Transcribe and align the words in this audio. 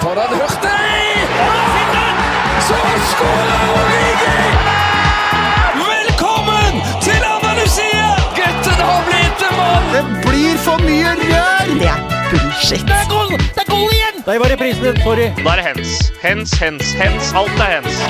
Foran 0.00 0.28
Hurtig! 0.28 1.28
Så 2.66 2.76
skårer 3.10 3.62
Origi! 3.74 4.42
Velkommen 5.80 6.78
til 7.02 7.24
Andalusia! 7.34 8.06
Gutten 8.36 8.78
har 8.90 9.02
blitt 9.08 9.42
en 9.48 9.56
mann! 9.58 9.88
Det 9.96 10.04
blir 10.28 10.60
for 10.62 10.84
mye 10.86 11.16
rør! 11.18 11.72
Det 11.80 11.90
er 11.90 12.06
bullshit. 12.30 12.86
Det 12.86 13.00
er 13.00 13.10
goal! 13.10 13.34
Det 13.40 13.64
er 13.64 13.68
goal 13.72 13.90
igjen! 13.96 14.22
Der 14.28 14.40
var 14.44 14.54
reprisen, 14.54 15.02
sorry. 15.02 15.28
Da 15.42 15.56
er 15.56 15.62
det 15.62 15.66
hens. 15.72 15.98
Hens, 16.22 16.54
hens, 16.62 16.94
hens. 17.02 17.34
Alt 17.42 17.58
er 17.66 17.76
hens. 17.80 18.00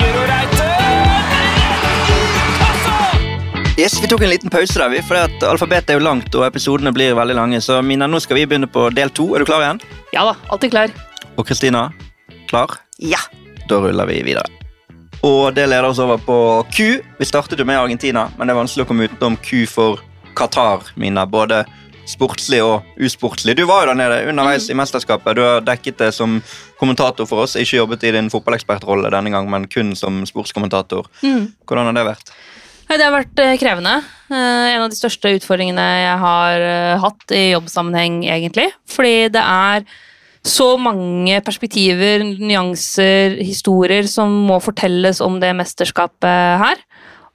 Yes, 3.79 3.95
Vi 4.03 4.07
tok 4.11 4.21
en 4.27 4.33
liten 4.35 4.51
pause 4.51 4.75
der, 4.75 4.89
vi, 4.91 5.01
for 5.07 5.15
alfabetet 5.47 5.93
er 5.93 6.01
jo 6.01 6.03
langt 6.03 6.33
og 6.35 6.43
episodene 6.49 6.91
blir 6.93 7.15
veldig 7.17 7.37
lange. 7.41 7.61
Så 7.63 7.81
Mina, 7.81 8.11
nå 8.11 8.19
skal 8.21 8.37
vi 8.43 8.45
begynne 8.45 8.67
på 8.69 8.89
del 8.93 9.09
to. 9.09 9.31
Er 9.33 9.41
du 9.41 9.49
klar 9.49 9.63
igjen? 9.63 9.79
Ja 10.13 10.27
da, 10.27 10.35
alltid 10.51 10.75
klar. 10.75 10.91
Og 11.39 11.47
Kristina, 11.47 11.85
klar? 12.49 12.81
Ja. 12.99 13.19
Da 13.69 13.77
ruller 13.79 14.07
vi 14.09 14.19
videre. 14.27 14.43
Og 15.23 15.53
det 15.55 15.69
leder 15.69 15.87
oss 15.87 15.99
over 16.03 16.19
på 16.19 16.35
Q. 16.71 16.99
Vi 17.19 17.27
startet 17.27 17.59
jo 17.59 17.67
med 17.67 17.79
Argentina, 17.79 18.25
men 18.35 18.47
det 18.47 18.53
er 18.53 18.59
vanskelig 18.59 18.83
å 18.83 18.89
komme 18.89 19.07
utenom 19.07 19.37
Q 19.43 19.63
for 19.71 20.01
Qatar, 20.35 20.83
Mina. 20.99 21.23
Både 21.27 21.61
sportslig 22.09 22.59
og 22.65 22.87
usportslig. 22.99 23.55
Du 23.55 23.63
var 23.69 23.85
jo 23.85 23.91
der 23.91 23.99
nede 24.01 24.17
underveis 24.31 24.67
i 24.71 24.75
mesterskapet. 24.75 25.37
Du 25.37 25.43
har 25.45 25.63
dekket 25.63 25.99
det 26.01 26.09
som 26.17 26.41
kommentator 26.79 27.29
for 27.29 27.45
oss. 27.45 27.55
Ikke 27.59 27.79
jobbet 27.79 28.03
i 28.09 28.13
din 28.15 28.31
fotballekspertrolle 28.33 29.11
denne 29.13 29.31
gang, 29.31 29.47
men 29.51 29.69
kun 29.71 29.93
som 29.95 30.19
sportskommentator. 30.27 31.07
Hvordan 31.23 31.91
har 31.91 31.99
det 31.99 32.07
vært? 32.09 32.33
Det 32.89 33.05
har 33.05 33.13
vært 33.13 33.39
eh, 33.43 33.55
krevende. 33.61 33.99
Eh, 34.33 34.67
En 34.73 34.81
av 34.81 34.89
de 34.91 34.97
største 34.97 35.31
utfordringene 35.37 35.87
jeg 36.01 36.19
har 36.23 36.67
eh, 36.67 36.99
hatt 36.99 37.35
i 37.37 37.43
jobbsammenheng, 37.53 38.23
egentlig. 38.25 38.71
Fordi 38.89 39.29
det 39.31 39.43
er 39.45 39.85
så 40.45 40.77
mange 40.79 41.41
perspektiver, 41.43 42.23
nyanser, 42.39 43.37
historier 43.43 44.07
som 44.07 44.31
må 44.47 44.59
fortelles 44.63 45.19
om 45.21 45.39
det 45.41 45.51
mesterskapet 45.57 46.61
her. 46.63 46.83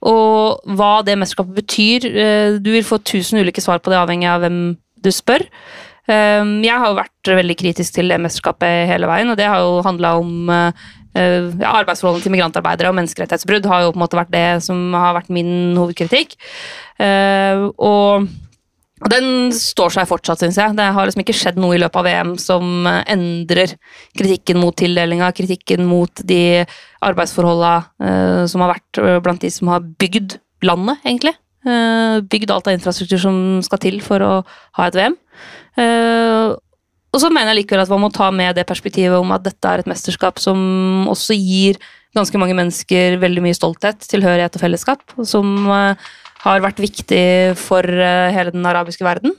Og 0.04 0.60
hva 0.76 0.98
det 1.04 1.16
mesterskapet 1.20 1.54
betyr. 1.62 2.06
eh, 2.10 2.58
Du 2.58 2.70
vil 2.72 2.84
få 2.84 2.98
tusen 3.04 3.40
ulike 3.40 3.60
svar 3.60 3.78
på 3.80 3.90
det, 3.92 4.00
avhengig 4.00 4.28
av 4.28 4.40
hvem 4.40 4.76
du 5.00 5.10
spør. 5.10 5.44
Eh, 6.08 6.44
Jeg 6.64 6.78
har 6.78 6.88
jo 6.88 7.00
vært 7.00 7.24
veldig 7.24 7.56
kritisk 7.56 7.94
til 7.94 8.08
det 8.08 8.20
mesterskapet 8.20 8.88
hele 8.88 9.06
veien, 9.06 9.30
og 9.30 9.36
det 9.36 9.46
har 9.46 9.58
jo 9.60 9.82
handla 9.82 10.18
om 10.18 10.50
eh, 10.50 10.72
ja, 11.14 11.70
arbeidsforholdene 11.78 12.22
til 12.22 12.32
migrantarbeidere 12.32 12.88
og 12.90 12.96
menneskerettighetsbrudd 12.98 13.66
har 13.70 13.82
jo 13.84 13.92
på 13.92 13.96
en 14.00 14.02
måte 14.02 14.18
vært 14.18 14.32
det 14.34 14.62
som 14.64 14.92
har 14.92 15.14
vært 15.14 15.30
min 15.30 15.76
hovedkritikk. 15.76 16.34
Eh, 16.98 17.68
og 17.78 18.26
og 18.26 18.28
den 19.12 19.52
står 19.52 19.92
seg 19.92 20.08
fortsatt, 20.08 20.40
syns 20.40 20.58
jeg. 20.60 20.76
Det 20.78 20.86
har 20.96 21.06
liksom 21.08 21.24
ikke 21.24 21.36
skjedd 21.36 21.58
noe 21.60 21.76
i 21.76 21.80
løpet 21.82 22.00
av 22.00 22.06
VM 22.08 22.34
som 22.40 22.88
eh, 22.88 23.02
endrer 23.12 23.74
kritikken 24.16 24.60
mot 24.62 24.76
tildelinga, 24.80 25.28
kritikken 25.36 25.84
mot 25.88 26.24
de 26.24 26.64
arbeidsforholda 27.04 27.74
uh, 28.00 28.44
som 28.48 28.64
har 28.64 28.76
vært 28.76 29.00
eh, 29.02 29.18
blant 29.24 29.42
de 29.44 29.50
som 29.52 29.68
har 29.74 29.84
bygd 30.00 30.38
landet, 30.64 31.02
egentlig. 31.04 31.34
Uh, 31.64 32.24
bygd 32.32 32.52
alt 32.54 32.70
av 32.70 32.78
infrastruktur 32.78 33.20
som 33.20 33.36
skal 33.64 33.82
til 33.84 34.00
for 34.04 34.24
å 34.24 34.32
ha 34.78 34.88
et 34.88 34.96
VM. 34.96 35.18
Eh, 35.80 36.54
og 37.14 37.20
så 37.22 37.30
mener 37.30 37.52
jeg 37.52 37.62
likevel 37.62 37.84
at 37.84 37.92
man 37.92 38.02
må 38.06 38.10
ta 38.14 38.30
med 38.34 38.56
det 38.58 38.66
perspektivet 38.66 39.20
om 39.20 39.30
at 39.34 39.44
dette 39.44 39.70
er 39.70 39.82
et 39.82 39.90
mesterskap 39.90 40.40
som 40.42 41.06
også 41.10 41.36
gir 41.38 41.78
ganske 42.14 42.38
mange 42.38 42.56
mennesker 42.58 43.18
veldig 43.22 43.42
mye 43.42 43.56
stolthet, 43.56 44.02
tilhørighet 44.10 44.54
og 44.54 44.62
fellesskap, 44.62 45.02
som 45.26 45.54
eh, 45.70 46.10
har 46.44 46.62
vært 46.64 46.82
viktig 46.82 47.24
for 47.58 47.84
eh, 47.88 48.32
hele 48.34 48.52
den 48.54 48.66
arabiske 48.68 49.04
verden. 49.06 49.34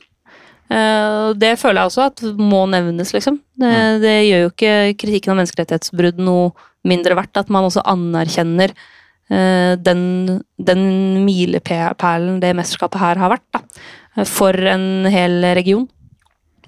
Eh, 0.73 1.31
det 1.37 1.55
føler 1.61 1.83
jeg 1.83 1.91
også 1.91 2.05
at 2.09 2.23
må 2.39 2.63
nevnes, 2.71 3.13
liksom. 3.15 3.39
Det, 3.61 3.75
det 4.03 4.15
gjør 4.25 4.45
jo 4.45 4.51
ikke 4.53 4.75
kritikken 5.01 5.35
av 5.35 5.41
menneskerettighetsbrudd 5.41 6.21
noe 6.25 6.51
mindre 6.85 7.17
verdt, 7.17 7.41
at 7.41 7.51
man 7.53 7.67
også 7.67 7.85
anerkjenner 7.89 8.73
eh, 8.73 9.73
den, 9.81 10.39
den 10.57 10.85
milepælen 11.25 12.39
det 12.43 12.55
mesterskapet 12.57 13.01
her 13.01 13.21
har 13.21 13.35
vært, 13.37 13.47
da. 13.53 14.25
For 14.29 14.55
en 14.55 15.05
hel 15.11 15.43
region. 15.57 15.89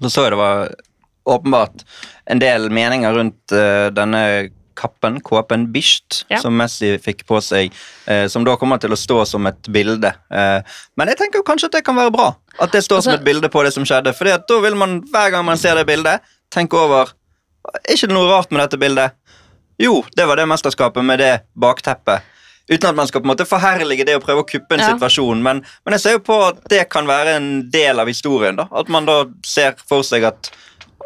Så 0.02 0.10
så 0.12 0.26
jeg 0.26 0.34
det 0.34 0.42
var 0.42 0.68
åpenbart 1.28 1.82
en 2.28 2.40
del 2.40 2.68
meninger 2.72 3.14
rundt 3.16 3.54
denne 3.96 4.20
kappen, 4.78 5.18
kåpen 5.26 5.66
Bisht, 5.74 6.22
Ja. 6.30 6.38
som 6.42 6.54
Messi 6.56 6.92
fikk 7.02 7.24
på 7.26 7.40
seg, 7.42 7.72
eh, 8.06 8.26
som 8.30 8.44
da 8.46 8.54
kommer 8.56 8.78
til 8.80 8.94
å 8.94 8.98
stå 8.98 9.24
som 9.26 9.46
et 9.50 9.62
bilde. 9.74 10.12
Eh, 10.30 10.62
men 10.96 11.08
jeg 11.12 11.18
tenker 11.18 11.42
kanskje 11.46 11.68
at 11.72 11.72
det 11.78 11.84
kan 11.84 11.98
være 11.98 12.14
bra, 12.14 12.28
at 12.60 12.70
det 12.72 12.84
står 12.86 13.02
som 13.02 13.12
Altså- 13.12 13.20
et 13.20 13.24
bilde 13.26 13.48
på 13.50 13.64
det 13.64 13.72
som 13.74 13.84
skjedde, 13.84 14.14
fordi 14.14 14.36
da 14.48 14.60
vil 14.60 14.74
man 14.78 15.00
hver 15.12 15.30
gang 15.34 15.44
man 15.44 15.56
ser 15.58 15.74
det 15.74 15.86
bildet, 15.86 16.20
tenke 16.50 16.74
over 16.78 17.08
Er 17.86 17.92
ikke 17.94 18.06
det 18.08 18.14
noe 18.16 18.30
rart 18.30 18.50
med 18.50 18.60
dette 18.62 18.78
bildet? 18.80 19.12
Jo, 19.78 20.02
det 20.16 20.26
var 20.26 20.36
det 20.36 20.46
mesterskapet 20.48 21.04
med 21.04 21.18
det 21.18 21.42
bakteppet. 21.58 22.22
Uten 22.70 22.88
at 22.88 22.94
man 22.96 23.06
skal 23.06 23.20
på 23.20 23.28
en 23.28 23.36
måte 23.36 23.46
forherlige 23.46 24.06
det 24.06 24.14
og 24.16 24.22
prøve 24.24 24.42
å 24.42 24.48
kuppe 24.48 24.72
en 24.72 24.80
Ja. 24.80 24.94
situasjon. 24.94 25.42
Men, 25.42 25.62
men 25.84 25.92
jeg 25.92 26.00
ser 26.00 26.12
jo 26.12 26.18
på 26.20 26.48
at 26.48 26.62
det 26.68 26.88
kan 26.88 27.06
være 27.06 27.36
en 27.36 27.70
del 27.70 28.00
av 28.00 28.06
historien. 28.06 28.56
da, 28.56 28.66
At 28.72 28.88
man 28.88 29.04
da 29.04 29.24
ser 29.44 29.74
for 29.86 30.00
seg 30.02 30.24
at 30.24 30.50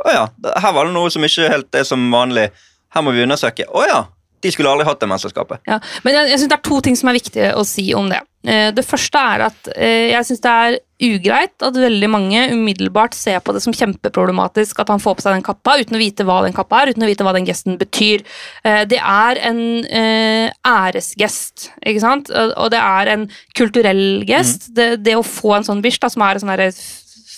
å 0.06 0.12
ja, 0.12 0.28
her 0.60 0.72
var 0.72 0.84
det 0.84 0.94
noe 0.94 1.10
som 1.10 1.22
ikke 1.22 1.49
helt 1.50 1.75
er 1.75 1.84
som 1.84 2.10
vanlig. 2.12 2.50
Her 2.94 3.03
må 3.06 3.14
vi 3.16 3.22
undersøke. 3.25 3.64
Å 3.69 3.86
ja, 3.88 4.00
de 4.42 4.50
skulle 4.50 4.70
aldri 4.72 4.84
hatt 4.88 5.00
det 5.00 5.08
mesterskapet. 5.08 5.62
Ja, 5.70 5.78
men 6.04 6.16
jeg, 6.19 6.32
jeg 6.32 6.38
synes 6.42 6.50
det 6.53 6.58
er 6.58 6.69
to 6.69 6.80
ting 6.82 6.97
som 6.98 7.08
er 7.12 7.19
viktige 7.19 7.53
å 7.56 7.62
si 7.66 7.86
om 7.94 8.08
det. 8.10 8.19
Eh, 8.42 8.72
Det 8.75 8.82
første 8.84 9.20
er 9.34 9.44
at 9.47 9.69
eh, 9.76 10.08
jeg 10.10 10.26
syns 10.26 10.41
det 10.42 10.54
er 10.64 10.78
ugreit 11.03 11.62
at 11.66 11.75
veldig 11.78 12.08
mange 12.10 12.41
umiddelbart 12.53 13.14
ser 13.14 13.38
på 13.42 13.54
det 13.54 13.62
som 13.62 13.75
kjempeproblematisk 13.75 14.78
at 14.82 14.91
han 14.91 15.00
får 15.03 15.16
på 15.19 15.25
seg 15.25 15.34
den 15.36 15.44
kappa 15.47 15.76
uten 15.80 15.98
å 15.98 16.00
vite 16.03 16.26
hva 16.26 16.41
den 16.44 16.54
kappa 16.54 16.82
er, 16.82 16.92
uten 16.94 17.06
å 17.06 17.10
vite 17.10 17.26
hva 17.26 17.32
den 17.34 17.47
gesten 17.47 17.78
betyr. 17.78 18.22
Eh, 18.66 18.82
Det 18.91 18.98
er 18.98 19.41
en 19.50 19.62
eh, 19.86 20.50
æresgest, 20.66 21.70
ikke 21.86 22.03
sant? 22.03 22.30
Og 22.34 22.70
det 22.74 22.82
er 22.82 23.12
en 23.14 23.28
kulturell 23.59 24.24
gest. 24.26 24.72
Det, 24.74 24.97
det 25.06 25.16
å 25.19 25.22
få 25.26 25.54
en 25.59 25.66
sånn 25.70 25.82
bish, 25.82 26.00
da, 26.03 26.10
som 26.12 26.26
er 26.26 26.38
en 26.38 26.44
sånn 26.44 26.59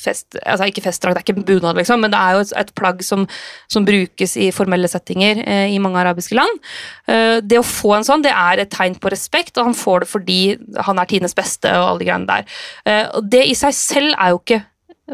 fest, 0.05 0.39
altså 0.43 0.69
ikke 0.71 0.85
festdrakt, 0.85 1.19
det 1.19 1.23
er 1.23 1.27
ikke 1.27 1.47
bunad, 1.49 1.79
liksom, 1.81 2.03
men 2.05 2.13
det 2.13 2.21
er 2.21 2.37
jo 2.37 2.45
et, 2.45 2.53
et 2.65 2.75
plagg 2.79 3.03
som, 3.07 3.25
som 3.73 3.87
brukes 3.87 4.37
i 4.41 4.51
formelle 4.55 4.91
settinger 4.91 5.43
eh, 5.45 5.67
i 5.75 5.81
mange 5.83 6.03
arabiske 6.03 6.37
land. 6.39 6.61
Eh, 7.11 7.39
det 7.45 7.61
å 7.61 7.67
få 7.67 7.97
en 7.99 8.07
sånn, 8.07 8.25
det 8.25 8.35
er 8.35 8.63
et 8.63 8.73
tegn 8.75 8.99
på 9.01 9.13
respekt, 9.15 9.57
og 9.59 9.71
han 9.71 9.79
får 9.79 10.05
det 10.05 10.13
fordi 10.13 10.41
han 10.87 11.01
er 11.01 11.11
tidenes 11.11 11.37
beste 11.37 11.73
og 11.79 11.89
alle 11.89 12.05
de 12.05 12.11
greiene 12.11 12.31
der. 12.31 12.61
Eh, 12.85 13.05
og 13.19 13.33
det 13.33 13.45
i 13.49 13.59
seg 13.59 13.77
selv 13.77 14.15
er 14.19 14.35
jo 14.35 14.41
ikke 14.43 14.63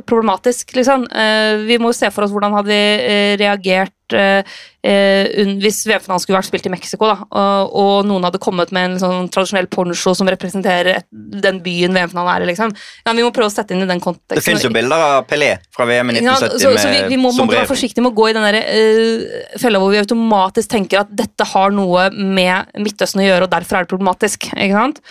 problematisk, 0.06 0.74
liksom. 0.76 1.06
Eh, 1.10 1.64
vi 1.66 1.78
må 1.82 1.92
se 1.96 2.10
for 2.14 2.24
oss 2.26 2.34
hvordan 2.34 2.54
hadde 2.54 2.70
vi 2.70 2.82
eh, 3.10 3.32
reagert 3.40 3.94
hvis 4.10 5.80
VM-finalen 5.84 6.22
skulle 6.22 6.38
vært 6.38 6.48
spilt 6.48 6.66
i 6.66 6.72
Mexico, 6.72 7.08
da, 7.10 7.26
og, 7.28 7.74
og 7.76 8.08
noen 8.08 8.24
hadde 8.24 8.40
kommet 8.42 8.72
med 8.72 8.88
en 8.88 9.00
sånn 9.02 9.28
tradisjonell 9.32 9.68
poncho 9.72 10.14
som 10.16 10.30
representerer 10.32 11.02
den 11.10 11.60
byen 11.64 11.96
VM-finalen 11.96 12.32
er 12.32 12.44
i, 12.46 12.50
liksom. 12.52 12.72
Ja, 13.04 13.14
vi 13.16 13.26
må 13.26 13.32
prøve 13.36 13.50
å 13.50 13.54
sette 13.54 13.76
inn 13.76 13.84
i 13.84 13.90
den 13.90 14.00
konteksten. 14.02 14.40
Det 14.40 14.46
fins 14.46 14.64
jo 14.64 14.72
bilder 14.74 15.04
av 15.06 15.26
Pelé 15.30 15.52
fra 15.76 15.88
VM 15.88 16.14
i 16.14 16.20
Ja, 16.22 16.38
1970 16.38 16.64
så, 16.64 16.72
så 16.80 16.94
vi, 16.94 17.02
vi 17.12 17.20
må, 17.20 17.34
må 17.36 17.48
være 17.50 17.68
forsiktige 17.70 18.04
med 18.06 18.14
å 18.14 18.18
gå 18.20 18.30
i 18.30 18.36
den 18.36 18.48
der, 18.48 18.60
eh, 18.62 19.58
fella 19.60 19.82
hvor 19.82 19.92
vi 19.92 20.00
automatisk 20.00 20.72
tenker 20.72 21.04
at 21.04 21.12
dette 21.12 21.48
har 21.52 21.76
noe 21.76 22.08
med 22.16 22.72
Midtøsten 22.80 23.22
å 23.22 23.28
gjøre, 23.28 23.46
og 23.46 23.52
derfor 23.52 23.78
er 23.78 23.86
det 23.86 23.92
problematisk. 23.92 24.48
ikke 24.54 24.80
sant? 24.80 25.04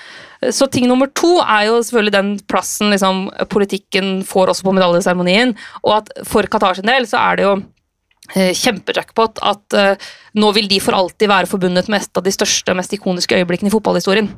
Så 0.56 0.70
ting 0.72 0.88
nummer 0.88 1.10
to 1.12 1.34
er 1.44 1.68
jo 1.68 1.82
selvfølgelig 1.84 2.16
den 2.16 2.30
plassen 2.48 2.94
liksom, 2.94 3.26
politikken 3.52 4.22
får 4.28 4.54
også 4.54 4.64
på 4.68 4.74
medaljeseremonien. 4.78 5.52
Og 5.84 5.98
at 5.98 6.14
for 6.28 6.48
Qatar 6.48 6.80
sin 6.80 6.88
del 6.88 7.08
så 7.10 7.20
er 7.20 7.40
det 7.40 7.46
jo 7.46 7.58
eh, 7.60 7.66
kjempejackpot 8.36 9.42
at 9.46 9.78
eh, 9.78 10.12
nå 10.40 10.52
vil 10.58 10.70
de 10.70 10.82
for 10.84 10.98
alltid 10.98 11.32
være 11.32 11.50
forbundet 11.50 11.90
med 11.90 12.04
et 12.04 12.22
av 12.22 12.26
de 12.26 12.34
største 12.34 12.74
og 12.74 12.80
mest 12.82 12.94
ikoniske 12.96 13.42
øyeblikkene 13.42 13.72
i 13.72 13.76
fotballhistorien. 13.76 14.30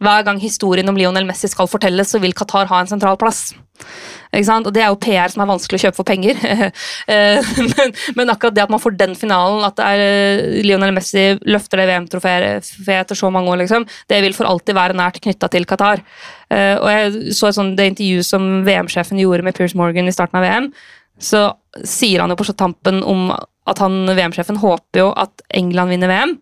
Hver 0.00 0.24
gang 0.26 0.40
historien 0.40 0.88
om 0.90 0.98
Lionel 0.98 1.26
Messi 1.28 1.48
skal 1.48 1.68
fortelles, 1.70 2.12
så 2.12 2.20
vil 2.20 2.36
Qatar 2.36 2.68
ha 2.70 2.82
en 2.82 2.90
sentral 2.90 3.18
plass. 3.20 3.50
Ikke 4.30 4.46
sant? 4.46 4.66
Og 4.68 4.74
Det 4.74 4.82
er 4.84 4.90
jo 4.92 4.98
PR 5.00 5.32
som 5.32 5.42
er 5.42 5.48
vanskelig 5.50 5.80
å 5.80 5.82
kjøpe 5.86 5.98
for 6.02 6.08
penger. 6.08 6.36
Eh, 7.10 7.42
men, 7.58 7.94
men 8.14 8.30
akkurat 8.30 8.54
det 8.54 8.62
at 8.62 8.70
man 8.70 8.80
får 8.82 8.94
den 8.98 9.16
finalen, 9.18 9.64
at 9.66 9.80
er 9.82 10.02
eh, 10.04 10.60
Lionel 10.62 10.92
Messi 10.94 11.24
løfter 11.48 11.80
det 11.80 11.88
VM-trofeet 11.88 12.68
etter 12.94 13.18
så 13.18 13.30
mange 13.32 13.50
år, 13.50 13.62
liksom, 13.64 13.86
det 14.10 14.20
vil 14.22 14.36
for 14.36 14.46
alltid 14.46 14.76
være 14.76 14.96
nært 14.98 15.18
knytta 15.24 15.48
til 15.50 15.66
Qatar. 15.66 16.04
Eh, 16.52 16.76
og 16.76 16.86
jeg 16.92 17.34
så 17.34 17.48
et 17.48 17.58
sånt, 17.58 17.74
Det 17.78 17.88
intervjuet 17.90 18.28
som 18.28 18.46
VM-sjefen 18.68 19.18
gjorde 19.18 19.46
med 19.46 19.56
Piers 19.56 19.74
Morgan 19.78 20.10
i 20.10 20.14
starten 20.14 20.38
av 20.38 20.46
VM, 20.46 20.70
så 21.20 21.50
sier 21.86 22.22
han 22.22 22.32
jo 22.32 22.38
på 22.40 22.48
tampen 22.52 23.02
om 23.06 23.28
at 23.30 23.82
han, 23.82 24.02
VM-sjefen 24.16 24.58
håper 24.60 25.02
jo 25.02 25.10
at 25.12 25.44
England 25.54 25.94
vinner 25.94 26.10
VM. 26.10 26.38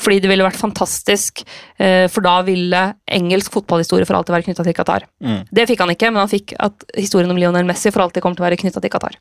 Fordi 0.00 0.20
det 0.22 0.30
ville 0.30 0.44
vært 0.44 0.60
fantastisk, 0.60 1.42
eh, 1.76 2.06
for 2.08 2.24
da 2.24 2.38
ville 2.46 2.82
engelsk 3.10 3.52
fotballhistorie 3.52 4.06
for 4.08 4.16
alltid 4.16 4.32
være 4.32 4.46
knytta 4.46 4.64
til 4.64 4.76
Qatar. 4.76 5.04
Mm. 5.20 5.42
Det 5.50 5.66
fikk 5.68 5.82
han 5.84 5.92
ikke, 5.92 6.08
men 6.12 6.22
han 6.22 6.30
fikk 6.30 6.54
at 6.56 6.86
historien 6.96 7.32
om 7.32 7.40
Lionel 7.40 7.68
Messi 7.68 7.92
for 7.92 8.06
alltid 8.06 8.24
kommer 8.24 8.38
til 8.38 8.46
å 8.46 8.48
være 8.48 8.60
knytta 8.62 8.80
til 8.80 8.92
Qatar. 8.92 9.18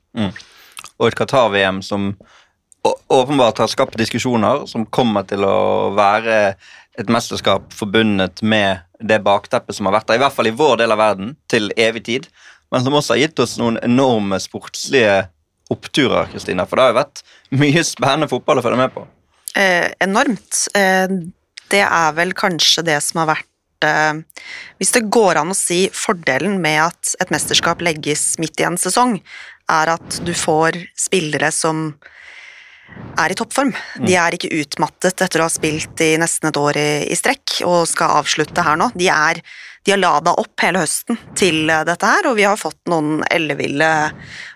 og 0.99 1.07
et 1.07 1.17
Qatar-VM 1.19 1.81
som 1.83 2.13
åpenbart 3.11 3.59
har 3.59 3.67
skapt 3.67 3.97
diskusjoner, 3.99 4.65
som 4.67 4.85
kommer 4.85 5.25
til 5.27 5.43
å 5.43 5.91
være 5.95 6.55
et 6.99 7.11
mesterskap 7.11 7.73
forbundet 7.75 8.41
med 8.41 8.85
det 8.99 9.19
bakteppet 9.23 9.75
som 9.75 9.87
har 9.87 9.99
vært 9.99 10.07
der, 10.07 10.19
i 10.19 10.23
hvert 10.23 10.35
fall 10.35 10.47
i 10.47 10.55
vår 10.55 10.79
del 10.81 10.95
av 10.95 10.99
verden, 10.99 11.35
til 11.51 11.71
evig 11.79 12.05
tid, 12.07 12.27
men 12.71 12.85
som 12.85 12.95
også 12.97 13.15
har 13.15 13.23
gitt 13.23 13.41
oss 13.43 13.57
noen 13.59 13.79
enorme 13.83 14.39
sportslige 14.41 15.27
oppturer, 15.69 16.29
Kristina. 16.31 16.65
For 16.65 16.77
det 16.77 16.85
har 16.85 16.93
jo 16.93 16.99
vært 16.99 17.23
mye 17.61 17.83
spennende 17.85 18.29
fotball 18.31 18.61
å 18.61 18.65
følge 18.65 18.81
med 18.81 18.93
på. 18.95 19.05
Eh, 19.57 19.91
enormt. 20.05 20.65
Eh, 20.77 21.07
det 21.69 21.85
er 21.85 22.17
vel 22.17 22.33
kanskje 22.37 22.85
det 22.85 22.97
som 23.05 23.21
har 23.21 23.31
vært 23.35 23.85
eh, 23.85 24.45
Hvis 24.81 24.93
det 24.95 25.07
går 25.13 25.41
an 25.41 25.53
å 25.53 25.57
si 25.57 25.83
fordelen 25.93 26.57
med 26.61 26.81
at 26.87 27.15
et 27.21 27.33
mesterskap 27.33 27.81
legges 27.85 28.33
midt 28.41 28.61
i 28.61 28.67
en 28.69 28.79
sesong, 28.81 29.19
er 29.69 29.93
at 29.93 30.21
du 30.25 30.33
får 30.33 30.77
spillere 30.97 31.51
som 31.53 31.91
er 33.19 33.33
i 33.33 33.37
toppform. 33.37 33.71
De 34.01 34.15
er 34.17 34.35
ikke 34.35 34.51
utmattet 34.61 35.21
etter 35.21 35.41
å 35.41 35.45
ha 35.45 35.53
spilt 35.53 36.01
i 36.01 36.15
nesten 36.17 36.49
et 36.49 36.57
år 36.57 36.79
i, 36.79 36.89
i 37.13 37.17
strekk 37.17 37.59
og 37.67 37.83
skal 37.89 38.17
avslutte 38.21 38.63
her 38.65 38.79
nå. 38.79 38.89
De, 38.97 39.09
er, 39.13 39.41
de 39.89 39.93
har 39.93 39.97
lada 39.97 40.35
opp 40.37 40.61
hele 40.61 40.83
høsten 40.83 41.17
til 41.37 41.69
eh, 41.69 41.81
dette 41.87 42.05
her, 42.05 42.27
og 42.29 42.35
vi 42.37 42.45
har 42.45 42.59
fått 42.61 42.91
noen 42.91 43.23
elleville 43.33 43.87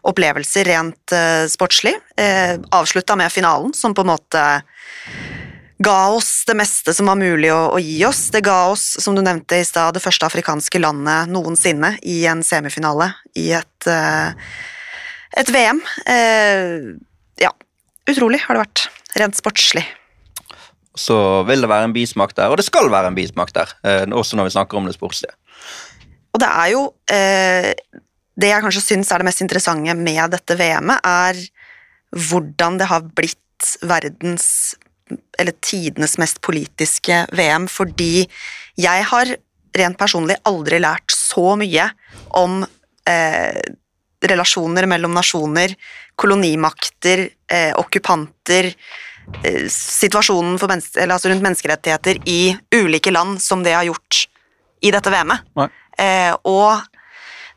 opplevelser 0.06 0.68
rent 0.70 1.14
uh, 1.16 1.46
sportslig. 1.50 1.96
Eh, 2.22 2.60
avslutta 2.70 3.16
med 3.18 3.34
finalen, 3.34 3.72
som 3.74 3.96
på 3.98 4.04
en 4.04 4.12
måte 4.12 4.44
ga 5.84 5.98
oss 6.14 6.44
det 6.46 6.54
meste 6.60 6.94
som 6.94 7.10
var 7.10 7.18
mulig 7.18 7.50
å, 7.50 7.80
gi 7.82 7.98
oss. 8.06 8.28
Det 8.36 8.44
ga 8.46 8.60
oss, 8.76 8.86
som 9.02 9.18
du 9.18 9.24
nevnte 9.26 9.58
i 9.58 9.66
stad, 9.66 9.98
det 9.98 10.04
første 10.04 10.30
afrikanske 10.30 10.84
landet 10.84 11.34
noensinne 11.34 11.96
i 12.06 12.20
en 12.30 12.46
semifinale 12.46 13.10
i 13.34 13.50
et, 13.58 13.90
et 13.90 15.52
VM. 15.52 15.82
Ja, 17.42 17.52
utrolig 18.06 18.44
har 18.46 18.56
det 18.56 18.64
vært, 18.68 18.86
rent 19.18 19.42
sportslig. 19.42 19.84
Så 20.96 21.16
vil 21.48 21.64
det 21.64 21.70
være 21.72 21.90
en 21.90 21.96
bismak 21.96 22.36
der, 22.38 22.52
og 22.52 22.60
det 22.60 22.68
skal 22.68 22.92
være 22.92 23.10
en 23.10 23.18
bismak 23.18 23.54
der. 23.54 23.74
eh, 23.84 24.06
også 24.06 24.38
når 24.38 24.50
vi 24.50 24.56
snakker 24.58 24.78
om 24.78 24.86
det 24.86 24.96
sportslige. 24.96 25.34
Og 26.34 26.40
det 26.42 26.50
er 26.50 26.68
jo 26.74 26.94
eh, 27.10 27.74
Det 28.34 28.50
jeg 28.50 28.62
kanskje 28.66 28.82
syns 28.82 29.12
er 29.12 29.22
det 29.22 29.26
mest 29.26 29.42
interessante 29.42 29.94
med 29.94 30.32
dette 30.34 30.56
VM-et, 30.58 31.00
er 31.06 31.38
hvordan 32.14 32.80
det 32.80 32.88
har 32.90 33.02
blitt 33.06 33.78
verdens 33.86 34.76
eller 35.40 35.54
tidenes 35.62 36.18
mest 36.18 36.42
politiske 36.42 37.26
VM, 37.38 37.68
fordi 37.70 38.26
jeg 38.82 39.06
har 39.06 39.36
rent 39.78 40.00
personlig 40.00 40.38
aldri 40.50 40.80
lært 40.82 41.14
så 41.14 41.54
mye 41.60 41.86
om 42.42 42.64
eh, 43.10 43.62
relasjoner 44.24 44.88
mellom 44.90 45.14
nasjoner, 45.14 45.74
kolonimakter, 46.20 47.28
eh, 47.52 47.72
okkupanter, 47.78 48.72
situasjonen 49.72 50.58
for 50.62 50.72
menneske, 50.72 50.98
eller 51.00 51.18
altså 51.18 51.32
rundt 51.32 51.44
menneskerettigheter 51.46 52.20
i 52.30 52.56
ulike 52.76 53.12
land 53.12 53.42
som 53.42 53.64
det 53.66 53.76
har 53.76 53.88
gjort 53.88 54.26
i 54.84 54.92
dette 54.92 55.12
VM-et. 55.12 55.72
Eh, 56.00 56.34
og 56.50 56.84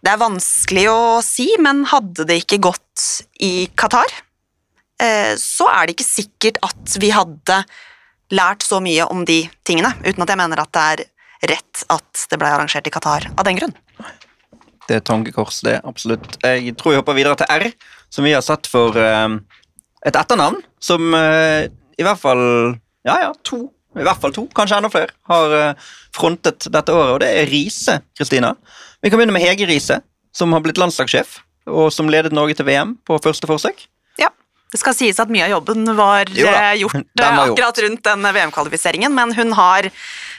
det 0.04 0.12
er 0.12 0.20
vanskelig 0.20 0.86
å 0.92 1.00
si, 1.24 1.48
men 1.62 1.84
hadde 1.90 2.26
det 2.28 2.40
ikke 2.42 2.60
gått 2.68 3.06
i 3.42 3.66
Qatar, 3.78 4.12
eh, 5.02 5.34
så 5.40 5.68
er 5.72 5.86
det 5.86 5.96
ikke 5.96 6.08
sikkert 6.08 6.60
at 6.66 6.96
vi 7.02 7.10
hadde 7.14 7.62
lært 8.34 8.66
så 8.66 8.80
mye 8.82 9.06
om 9.10 9.24
de 9.26 9.44
tingene, 9.66 9.92
uten 10.04 10.22
at 10.22 10.32
jeg 10.32 10.40
mener 10.40 10.62
at 10.62 10.72
det 10.74 10.86
er 10.92 11.04
rett 11.56 11.84
at 11.92 12.26
det 12.30 12.38
ble 12.40 12.50
arrangert 12.50 12.86
i 12.88 12.94
Qatar 12.94 13.28
av 13.34 13.44
den 13.46 13.58
grunn. 13.58 13.74
Det 14.86 15.00
er 15.00 15.02
tankekors, 15.02 15.60
det. 15.66 15.80
Absolutt. 15.86 16.36
Jeg 16.44 16.76
tror 16.78 16.94
vi 16.94 16.98
hopper 17.00 17.16
videre 17.18 17.38
til 17.40 17.50
R, 17.50 17.66
som 18.12 18.26
vi 18.26 18.34
har 18.36 18.44
satt 18.46 18.68
for 18.70 18.94
eh, 19.00 19.26
et 20.06 20.18
etternavn 20.18 20.60
som 20.82 21.14
eh, 21.18 21.66
i 21.98 22.04
hvert 22.06 22.20
fall 22.20 22.44
Ja, 23.06 23.16
ja, 23.22 23.32
to. 23.46 23.68
I 23.96 24.04
hvert 24.04 24.20
fall 24.20 24.34
to, 24.36 24.44
kanskje 24.52 24.76
enda 24.76 24.90
flere, 24.92 25.14
har 25.30 25.52
eh, 25.56 25.90
frontet 26.14 26.66
dette 26.72 26.92
året, 26.92 27.14
og 27.14 27.20
det 27.22 27.30
er 27.32 27.48
Riise, 27.48 28.00
Kristina. 28.18 28.52
Vi 29.00 29.08
kan 29.08 29.20
begynne 29.20 29.32
med 29.32 29.44
Hege 29.44 29.68
Riise, 29.70 30.02
som 30.36 30.52
har 30.52 30.60
blitt 30.64 30.76
landslagssjef, 30.80 31.38
og 31.70 31.88
som 31.94 32.10
ledet 32.12 32.34
Norge 32.36 32.58
til 32.58 32.68
VM 32.68 32.96
på 33.08 33.16
første 33.24 33.48
forsøk. 33.48 33.86
Det 34.76 34.82
skal 34.82 34.96
sies 34.98 35.16
at 35.22 35.30
mye 35.32 35.46
av 35.46 35.54
jobben 35.54 35.88
var 35.96 36.28
Jo 36.36 36.50
eh, 36.52 36.74
gjort 36.82 36.98
eh, 37.00 37.04
var 37.16 37.46
gjort. 37.46 37.54
akkurat 37.56 37.78
rundt 37.86 38.02
den 38.04 38.26
VM-kvalifiseringen, 38.36 39.14
men 39.16 39.32
hun, 39.32 39.54
har, 39.56 39.88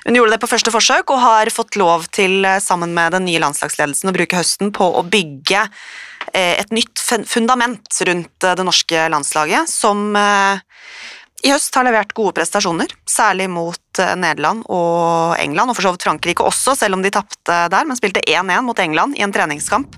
hun 0.05 0.17
gjorde 0.19 0.35
det 0.35 0.41
på 0.43 0.49
første 0.51 0.73
forsøk 0.73 1.09
og 1.15 1.23
har 1.23 1.49
fått 1.53 1.79
lov 1.81 2.05
til, 2.13 2.45
eh, 2.45 2.59
sammen 2.61 2.93
med 2.93 3.15
den 3.17 3.25
nye 3.25 3.41
landslagsledelsen, 3.41 4.11
å 4.11 4.15
bruke 4.19 4.37
høsten 4.37 4.69
på 4.77 4.91
å 4.99 5.01
bygge 5.09 5.63
eh, 6.37 6.53
et 6.61 6.69
nytt 6.75 7.01
fundament 7.25 8.01
rundt 8.11 8.45
eh, 8.45 8.55
det 8.61 8.67
norske 8.69 9.07
landslaget, 9.15 9.73
som 9.73 10.11
eh, 10.13 10.61
i 11.47 11.53
høst 11.53 11.75
har 11.77 11.85
levert 11.89 12.13
gode 12.17 12.37
prestasjoner, 12.37 12.93
særlig 13.09 13.49
mot 13.49 14.01
eh, 14.05 14.13
Nederland 14.21 14.69
og 14.69 15.33
England, 15.41 15.73
og 15.73 15.79
for 15.81 15.89
så 15.89 15.97
vidt 15.97 16.05
Frankrike 16.05 16.45
også, 16.45 16.77
selv 16.77 16.97
om 16.97 17.05
de 17.05 17.13
tapte 17.17 17.61
der, 17.73 17.89
men 17.89 17.97
spilte 17.97 18.21
1-1 18.21 18.69
mot 18.69 18.85
England 18.85 19.17
i 19.17 19.25
en 19.25 19.33
treningskamp 19.33 19.97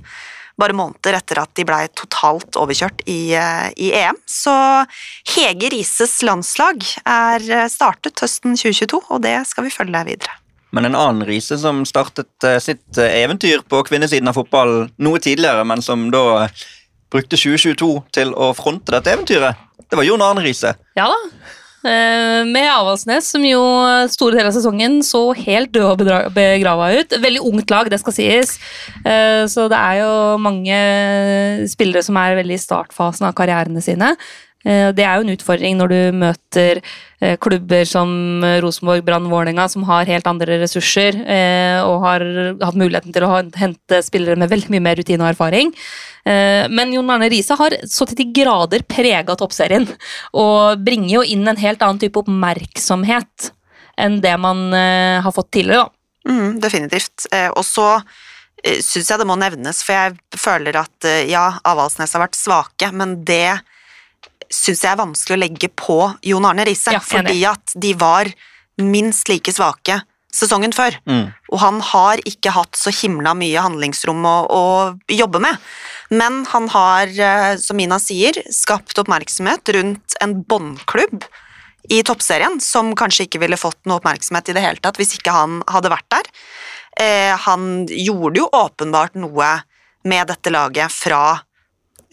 bare 0.59 0.75
måneder 0.75 1.17
etter 1.19 1.41
at 1.41 1.53
de 1.57 1.65
blei 1.67 1.85
totalt 1.97 2.57
overkjørt 2.59 3.03
i, 3.09 3.33
eh, 3.37 3.69
i 3.79 3.91
EM. 3.95 4.19
Så 4.27 4.53
Hege 5.35 5.71
Rises 5.73 6.19
landslag 6.25 6.83
er 7.05 7.45
eh, 7.47 7.67
startet 7.71 8.19
høsten 8.23 8.57
2022, 8.59 9.01
og 9.09 9.23
det 9.25 9.37
skal 9.49 9.67
vi 9.67 9.73
følge 9.73 10.03
videre. 10.11 10.35
Men 10.75 10.85
en 10.85 10.97
annen 10.97 11.25
Riise 11.25 11.57
som 11.57 11.81
startet 11.87 12.45
eh, 12.45 12.59
sitt 12.61 12.99
eventyr 12.99 13.63
på 13.69 13.81
kvinnesiden 13.87 14.29
av 14.29 14.37
fotball 14.37 14.89
noe 15.01 15.23
tidligere, 15.23 15.65
men 15.65 15.81
som 15.85 16.09
da 16.13 16.49
brukte 17.09 17.39
2022 17.39 17.93
til 18.13 18.35
å 18.37 18.51
fronte 18.57 18.93
dette 18.93 19.15
eventyret, 19.15 19.65
det 19.89 19.97
var 19.97 20.05
Jon 20.05 20.21
Arne 20.21 20.43
Riise. 20.45 20.75
Ja 20.99 21.07
da. 21.09 21.17
Eh, 21.79 22.43
Med 22.49 22.67
Avaldsnes, 22.73 23.29
som 23.31 23.43
jo 23.45 23.61
store 24.11 24.35
deler 24.35 24.49
av 24.49 24.55
sesongen 24.57 24.99
så 25.05 25.21
helt 25.37 25.71
død 25.71 26.03
og 26.03 26.33
begrava 26.35 26.91
ut. 26.99 27.15
Veldig 27.23 27.43
ungt 27.47 27.71
lag, 27.71 27.89
det 27.91 28.01
skal 28.01 28.15
sies. 28.17 28.57
Eh, 29.05 29.45
Så 29.47 29.69
det 29.71 29.79
er 29.79 30.01
jo 30.01 30.37
mange 30.37 30.75
spillere 31.71 32.03
som 32.03 32.17
er 32.17 32.35
veldig 32.35 32.57
i 32.57 32.65
startfasen 32.65 33.27
av 33.29 33.33
karrierene 33.33 33.81
sine. 33.81 34.15
Eh, 34.65 34.91
Det 34.91 35.05
er 35.05 35.15
jo 35.15 35.23
en 35.27 35.31
utfordring 35.37 35.77
når 35.79 35.91
du 35.93 36.17
møter 36.19 36.81
eh, 37.21 37.37
klubber 37.39 37.85
som 37.87 38.43
Rosenborg, 38.63 39.05
Brann, 39.07 39.29
Vålerenga, 39.31 39.69
som 39.71 39.85
har 39.87 40.09
helt 40.09 40.27
andre 40.27 40.59
ressurser 40.59 41.15
eh, 41.23 41.79
og 41.85 42.01
har 42.03 42.25
hatt 42.59 42.75
muligheten 42.79 43.15
til 43.15 43.23
å 43.23 43.31
hente 43.55 44.01
spillere 44.03 44.35
med 44.35 44.51
veldig 44.51 44.73
mye 44.75 44.83
mer 44.83 44.99
rutine 44.99 45.23
og 45.23 45.31
erfaring. 45.31 45.71
Eh, 46.25 46.67
Men 46.67 46.91
Jon 46.91 47.09
Arne 47.09 47.29
Riise 47.31 47.55
har 47.55 47.77
så 47.87 48.05
til 48.09 48.19
de 48.19 48.27
grader 48.41 48.83
prega 48.83 49.35
toppserien, 49.39 49.87
og 50.33 50.83
bringer 50.83 51.19
jo 51.19 51.23
inn 51.23 51.47
en 51.47 51.57
helt 51.61 51.81
annen 51.81 51.99
type 52.01 52.19
oppmerksomhet 52.19 53.53
enn 53.99 54.19
det 54.23 54.35
man 54.39 54.73
eh, 54.73 55.21
har 55.23 55.31
fått 55.35 55.51
tidligere. 55.55 55.89
Mm, 56.27 56.59
definitivt. 56.59 57.25
Eh, 57.31 57.47
Og 57.55 57.63
så 57.63 57.87
eh, 58.63 58.79
syns 58.83 59.09
jeg 59.09 59.19
det 59.19 59.27
må 59.27 59.39
nevnes, 59.39 59.81
for 59.83 59.95
jeg 59.95 60.39
føler 60.39 60.75
at 60.83 61.07
eh, 61.07 61.25
ja, 61.31 61.59
Avaldsnes 61.63 62.13
har 62.15 62.27
vært 62.27 62.35
svake, 62.39 62.91
men 62.91 63.23
det 63.27 63.59
syns 64.49 64.83
jeg 64.83 64.91
er 64.91 65.01
vanskelig 65.01 65.37
å 65.37 65.41
legge 65.43 65.69
på 65.69 65.97
Jon 66.25 66.47
Arne 66.49 66.65
Riise, 66.67 66.93
Ja, 66.95 67.01
fordi 67.03 67.41
at 67.47 67.75
de 67.75 67.93
var 67.99 68.29
minst 68.79 69.29
like 69.29 69.51
svake 69.53 70.01
sesongen 70.33 70.73
før. 70.75 70.95
Mm. 71.09 71.29
Og 71.49 71.61
han 71.61 71.79
har 71.89 72.21
ikke 72.29 72.53
hatt 72.53 72.77
så 72.77 72.93
himla 72.93 73.33
mye 73.37 73.63
handlingsrom 73.65 74.25
å, 74.29 74.35
å 74.45 74.63
jobbe 75.09 75.41
med. 75.41 75.57
Men 76.13 76.43
han 76.51 76.69
har, 76.73 77.09
eh, 77.09 77.53
som 77.61 77.77
Mina 77.79 77.97
sier, 78.01 78.37
skapt 78.53 78.97
oppmerksomhet 79.01 79.73
rundt 79.75 80.17
en 80.21 80.39
båndklubb 80.45 81.25
i 81.89 82.01
toppserien, 82.05 82.59
som 82.61 82.93
kanskje 82.97 83.25
ikke 83.25 83.41
ville 83.41 83.57
fått 83.57 83.79
noe 83.89 83.97
oppmerksomhet 84.01 84.51
i 84.51 84.57
det 84.57 84.63
hele 84.65 84.83
tatt 84.83 84.99
hvis 84.99 85.15
ikke 85.17 85.33
han 85.33 85.59
hadde 85.69 85.91
vært 85.93 86.09
der. 86.13 86.31
Eh, 86.99 87.33
han 87.47 87.87
gjorde 87.89 88.43
jo 88.43 88.49
åpenbart 88.53 89.17
noe 89.17 89.51
med 90.09 90.29
dette 90.29 90.53
laget 90.53 90.93
fra 90.93 91.39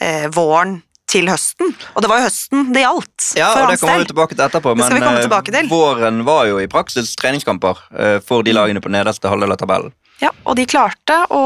eh, 0.00 0.26
våren 0.32 0.80
til 1.10 1.28
høsten, 1.30 1.70
og 1.94 2.02
det 2.02 2.10
var 2.10 2.20
jo 2.20 2.26
høsten 2.26 2.72
det 2.74 2.82
gjaldt 2.82 3.28
Ja, 3.38 3.52
og 3.60 3.70
det 3.70 3.78
kommer 3.80 4.02
vi 4.02 4.08
tilbake 4.10 4.34
til 4.34 4.44
etterpå, 4.46 4.74
men 4.78 4.96
eh, 4.98 5.46
til. 5.46 5.70
våren 5.70 6.24
var 6.26 6.48
jo 6.50 6.58
i 6.62 6.66
praksis 6.70 7.14
treningskamper 7.18 7.86
eh, 7.94 8.18
for 8.26 8.46
de 8.46 8.54
lagene 8.56 8.82
på 8.82 8.92
nederste 8.92 9.30
halvdel 9.30 9.54
av 9.54 9.62
tabellen. 9.62 9.94
Ja, 10.22 10.32
og 10.44 10.56
de 10.58 10.64
klarte 10.68 11.22
å 11.30 11.44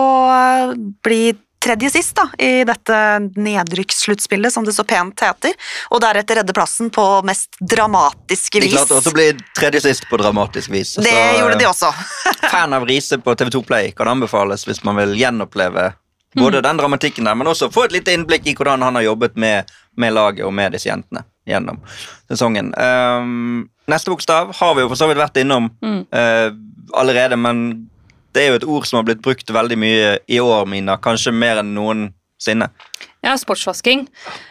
bli 1.05 1.35
tredje 1.61 1.91
sist 1.93 2.17
da, 2.17 2.25
i 2.41 2.65
dette 2.65 2.97
nedrykkssluttspillet, 3.37 4.53
som 4.53 4.65
det 4.65 4.73
så 4.73 4.85
pent 4.89 5.21
heter, 5.21 5.57
og 5.93 6.01
deretter 6.01 6.41
redde 6.41 6.55
plassen 6.57 6.89
på 6.95 7.05
mest 7.29 7.59
dramatiske 7.61 8.63
De 8.65 8.71
klarte 8.73 8.97
også 8.97 9.13
å 9.13 9.17
bli 9.19 9.29
tredje 9.59 9.85
sist 9.85 10.09
på 10.09 10.17
dramatisk 10.21 10.73
vis. 10.73 10.97
det 10.97 11.05
Så, 11.11 11.17
gjorde 11.43 11.59
de 11.61 11.67
eh, 11.67 11.73
også. 11.75 11.93
Fan 12.55 12.77
av 12.77 12.89
Riise 12.89 13.21
på 13.21 13.37
TV2 13.37 13.65
Play 13.69 13.93
kan 13.97 14.09
anbefales 14.09 14.65
hvis 14.69 14.81
man 14.89 14.97
vil 15.03 15.19
gjenoppleve 15.21 15.91
Mm. 15.91 16.10
Både 16.37 16.61
den 16.63 16.77
dramatikken 16.79 17.25
der, 17.27 17.35
men 17.35 17.47
også 17.51 17.71
få 17.73 17.85
et 17.89 17.93
lite 17.93 18.13
innblikk 18.15 18.47
i 18.47 18.55
hvordan 18.55 18.83
han 18.83 18.95
har 18.95 19.03
jobbet 19.03 19.37
med, 19.37 19.71
med 19.97 20.13
laget 20.15 20.45
og 20.47 20.55
med 20.55 20.73
disse 20.77 20.89
jentene 20.89 21.25
gjennom 21.49 21.81
sesongen. 22.31 22.71
Um, 22.79 23.69
neste 23.91 24.13
bokstav 24.13 24.53
har 24.55 24.75
vi 24.77 24.85
jo 24.85 24.91
for 24.93 25.01
så 25.01 25.09
vidt 25.11 25.19
vært 25.19 25.41
innom 25.43 25.71
Mm. 25.83 26.05
uh, 26.15 26.53
allerede, 27.01 27.37
men 27.37 27.89
det 28.35 28.43
er 28.45 28.49
jo 28.53 28.61
et 28.61 28.65
ord 28.77 28.87
som 28.87 29.01
har 29.01 29.09
blitt 29.09 29.23
brukt 29.23 29.51
veldig 29.51 29.79
mye 29.79 30.19
i 30.29 30.39
år, 30.41 30.67
Mina. 30.71 30.97
Kanskje 31.03 31.33
mer 31.35 31.59
enn 31.65 31.75
noensinne. 31.75 32.71
Ja, 33.27 33.35
sportsvasking. 33.37 34.07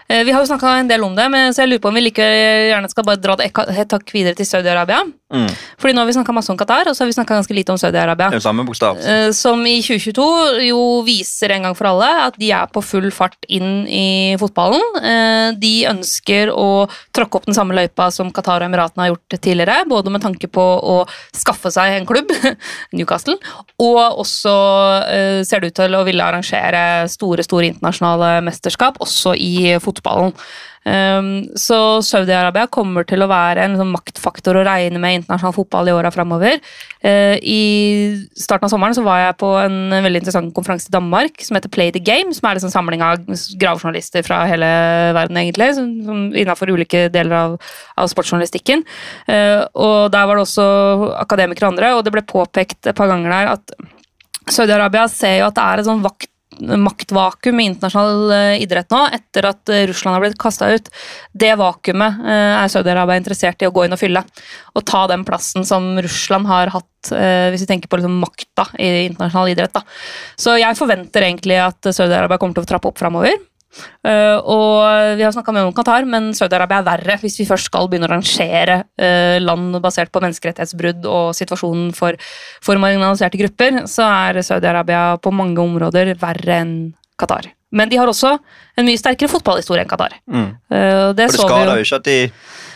Eh, 0.09 0.23
Vi 0.25 0.31
har 0.33 0.41
jo 0.41 0.49
snakka 0.49 0.71
en 0.79 0.87
del 0.89 1.03
om 1.05 1.15
det, 1.15 1.27
men 1.29 1.53
så 1.53 1.61
jeg 1.63 1.69
lurer 1.69 1.81
på 1.83 1.89
om 1.91 1.97
vi 1.99 2.01
like 2.07 2.25
gjerne 2.25 2.89
skal 2.89 3.05
bare 3.05 3.21
dra 3.21 3.35
det 3.37 3.51
et 3.53 3.93
hakk 3.93 4.09
videre 4.13 4.33
til 4.37 4.47
Saudi-Arabia. 4.49 5.03
Mm. 5.29 5.45
Fordi 5.77 5.93
nå 5.93 6.01
har 6.01 6.07
vi 6.09 6.15
snakka 6.17 6.33
masse 6.33 6.49
om 6.49 6.57
Qatar, 6.57 6.87
og 6.89 6.95
så 6.97 7.03
har 7.03 7.09
vi 7.11 7.13
snakka 7.13 7.35
ganske 7.37 7.53
lite 7.53 7.69
om 7.69 7.77
Saudi-Arabia. 7.77 8.39
Samme 8.41 8.65
bokstav. 8.65 8.97
Eh, 9.05 9.29
Som 9.37 9.61
i 9.69 9.75
2022 9.85 10.65
jo 10.65 10.79
viser 11.05 11.53
en 11.53 11.67
gang 11.67 11.75
for 11.77 11.85
alle 11.91 12.07
at 12.25 12.39
de 12.41 12.49
er 12.51 12.65
på 12.73 12.81
full 12.81 13.11
fart 13.13 13.37
inn 13.47 13.85
i 13.85 14.35
fotballen. 14.41 14.81
Eh, 14.97 15.51
De 15.59 15.85
ønsker 15.85 16.49
å 16.49 16.89
tråkke 17.13 17.37
opp 17.37 17.45
den 17.45 17.53
samme 17.53 17.77
løypa 17.77 18.09
som 18.11 18.31
Qatar 18.33 18.63
og 18.63 18.69
Emiratene 18.71 19.05
har 19.05 19.13
gjort 19.13 19.37
tidligere. 19.37 19.85
Både 19.89 20.09
med 20.09 20.21
tanke 20.25 20.49
på 20.49 20.65
å 20.81 20.97
skaffe 21.37 21.69
seg 21.71 21.99
en 21.99 22.09
klubb, 22.09 22.33
Newcastle, 22.97 23.37
og 23.79 24.19
også 24.25 24.55
ser 25.45 25.61
det 25.61 25.69
ut 25.71 25.75
til 25.75 25.93
å 25.95 26.03
ville 26.07 26.23
arrangere 26.25 27.05
store 27.11 27.43
store 27.45 27.69
internasjonale 27.69 28.41
mesterskap, 28.45 28.97
også 29.03 29.35
i 29.37 29.77
fotballen. 29.99 30.35
Um, 30.89 31.43
så 31.59 31.99
Saudi-Arabia 32.05 32.69
kommer 32.71 33.03
til 33.07 33.21
å 33.21 33.27
være 33.29 33.65
en 33.65 33.75
sånn 33.77 33.91
maktfaktor 33.91 34.57
å 34.57 34.63
regne 34.65 35.01
med 35.01 35.11
i 35.11 35.17
internasjonal 35.19 35.53
fotball 35.57 35.89
i 35.91 35.93
åra 35.93 36.11
framover. 36.13 36.61
Uh, 37.03 37.35
I 37.43 37.59
starten 38.39 38.65
av 38.65 38.71
sommeren 38.71 38.95
så 38.95 39.03
var 39.05 39.19
jeg 39.21 39.37
på 39.41 39.51
en 39.59 39.91
veldig 39.91 40.21
interessant 40.23 40.55
konferanse 40.55 40.89
i 40.89 40.95
Danmark 40.95 41.43
som 41.45 41.59
heter 41.59 41.73
Play 41.73 41.91
the 41.95 42.01
Game, 42.03 42.33
som 42.35 42.47
er 42.47 42.57
en 42.57 42.65
sånn 42.65 42.73
samling 42.73 43.03
av 43.05 43.19
gravejournalister 43.59 44.25
fra 44.25 44.41
hele 44.49 44.71
verden, 45.17 45.41
egentlig, 45.43 45.69
innenfor 45.77 46.71
ulike 46.73 47.07
deler 47.13 47.37
av, 47.37 47.59
av 47.99 48.09
sportsjournalistikken. 48.11 48.85
Uh, 49.27 49.67
og 49.75 50.09
der 50.15 50.31
var 50.31 50.39
det 50.39 50.47
også 50.47 50.67
akademikere 51.19 51.67
og 51.67 51.75
andre, 51.75 51.93
og 51.97 52.03
det 52.07 52.15
ble 52.15 52.25
påpekt 52.29 52.89
et 52.89 52.97
par 52.97 53.11
ganger 53.11 53.35
der 53.35 53.55
at 53.57 53.79
Saudi-Arabia 54.49 55.05
ser 55.11 55.41
jo 55.41 55.49
at 55.51 55.57
det 55.59 55.65
er 55.67 55.81
et 55.81 55.89
sånn 55.91 56.01
vakt 56.01 56.31
maktvakuum 56.59 57.59
i 57.59 57.67
internasjonal 57.69 58.31
eh, 58.35 58.61
idrett 58.63 58.91
nå, 58.93 59.01
etter 59.15 59.49
at 59.51 59.71
eh, 59.73 59.85
Russland 59.89 60.17
har 60.17 60.23
blitt 60.23 60.39
kasta 60.41 60.69
ut. 60.73 60.89
Det 61.31 61.51
vakuumet 61.59 62.21
eh, 62.23 62.53
er 62.59 62.71
Saudi-Arabia 62.71 63.19
interessert 63.21 63.63
i 63.63 63.69
å 63.69 63.73
gå 63.75 63.85
inn 63.85 63.95
og 63.95 64.01
fylle. 64.01 64.23
Og 64.75 64.85
ta 64.87 65.05
den 65.11 65.25
plassen 65.27 65.67
som 65.67 65.91
Russland 66.01 66.49
har 66.49 66.73
hatt, 66.73 66.87
hvis 67.09 67.63
vi 67.63 67.67
tenker 67.69 67.89
på 67.89 67.95
liksom 67.95 68.17
makta 68.19 68.65
i 68.75 69.05
internasjonal 69.07 69.53
idrett. 69.53 69.71
Da. 69.75 69.81
Så 70.39 70.57
jeg 70.59 70.77
forventer 70.77 71.25
egentlig 71.25 71.55
at 71.63 71.89
Saudi-Arabia 71.95 72.39
kommer 72.41 72.57
til 72.59 72.67
å 72.67 72.69
trappe 72.73 72.91
opp 72.91 72.99
framover. 72.99 73.37
Eh, 74.03 74.37
og 74.39 75.17
vi 75.19 75.25
har 75.25 75.33
snakka 75.35 75.53
mye 75.53 75.67
om 75.67 75.75
Qatar, 75.75 76.07
men 76.09 76.31
Saudi-Arabia 76.37 76.81
er 76.81 76.87
verre 76.87 77.19
hvis 77.21 77.37
vi 77.41 77.47
først 77.49 77.69
skal 77.69 77.89
begynne 77.89 78.09
å 78.09 78.13
rangere 78.13 78.81
uh, 79.01 79.37
land 79.43 79.77
basert 79.83 80.11
på 80.13 80.23
menneskerettighetsbrudd 80.23 81.05
og 81.09 81.35
situasjonen 81.37 81.93
for, 81.97 82.17
for 82.65 82.81
marginaliserte 82.81 83.39
grupper, 83.41 83.83
så 83.91 84.07
er 84.07 84.41
Saudi-Arabia 84.45 85.19
på 85.21 85.33
mange 85.35 85.61
områder 85.61 86.15
verre 86.19 86.59
enn 86.63 86.75
Qatar. 87.19 87.51
Men 87.69 87.89
de 87.89 87.99
har 88.01 88.09
også 88.09 88.33
en 88.79 88.87
mye 88.87 88.97
sterkere 88.97 89.29
fotballhistorie 89.29 89.83
enn 89.83 89.89
Qatar. 89.91 90.15
Mm. 90.25 90.47
Eh, 90.73 91.09
det 91.13 91.27
For 91.29 91.37
det 91.37 91.43
skader 91.43 91.77
jo 91.77 91.85
ikke 91.85 91.99
at 91.99 92.07
de 92.07 92.17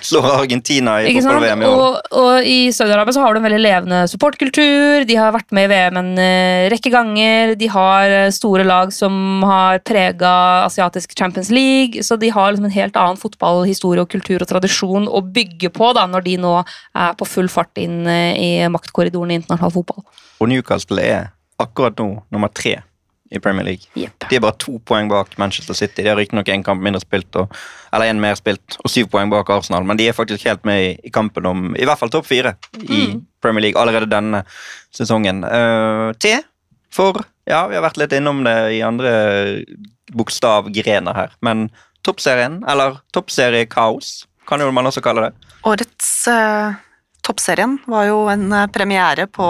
slår 0.04 0.28
Argentina 0.36 0.98
i 1.02 1.16
fotball-VM 1.16 1.64
i 1.64 1.70
år. 1.70 1.82
Og, 1.82 2.12
og 2.20 2.48
i 2.50 2.58
Saudi-Arabia 2.76 3.16
så 3.16 3.24
har 3.24 3.34
du 3.34 3.40
en 3.40 3.48
veldig 3.48 3.62
levende 3.64 4.02
supportkultur. 4.12 5.08
De 5.10 5.18
har 5.18 5.34
vært 5.34 5.56
med 5.56 5.66
i 5.66 5.72
VM 5.72 6.00
en 6.04 6.12
eh, 6.22 6.68
rekke 6.74 6.94
ganger. 6.94 7.56
De 7.58 7.72
har 7.74 8.18
eh, 8.20 8.30
store 8.36 8.68
lag 8.68 8.94
som 8.94 9.42
har 9.50 9.82
prega 9.88 10.36
asiatisk 10.68 11.18
Champions 11.18 11.50
League. 11.56 12.06
Så 12.06 12.20
de 12.22 12.30
har 12.36 12.54
liksom 12.54 12.70
en 12.70 12.78
helt 12.78 13.00
annen 13.00 13.22
fotballhistorie 13.22 14.06
og 14.06 14.14
kultur 14.14 14.44
og 14.44 14.52
tradisjon 14.52 15.10
å 15.10 15.26
bygge 15.26 15.74
på 15.74 15.94
da, 15.98 16.06
når 16.06 16.30
de 16.30 16.40
nå 16.46 16.56
er 16.62 17.18
på 17.18 17.26
full 17.26 17.50
fart 17.50 17.82
inn 17.82 18.04
i 18.06 18.56
maktkorridoren 18.70 19.34
i 19.34 19.42
internasjonal 19.42 19.74
fotball. 19.74 20.06
Og 20.44 20.52
Newcastle 20.52 21.02
er 21.02 21.32
akkurat 21.64 21.98
nå 21.98 22.12
nummer 22.34 22.52
tre 22.54 22.82
i 23.34 23.42
Premier 23.42 23.66
League. 23.66 23.90
Yep. 23.98 24.28
De 24.30 24.38
er 24.38 24.44
bare 24.44 24.58
to 24.62 24.78
poeng 24.88 25.10
bak 25.12 25.34
Manchester 25.42 25.78
City. 25.78 26.04
De 26.04 26.12
har 26.12 26.20
riktignok 26.20 26.50
én 26.54 26.64
kamp 26.66 26.84
mindre 26.84 27.02
spilt, 27.04 27.34
og, 27.40 27.54
eller 27.94 28.12
én 28.12 28.22
mer 28.22 28.38
spilt, 28.40 28.78
og 28.84 28.92
syv 28.94 29.10
poeng 29.14 29.32
bak 29.34 29.50
Arsenal, 29.54 29.86
men 29.88 30.00
de 30.00 30.08
er 30.10 30.18
faktisk 30.18 30.46
helt 30.50 30.66
med 30.70 30.82
i, 30.86 30.92
i 31.10 31.14
kampen 31.14 31.50
om 31.50 31.72
i 31.74 31.88
hvert 31.88 32.00
fall 32.00 32.14
topp 32.14 32.30
fire 32.30 32.56
i 32.84 33.06
Premier 33.44 33.68
League 33.68 33.82
allerede 33.82 34.12
denne 34.12 34.44
sesongen. 34.94 35.44
Uh, 35.44 36.14
T 36.22 36.38
for 36.94 37.24
Ja, 37.50 37.66
vi 37.68 37.76
har 37.76 37.84
vært 37.84 37.98
litt 38.00 38.14
innom 38.16 38.44
det 38.46 38.56
i 38.78 38.84
andre 38.86 39.10
bokstavgrener 40.16 41.18
her, 41.18 41.34
men 41.44 41.66
toppserien, 42.06 42.62
eller 42.70 43.02
toppseriekaos, 43.16 44.24
kan 44.48 44.62
jo 44.62 44.70
man 44.76 44.88
også 44.88 45.04
kalle 45.04 45.26
det. 45.26 45.50
Årets 45.68 46.12
eh, 46.32 46.78
toppserien 47.24 47.78
var 47.90 48.06
jo 48.10 48.24
en 48.32 48.46
eh, 48.54 48.68
premiere 48.74 49.26
på 49.32 49.48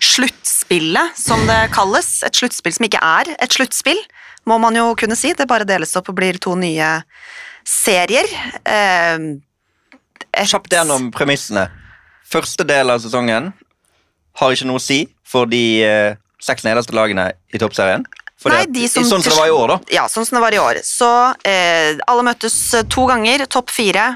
sluttspillet, 0.00 1.16
som 1.18 1.42
det 1.48 1.60
kalles. 1.74 2.08
Et 2.26 2.34
sluttspill 2.42 2.72
som 2.76 2.86
ikke 2.88 3.02
er 3.04 3.34
et 3.38 3.52
sluttspill, 3.56 4.00
må 4.48 4.56
man 4.62 4.76
jo 4.78 4.88
kunne 4.98 5.16
si. 5.18 5.32
Det 5.36 5.46
bare 5.50 5.66
deles 5.68 5.92
opp 6.00 6.08
og 6.12 6.16
blir 6.18 6.38
to 6.42 6.56
nye 6.58 6.94
serier. 7.68 8.26
Eh, 8.64 9.18
Kjapt 10.46 10.70
gjennom 10.72 11.10
premissene. 11.12 11.66
Første 12.30 12.62
del 12.68 12.92
av 12.92 13.00
sesongen 13.02 13.50
har 14.38 14.52
ikke 14.54 14.68
noe 14.68 14.78
å 14.78 14.82
si 14.84 15.02
for 15.26 15.48
de 15.50 15.62
eh, 15.84 16.14
seks 16.40 16.64
nederste 16.64 16.94
lagene 16.96 17.32
i 17.52 17.58
toppserien. 17.60 18.06
Nei, 18.48 18.62
de 18.72 18.86
som- 18.88 19.04
sånn 19.04 19.20
som 19.22 19.32
det 19.34 19.36
var 19.36 19.48
i 19.50 19.52
år, 19.52 19.68
da. 19.68 19.78
Ja, 19.92 20.06
sånn 20.08 20.24
som 20.24 20.38
det 20.38 20.40
var 20.46 20.54
i 20.56 20.60
år. 20.62 20.78
Så 20.86 21.08
eh, 21.44 21.98
alle 22.08 22.22
møttes 22.24 22.54
eh, 22.78 22.86
to 22.88 23.04
ganger, 23.10 23.44
topp 23.52 23.68
fire 23.74 24.06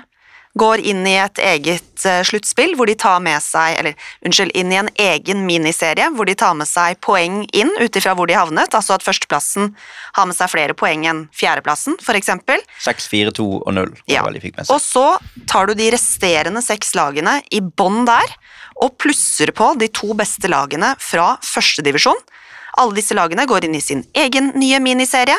går 0.58 0.82
inn 0.86 1.02
i 1.06 1.16
et 1.18 1.40
eget 1.42 2.04
eh, 2.06 2.22
sluttspill 2.26 2.74
hvor 2.78 2.88
de 2.90 2.94
tar 2.98 3.20
med 3.24 3.42
seg, 3.42 3.78
eller 3.80 3.94
unnskyld, 4.26 4.54
inn 4.54 4.72
i 4.72 4.78
en 4.78 4.90
egen 5.02 5.44
miniserie 5.48 6.06
hvor 6.14 6.28
de 6.28 6.36
tar 6.38 6.54
med 6.58 6.70
seg 6.70 7.00
poeng 7.04 7.42
inn 7.52 7.72
ut 7.80 7.98
ifra 7.98 8.14
hvor 8.14 8.30
de 8.30 8.36
havnet, 8.38 8.74
altså 8.74 8.96
at 8.96 9.06
førsteplassen 9.06 9.72
har 10.14 10.28
med 10.30 10.38
seg 10.38 10.52
flere 10.52 10.76
poeng 10.78 11.06
enn 11.10 11.24
fjerdeplassen, 11.34 11.98
eksempel. 12.14 12.62
6, 12.84 13.08
4, 13.10 13.34
2 13.34 13.48
og 13.58 13.72
0. 13.74 13.94
Ja. 14.10 14.22
Og 14.68 14.78
så 14.82 15.06
tar 15.50 15.66
du 15.66 15.74
de 15.78 15.90
resterende 15.94 16.62
seks 16.62 16.94
lagene 16.94 17.40
i 17.50 17.60
bånn 17.64 18.04
der, 18.06 18.36
og 18.82 18.96
plusser 18.98 19.52
på 19.54 19.72
de 19.78 19.88
to 19.94 20.14
beste 20.18 20.50
lagene 20.50 20.94
fra 21.02 21.34
førstedivisjon. 21.46 22.18
Alle 22.78 22.98
disse 22.98 23.14
lagene 23.14 23.46
går 23.46 23.66
inn 23.68 23.76
i 23.78 23.82
sin 23.82 24.02
egen 24.18 24.50
nye 24.58 24.80
miniserie, 24.82 25.36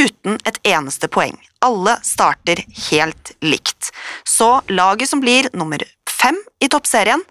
uten 0.00 0.38
et 0.46 0.58
eneste 0.66 1.08
poeng. 1.12 1.36
Alle 1.64 1.96
starter 2.04 2.60
helt 2.90 3.34
likt. 3.44 3.90
Så 4.26 4.60
laget 4.68 5.08
som 5.10 5.22
blir 5.22 5.48
nummer 5.56 5.82
fem 6.10 6.36
i 6.62 6.68
toppserien, 6.72 7.22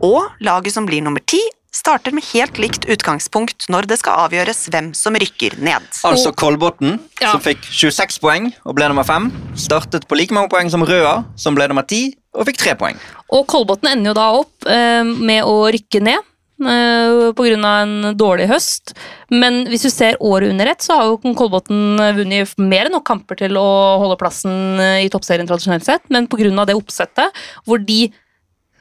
og 0.00 0.30
laget 0.40 0.74
som 0.74 0.86
blir 0.88 1.02
nummer 1.04 1.20
ti, 1.28 1.40
starter 1.70 2.10
med 2.12 2.24
helt 2.32 2.58
likt 2.58 2.86
utgangspunkt 2.90 3.68
når 3.70 3.86
det 3.90 4.00
skal 4.00 4.24
avgjøres 4.26 4.64
hvem 4.72 4.88
som 4.96 5.14
rykker 5.14 5.54
ned. 5.62 5.84
Altså 6.04 6.32
Kolbotn, 6.34 6.98
Ja. 7.20 7.30
som 7.32 7.40
fikk 7.40 7.62
26 7.62 8.18
poeng 8.20 8.50
og 8.64 8.74
ble 8.74 8.88
nummer 8.90 9.04
5, 9.06 9.30
startet 9.54 10.08
på 10.08 10.16
like 10.18 10.34
mange 10.34 10.50
poeng 10.50 10.70
som 10.70 10.82
Røa, 10.82 11.24
som 11.36 11.54
ble 11.54 11.68
nummer 11.70 11.86
10 11.86 12.14
og 12.34 12.46
fikk 12.46 12.58
3 12.58 12.74
poeng. 12.80 12.98
Og 13.30 13.46
Kolbotn 13.46 13.86
ender 13.86 14.10
jo 14.10 14.14
da 14.18 14.26
opp 14.40 14.66
eh, 14.66 15.04
med 15.04 15.44
å 15.46 15.70
rykke 15.70 16.02
ned. 16.02 16.26
Eh, 16.66 17.30
av 17.66 17.82
en 17.82 18.16
dårlig 18.18 18.48
høst. 18.50 18.94
Men 19.30 19.64
hvis 19.70 19.86
du 19.86 19.90
ser 19.92 20.18
året 20.20 20.52
under 20.52 20.70
ett, 20.70 20.82
så 20.84 20.96
har 20.98 21.10
jo 21.10 21.34
Kolbotn 21.36 22.00
vunnet 22.16 22.54
mer 22.58 22.88
enn 22.88 22.96
nok 22.96 23.06
kamper 23.08 23.38
til 23.40 23.56
å 23.60 23.68
holde 24.02 24.18
plassen 24.20 24.80
eh, 24.80 25.04
i 25.06 25.12
toppserien 25.12 25.48
tradisjonelt 25.48 25.86
sett. 25.86 26.04
Men 26.08 26.28
av 26.30 26.66
det 26.68 26.78
oppsettet, 26.78 27.40
hvor 27.64 27.78
de 27.78 28.10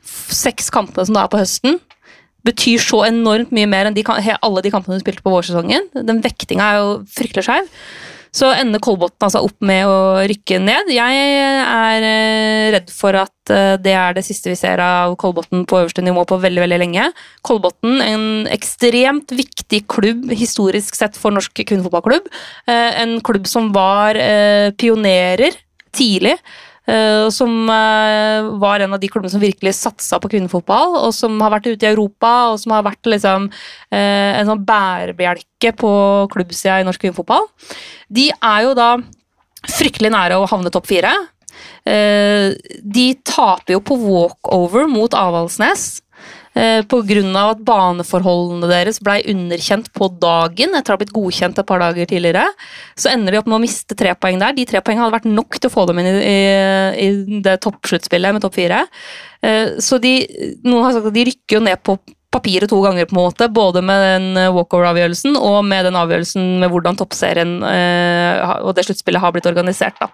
seks 0.03 0.69
kampene 0.73 1.05
som 1.05 1.17
da 1.17 1.25
er 1.25 1.31
på 1.31 1.41
høsten, 1.41 1.79
betyr 2.47 2.79
så 2.81 3.03
enormt 3.07 3.51
mye 3.55 3.67
mer 3.67 3.89
enn 3.89 3.97
de, 3.97 4.05
alle 4.07 4.63
de 4.63 4.71
kampene 4.71 4.97
du 4.97 5.03
spilte 5.03 5.23
på 5.25 5.33
vårsesongen. 5.33 5.89
Den 6.07 6.21
vektinga 6.23 6.69
er 6.69 6.79
jo 6.79 6.93
fryktelig 7.11 7.45
skeiv. 7.49 7.67
Så 8.35 8.49
ender 8.53 8.81
Kolbotn 8.83 9.25
altså 9.25 9.41
opp 9.45 9.57
med 9.65 9.87
å 9.89 10.21
rykke 10.29 10.59
ned. 10.61 10.91
Jeg 10.93 11.21
er 11.65 12.05
eh, 12.05 12.67
redd 12.75 12.91
for 12.93 13.17
at 13.17 13.53
eh, 13.53 13.73
det 13.81 13.95
er 13.97 14.13
det 14.17 14.23
siste 14.27 14.51
vi 14.51 14.57
ser 14.59 14.81
av 14.83 15.15
Kolbotn 15.19 15.65
på 15.69 15.79
øverste 15.81 16.03
nivå 16.05 16.25
på 16.29 16.37
veldig 16.43 16.63
veldig 16.65 16.79
lenge. 16.83 17.07
Kolbotn, 17.47 17.97
en 18.05 18.27
ekstremt 18.53 19.33
viktig 19.33 19.81
klubb 19.89 20.29
historisk 20.37 20.97
sett 20.99 21.17
for 21.17 21.33
norsk 21.33 21.63
kvinnefotballklubb. 21.63 22.29
Eh, 22.69 23.01
En 23.01 23.17
klubb 23.25 23.47
som 23.49 23.71
var 23.73 24.17
eh, 24.19 24.69
pionerer 24.77 25.57
tidlig. 25.95 26.35
Eh, 26.89 27.27
som 27.33 27.69
eh, 27.69 28.49
var 28.61 28.83
en 28.83 28.95
av 28.95 29.01
de 29.01 29.09
klubbene 29.11 29.31
som 29.31 29.43
virkelig 29.43 29.75
satsa 29.77 30.19
på 30.21 30.31
kvinnefotball, 30.33 30.97
og 31.03 31.13
som 31.15 31.37
har 31.43 31.53
vært 31.55 31.69
ute 31.69 31.87
i 31.87 31.91
Europa, 31.91 32.33
og 32.51 32.59
som 32.61 32.75
har 32.75 32.85
vært 32.87 33.11
liksom, 33.13 33.49
eh, 33.93 34.39
en 34.39 34.49
sånn 34.49 34.65
bærebjelke 34.67 35.73
på 35.79 35.93
klubbsida 36.33 36.79
i 36.81 36.87
norsk 36.87 37.05
kvinnefotball. 37.05 37.47
De 38.09 38.29
er 38.33 38.67
jo 38.67 38.75
da 38.77 38.91
fryktelig 39.69 40.13
nære 40.15 40.39
å 40.39 40.49
havne 40.49 40.71
topp 40.73 40.87
fire. 40.87 41.11
De 41.83 43.05
taper 43.27 43.73
jo 43.73 43.79
på 43.83 43.97
walkover 43.99 44.85
mot 44.87 45.11
Avaldsnes. 45.17 45.99
Eh, 46.55 46.81
av 46.81 47.49
at 47.53 47.63
baneforholdene 47.65 48.69
deres 48.69 48.99
blei 49.03 49.19
underkjent 49.29 49.91
på 49.93 50.09
dagen 50.21 50.75
etter 50.75 50.93
å 50.93 50.97
ha 50.97 51.01
blitt 51.01 51.15
godkjent 51.15 51.59
et 51.59 51.67
par 51.67 51.79
dager 51.79 52.05
tidligere. 52.09 52.45
Så 52.95 53.11
ender 53.11 53.31
de 53.31 53.41
opp 53.41 53.49
med 53.49 53.59
å 53.59 53.63
miste 53.63 53.95
tre 53.95 54.13
poeng 54.15 54.39
der. 54.39 54.53
De 54.57 54.65
tre 54.65 54.81
poengene 54.81 55.07
hadde 55.07 55.17
vært 55.19 55.29
nok 55.31 55.59
til 55.59 55.69
å 55.69 55.73
få 55.73 55.87
dem 55.89 55.99
inn 56.01 56.11
i, 56.11 56.15
i, 56.19 57.09
i 57.09 57.41
det 57.45 57.59
toppsluttspillet 57.65 58.35
med 58.35 58.45
topp 58.45 58.57
fire. 58.59 58.85
Eh, 59.41 59.77
Så 59.79 59.99
de, 60.01 60.15
noen 60.63 60.87
har 60.87 60.97
sagt 60.97 61.11
at 61.11 61.15
de 61.15 61.27
rykker 61.31 61.59
jo 61.59 61.65
ned 61.65 61.83
på 61.83 61.97
papiret 62.29 62.69
to 62.69 62.77
ganger, 62.83 63.07
på 63.09 63.15
en 63.15 63.21
måte, 63.23 63.47
både 63.49 63.81
med 63.85 64.03
den 64.05 64.37
eh, 64.37 64.51
walkover-avgjørelsen 64.53 65.37
og 65.39 65.63
med 65.65 65.87
den 65.87 65.97
avgjørelsen 65.97 66.45
med 66.61 66.69
hvordan 66.69 66.99
toppserien 66.99 67.55
eh, 67.65 68.53
og 68.61 68.75
det 68.77 68.85
sluttspillet 68.85 69.23
har 69.23 69.33
blitt 69.33 69.49
organisert. 69.49 69.97
Da. 69.97 70.09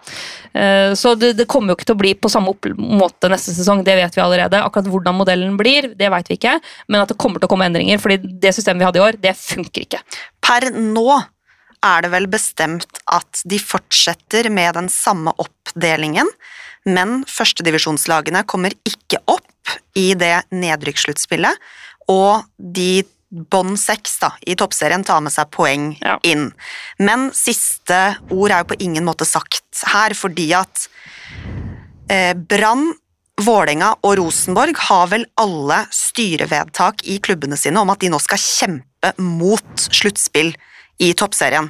Eh, 0.56 0.94
så 0.96 1.12
det, 1.18 1.34
det, 1.36 1.48
kommer 1.52 1.72
jo 1.72 1.78
ikke 1.78 1.90
til 1.90 1.96
å 1.98 2.00
bli 2.00 2.14
på 2.16 2.32
samme 2.32 2.54
måte 2.76 3.30
neste 3.32 3.52
sesong, 3.56 3.84
det 3.84 3.98
vet 4.00 4.16
vi 4.16 4.24
allerede. 4.24 4.62
Akkurat 4.64 4.88
hvordan 4.92 5.18
modellen 5.18 5.56
blir, 5.60 5.92
det 5.98 6.10
vet 6.12 6.32
vi 6.32 6.40
ikke, 6.40 6.56
men 6.88 7.04
at 7.04 7.12
det 7.12 7.20
kommer 7.20 7.42
til 7.42 7.50
å 7.50 7.52
komme 7.52 7.68
endringer, 7.68 8.00
fordi 8.02 8.36
det 8.40 8.54
systemet 8.56 8.80
vi 8.80 8.88
hadde 8.88 9.02
i 9.02 9.06
år, 9.06 9.20
det 9.20 9.36
funker 9.36 9.84
ikke. 9.84 10.04
Per 10.44 10.70
nå 10.76 11.08
er 11.84 12.06
det 12.06 12.12
vel 12.14 12.28
bestemt 12.32 13.02
at 13.12 13.44
de 13.44 13.60
fortsetter 13.60 14.48
med 14.50 14.72
den 14.78 14.88
samme 14.92 15.36
oppdelingen, 15.42 16.30
men 16.88 17.20
førstedivisjonslagene 17.28 18.46
kommer 18.48 18.72
ikke 18.88 19.20
opp 19.28 19.44
i 19.98 20.12
det 20.18 20.46
nedrykkssluttspillet 20.54 21.60
og 22.12 22.46
de 22.56 23.04
bånd 23.50 23.74
seks 23.80 24.18
i 24.46 24.54
toppserien 24.56 25.04
tar 25.04 25.20
med 25.24 25.34
seg 25.34 25.50
poeng 25.50 25.90
ja. 26.00 26.16
inn. 26.22 26.50
Men 26.98 27.30
siste 27.34 28.16
ord 28.30 28.52
er 28.52 28.62
jo 28.62 28.70
på 28.72 28.78
ingen 28.86 29.04
måte 29.04 29.26
sagt 29.28 29.82
her, 29.92 30.14
fordi 30.14 30.52
at 30.56 30.86
eh, 32.10 32.32
Brann, 32.34 32.92
Vålerenga 33.36 33.90
og 34.00 34.14
Rosenborg 34.16 34.78
har 34.88 35.10
vel 35.12 35.26
alle 35.36 35.82
styrevedtak 35.92 37.02
i 37.04 37.18
klubbene 37.20 37.58
sine 37.60 37.82
om 37.82 37.90
at 37.92 38.00
de 38.00 38.08
nå 38.08 38.20
skal 38.22 38.40
kjempe 38.40 39.12
mot 39.20 39.88
sluttspill 39.90 40.54
i 41.04 41.10
toppserien. 41.12 41.68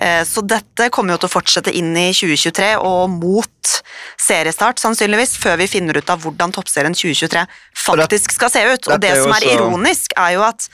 Eh, 0.00 0.22
så 0.24 0.40
dette 0.40 0.88
kommer 0.94 1.14
jo 1.14 1.22
til 1.22 1.28
å 1.28 1.34
fortsette 1.34 1.72
inn 1.76 1.92
i 1.98 2.08
2023 2.16 2.70
og 2.80 3.10
mot 3.12 3.72
seriestart, 4.20 4.80
sannsynligvis, 4.80 5.36
før 5.40 5.58
vi 5.60 5.68
finner 5.70 5.98
ut 5.98 6.12
av 6.12 6.22
hvordan 6.24 6.54
toppserien 6.54 6.96
2023 6.96 7.44
faktisk 7.84 8.32
skal 8.34 8.52
se 8.52 8.62
ut. 8.70 8.88
Og 8.88 9.02
det 9.02 9.12
som 9.20 9.34
er 9.36 9.50
ironisk, 9.52 10.16
er 10.16 10.38
jo 10.38 10.46
at 10.46 10.68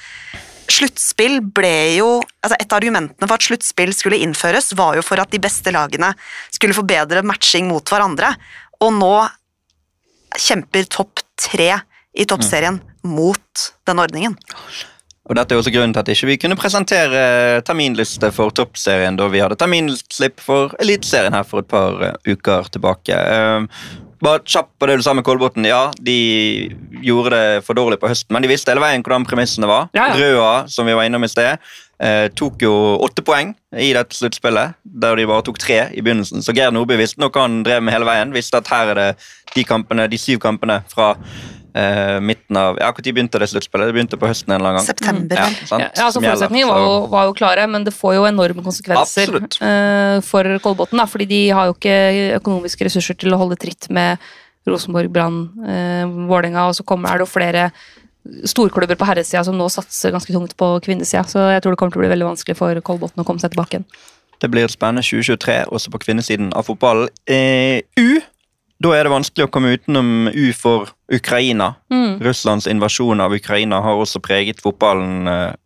sluttspill 0.68 1.40
ble 1.40 1.96
jo 1.96 2.08
altså 2.44 2.58
Et 2.60 2.72
av 2.72 2.76
argumentene 2.76 3.26
for 3.26 3.38
at 3.38 3.46
sluttspill 3.46 3.90
skulle 3.96 4.20
innføres, 4.22 4.70
var 4.78 4.98
jo 4.98 5.02
for 5.04 5.20
at 5.20 5.32
de 5.32 5.40
beste 5.42 5.72
lagene 5.74 6.12
skulle 6.54 6.76
få 6.76 6.84
bedre 6.86 7.24
matching 7.26 7.66
mot 7.70 7.84
hverandre. 7.88 8.30
Og 8.84 8.92
nå 8.94 9.14
kjemper 10.38 10.86
topp 10.92 11.24
tre 11.40 11.72
i 12.14 12.26
toppserien 12.28 12.78
mm. 12.78 13.10
mot 13.10 13.66
den 13.88 14.00
ordningen. 14.04 14.36
Og 15.28 15.36
Dette 15.36 15.54
er 15.54 15.60
også 15.60 15.72
grunnen 15.74 15.92
til 15.92 16.00
at 16.00 16.10
ikke 16.12 16.30
vi 16.30 16.38
kunne 16.40 16.56
presentere 16.58 17.22
terminliste 17.68 18.30
for 18.32 18.54
toppserien 18.56 19.16
da 19.18 19.28
vi 19.28 19.42
hadde 19.44 19.58
terminslipp 19.60 20.40
for 20.40 20.72
Eliteserien 20.80 21.36
her 21.36 21.44
for 21.48 21.60
et 21.60 21.68
par 21.68 21.98
uh, 22.00 22.14
uker 22.24 22.70
tilbake. 22.72 23.12
Uh, 23.12 23.68
bare 24.24 24.40
kjapp 24.42 24.72
på 24.80 24.88
det 24.88 24.96
du 24.98 25.04
sa 25.06 25.12
med 25.14 25.26
Kolbotn. 25.26 25.66
Ja, 25.68 25.90
de 26.02 26.16
gjorde 27.04 27.36
det 27.36 27.60
for 27.66 27.78
dårlig 27.78 28.00
på 28.02 28.08
høsten, 28.10 28.32
men 28.34 28.42
de 28.42 28.50
visste 28.50 28.72
hele 28.72 28.82
veien 28.82 29.04
hvordan 29.04 29.28
premissene 29.28 29.68
var. 29.70 29.92
Ja, 29.94 30.08
ja. 30.10 30.16
Røa, 30.18 30.54
som 30.72 30.88
vi 30.88 30.96
var 30.96 31.06
innom 31.06 31.26
i 31.28 31.30
sted, 31.30 31.60
uh, 32.02 32.26
tok 32.38 32.64
jo 32.64 32.72
åtte 33.04 33.22
poeng 33.26 33.52
i 33.76 33.92
dette 33.94 34.16
sluttspillet, 34.16 34.80
der 35.04 35.20
de 35.20 35.28
bare 35.28 35.44
tok 35.46 35.60
tre 35.60 35.84
i 35.92 36.00
begynnelsen. 36.00 36.40
Så 36.42 36.56
Geir 36.56 36.72
Nordby 36.74 36.96
visste 36.98 37.20
noe 37.20 37.36
han 37.36 37.60
drev 37.68 37.84
med 37.84 37.94
hele 37.94 38.08
veien. 38.08 38.34
Visste 38.34 38.62
at 38.62 38.72
her 38.72 38.94
er 38.94 39.02
det 39.02 39.08
de 39.54 39.68
kampene, 39.68 40.08
de 40.08 40.18
syv 40.20 40.40
kampene 40.42 40.80
fra 40.88 41.12
eh, 41.74 42.18
midten 42.24 42.56
av 42.56 42.78
Ja, 42.80 42.90
Når 42.92 43.12
begynte 43.12 43.40
det 43.40 43.48
sluttspillet? 43.52 43.90
Det 43.90 43.96
begynte 43.96 44.18
på 44.20 44.28
høsten 44.30 44.52
en 44.52 44.60
eller 44.60 44.72
annen 44.72 44.80
gang. 44.80 44.88
September. 44.88 45.40
Ja, 45.40 45.48
sant? 45.68 45.84
ja, 45.84 46.06
altså 46.06 46.22
Forutsetningene 46.22 46.70
var, 46.70 46.82
jo, 46.84 46.96
var 47.12 47.28
jo 47.28 47.36
klare, 47.38 47.66
men 47.70 47.86
det 47.86 47.94
får 47.96 48.18
jo 48.18 48.26
enorme 48.28 48.64
konsekvenser 48.64 49.36
eh, 49.38 50.18
for 50.26 50.58
Kolbotn. 50.64 51.04
Fordi 51.08 51.28
de 51.30 51.40
har 51.54 51.70
jo 51.70 51.76
ikke 51.76 51.96
økonomiske 52.40 52.88
ressurser 52.88 53.18
til 53.18 53.34
å 53.34 53.40
holde 53.40 53.58
tritt 53.60 53.90
med 53.94 54.22
Rosenborg, 54.68 55.10
Brann, 55.12 55.40
eh, 55.64 56.04
Vålerenga, 56.28 56.68
og 56.68 56.76
så 56.78 56.84
kommer 56.86 57.12
er 57.12 57.20
det 57.20 57.28
jo 57.28 57.32
flere 57.32 57.70
storklubber 58.44 58.98
på 58.98 59.06
herresida 59.08 59.40
som 59.46 59.56
nå 59.56 59.70
satser 59.72 60.12
ganske 60.12 60.32
tungt 60.34 60.56
på 60.58 60.70
kvinnesida. 60.84 61.24
Så 61.28 61.40
jeg 61.54 61.64
tror 61.64 61.74
det 61.74 61.80
kommer 61.80 61.94
til 61.94 62.02
å 62.02 62.04
bli 62.04 62.12
veldig 62.12 62.32
vanskelig 62.32 62.58
for 62.58 62.80
Kolbotn 62.84 63.22
å 63.22 63.26
komme 63.26 63.40
seg 63.42 63.54
tilbake 63.54 63.78
igjen. 63.78 63.86
Det 64.38 64.50
blir 64.52 64.70
spennende 64.70 65.02
2023 65.02 65.64
også 65.74 65.90
på 65.94 66.00
kvinnesiden 66.04 66.52
av 66.54 66.68
fotballen. 66.68 67.08
Eh, 67.26 67.82
U 67.98 68.20
da 68.78 68.92
er 68.94 69.06
det 69.06 69.14
vanskelig 69.14 69.48
å 69.48 69.50
komme 69.50 69.74
utenom 69.74 70.28
U 70.30 70.50
for 70.54 70.92
Ukraina. 71.10 71.72
Mm. 71.90 72.20
Russlands 72.22 72.68
invasjon 72.70 73.20
av 73.24 73.34
Ukraina 73.34 73.80
har 73.82 73.98
også 73.98 74.22
preget 74.22 74.62
fotballen 74.62 75.30
eh, 75.30 75.56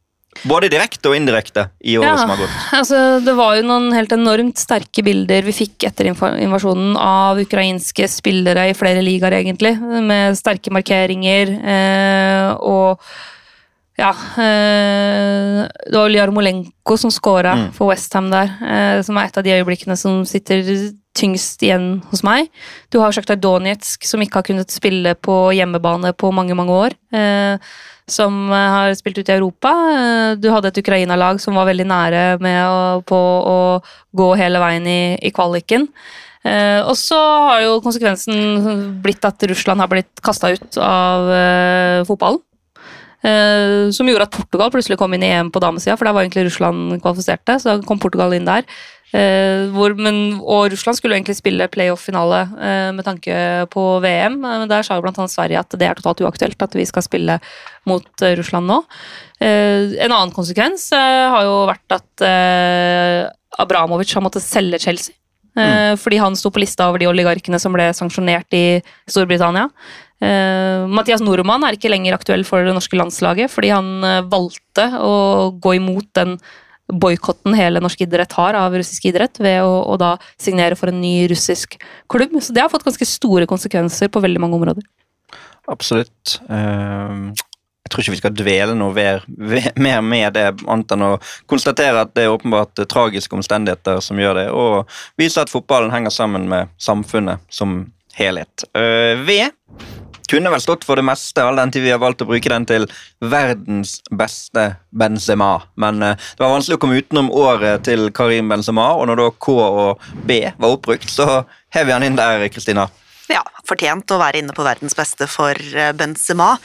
både 0.48 0.70
direkte 0.72 1.10
og 1.10 1.16
indirekte 1.18 1.66
i 1.84 1.98
året 2.00 2.08
ja, 2.08 2.22
som 2.22 2.32
har 2.32 2.40
gått. 2.40 2.54
Altså, 2.78 3.00
det 3.24 3.34
var 3.36 3.58
jo 3.58 3.66
noen 3.68 3.90
helt 3.94 4.14
enormt 4.16 4.60
sterke 4.60 5.04
bilder 5.04 5.44
vi 5.44 5.54
fikk 5.54 5.86
etter 5.90 6.08
invasjonen 6.08 6.96
av 6.96 7.40
ukrainske 7.42 8.08
spillere 8.10 8.70
i 8.70 8.78
flere 8.78 9.04
ligaer, 9.04 9.36
egentlig. 9.42 9.76
Med 9.80 10.38
sterke 10.40 10.72
markeringer 10.74 11.52
eh, 11.60 12.48
og 12.64 13.04
ja 14.00 14.08
eh, 14.40 15.58
Det 15.68 15.92
var 15.92 16.10
Jarmolenko 16.10 16.96
som 16.96 17.12
scora 17.12 17.52
mm. 17.58 17.66
for 17.76 17.92
Westham 17.92 18.32
der, 18.32 18.56
eh, 18.64 18.98
som 19.04 19.20
er 19.20 19.28
et 19.28 19.36
av 19.36 19.44
de 19.44 19.52
øyeblikkene 19.52 19.98
som 20.00 20.22
sitter 20.26 20.64
tyngst 21.18 21.62
igjen 21.64 22.02
hos 22.10 22.22
meg. 22.24 22.48
Du 22.92 23.00
har 23.02 23.12
Sjaktar 23.14 23.36
Donetsk, 23.40 24.06
som 24.08 24.22
ikke 24.24 24.40
har 24.40 24.48
kunnet 24.48 24.72
spille 24.72 25.14
på 25.18 25.38
hjemmebane 25.56 26.14
på 26.16 26.32
mange 26.34 26.56
mange 26.58 26.76
år. 26.86 26.96
Eh, 27.12 27.72
som 28.10 28.50
har 28.50 28.92
spilt 28.98 29.20
ut 29.20 29.28
i 29.28 29.36
Europa. 29.36 29.70
Eh, 29.92 30.34
du 30.40 30.50
hadde 30.52 30.72
et 30.72 30.82
Ukraina-lag 30.82 31.40
som 31.40 31.56
var 31.58 31.68
veldig 31.70 31.86
nære 31.88 32.24
med 32.42 32.60
å, 32.66 33.00
på 33.06 33.16
å 33.16 33.58
gå 34.16 34.28
hele 34.40 34.62
veien 34.62 34.88
i, 34.88 35.02
i 35.22 35.32
kvaliken. 35.34 35.88
Eh, 36.42 36.80
og 36.82 36.96
så 36.98 37.18
har 37.46 37.60
jo 37.62 37.80
konsekvensen 37.84 38.98
blitt 39.02 39.22
at 39.28 39.42
Russland 39.46 39.82
har 39.82 39.90
blitt 39.92 40.22
kasta 40.24 40.50
ut 40.56 40.80
av 40.82 41.30
eh, 41.30 42.00
fotballen. 42.08 42.42
Eh, 43.22 43.90
som 43.94 44.08
gjorde 44.08 44.26
at 44.26 44.34
Portugal 44.34 44.72
plutselig 44.74 44.98
kom 44.98 45.12
inn 45.14 45.22
i 45.22 45.30
EM 45.30 45.52
på 45.54 45.62
damesida, 45.62 45.94
for 45.98 46.08
der 46.08 46.16
var 46.16 46.26
egentlig 46.26 46.48
Russland 46.48 46.98
kvalifiserte. 47.04 47.58
Så 47.62 47.70
da 47.70 47.86
kom 47.86 48.02
Portugal 48.02 48.34
inn 48.36 48.48
der. 48.48 48.66
Uh, 49.12 49.68
hvor, 49.74 49.92
men, 49.92 50.38
og 50.40 50.70
Russland 50.72 50.96
skulle 50.96 51.18
egentlig 51.18 51.34
spille 51.36 51.66
playoff-finale 51.68 52.38
uh, 52.48 52.90
med 52.96 53.04
tanke 53.04 53.34
på 53.68 53.82
VM. 54.00 54.38
Men 54.40 54.64
der 54.70 54.86
sa 54.86 54.96
jo 54.96 55.04
bl.a. 55.04 55.26
Sverige 55.28 55.60
at 55.60 55.76
det 55.76 55.84
er 55.84 55.98
totalt 55.98 56.22
uaktuelt 56.24 56.64
at 56.64 56.76
vi 56.78 56.86
skal 56.88 57.04
spille 57.04 57.36
mot 57.84 58.24
Russland 58.38 58.70
nå. 58.70 58.78
en 59.42 60.12
annen 60.14 60.32
konsekvens 60.32 60.86
har 60.94 61.44
jo 61.44 61.66
vært 61.66 61.96
at 61.96 62.24
Abramovic 63.60 64.14
har 64.14 64.24
måttet 64.24 64.46
selge 64.46 64.78
Chelsea. 64.80 65.16
Mm. 65.58 65.98
Fordi 66.00 66.20
han 66.22 66.36
sto 66.38 66.48
på 66.54 66.62
lista 66.62 66.86
over 66.88 67.02
de 67.02 67.10
oligarkene 67.10 67.58
som 67.60 67.74
ble 67.74 67.90
sanksjonert 67.92 68.54
i 68.56 68.80
Storbritannia. 69.10 69.66
Mathias 70.22 71.22
Nordmann 71.24 71.64
er 71.66 71.74
ikke 71.74 71.90
lenger 71.90 72.14
aktuell 72.14 72.44
for 72.46 72.62
det 72.62 72.74
norske 72.76 72.94
landslaget 72.94 73.50
fordi 73.50 73.72
han 73.74 73.88
valgte 74.30 74.84
å 75.02 75.14
gå 75.58 75.72
imot 75.80 76.12
den 76.14 76.36
boikotten 76.92 77.54
hele 77.56 77.80
norsk 77.82 78.00
idrett 78.04 78.34
har 78.36 78.56
av 78.58 78.74
russisk 78.76 79.06
idrett, 79.08 79.40
ved 79.42 79.62
å, 79.64 79.70
å, 79.86 79.96
da 80.00 80.16
signere 80.40 80.76
for 80.78 80.92
en 80.92 81.00
ny 81.00 81.28
russisk 81.30 81.78
klubb. 82.10 82.34
Så 82.42 82.54
det 82.54 82.64
har 82.64 82.72
fått 82.72 82.86
ganske 82.86 83.08
store 83.08 83.48
konsekvenser 83.50 84.12
på 84.12 84.22
veldig 84.22 84.42
mange 84.42 84.58
områder. 84.58 84.84
Absolutt. 85.70 86.40
Ehm, 86.50 87.30
jeg 87.82 87.92
tror 87.92 88.04
ikke 88.04 88.14
vi 88.14 88.20
skal 88.20 88.36
dvele 88.36 88.76
noe 88.76 88.92
mer, 88.94 89.24
med 90.02 90.36
det, 90.36 90.46
annet 90.66 90.94
enn 90.96 91.06
å 91.06 91.14
konstatere 91.50 92.04
at 92.04 92.12
det 92.16 92.26
er 92.26 92.34
åpenbart 92.34 92.84
tragiske 92.90 93.36
omstendigheter 93.38 94.02
som 94.04 94.20
gjør 94.20 94.42
det, 94.42 94.46
og 94.52 95.00
vise 95.20 95.42
at 95.42 95.52
fotballen 95.52 95.92
henger 95.94 96.14
sammen 96.14 96.48
med 96.50 96.72
samfunnet 96.82 97.42
som 97.52 97.84
helhet. 98.18 98.66
Ved 98.72 99.50
kunne 100.32 100.52
vel 100.52 100.64
stått 100.64 100.86
for 100.88 100.98
det 100.98 101.04
meste, 101.06 101.44
all 101.44 101.60
den 101.60 101.72
tid 101.74 101.84
vi 101.84 101.92
har 101.92 102.00
valgt 102.02 102.24
å 102.24 102.28
bruke 102.28 102.52
den 102.52 102.66
til 102.68 102.88
verdens 103.20 103.98
beste 104.10 104.72
Benzema. 104.90 105.52
Men 105.80 106.02
uh, 106.02 106.16
det 106.16 106.42
var 106.42 106.54
vanskelig 106.56 106.80
å 106.80 106.82
komme 106.82 107.02
utenom 107.02 107.30
året 107.36 107.84
til 107.88 108.08
Karim 108.16 108.50
Benzema, 108.52 108.92
og 108.96 109.08
når 109.10 109.22
da 109.22 109.28
K 109.36 109.58
og 109.62 110.10
B 110.26 110.40
var 110.48 110.74
oppbrukt, 110.78 111.10
så 111.12 111.44
hev 111.76 111.88
vi 111.88 111.96
han 111.96 112.06
inn 112.06 112.18
der, 112.18 112.48
Kristina. 112.52 112.88
Ja, 113.30 113.44
fortjent 113.68 114.10
å 114.12 114.20
være 114.20 114.42
inne 114.42 114.54
på 114.56 114.64
verdens 114.66 114.96
beste 114.98 115.28
for 115.30 115.56
eh, 115.56 115.92
Benzema 115.96 116.56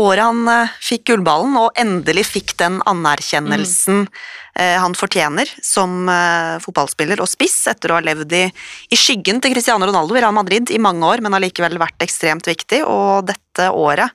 året 0.00 0.24
han 0.24 0.48
eh, 0.50 0.72
fikk 0.82 1.06
gullballen, 1.10 1.56
og 1.60 1.78
endelig 1.80 2.26
fikk 2.28 2.54
den 2.60 2.78
anerkjennelsen 2.88 4.04
mm. 4.04 4.10
han 4.56 4.96
fortjener 4.96 5.50
som 5.64 6.08
eh, 6.12 6.56
fotballspiller 6.64 7.20
og 7.22 7.30
spiss, 7.30 7.58
etter 7.72 7.92
å 7.92 7.98
ha 7.98 8.04
levd 8.04 8.34
i, 8.36 8.44
i, 8.90 8.98
skyggen 8.98 9.42
til 9.42 9.54
Cristiano 9.54 9.88
Ronaldo 9.88 10.16
i 10.16 10.22
Real 10.22 10.36
Madrid 10.36 10.72
i 10.72 10.80
mange 10.82 11.06
år, 11.08 11.24
men 11.24 11.36
allikevel 11.36 11.80
vært 11.80 12.06
ekstremt 12.06 12.48
viktig, 12.48 12.82
og 12.84 13.28
dette 13.28 13.70
året 13.72 14.12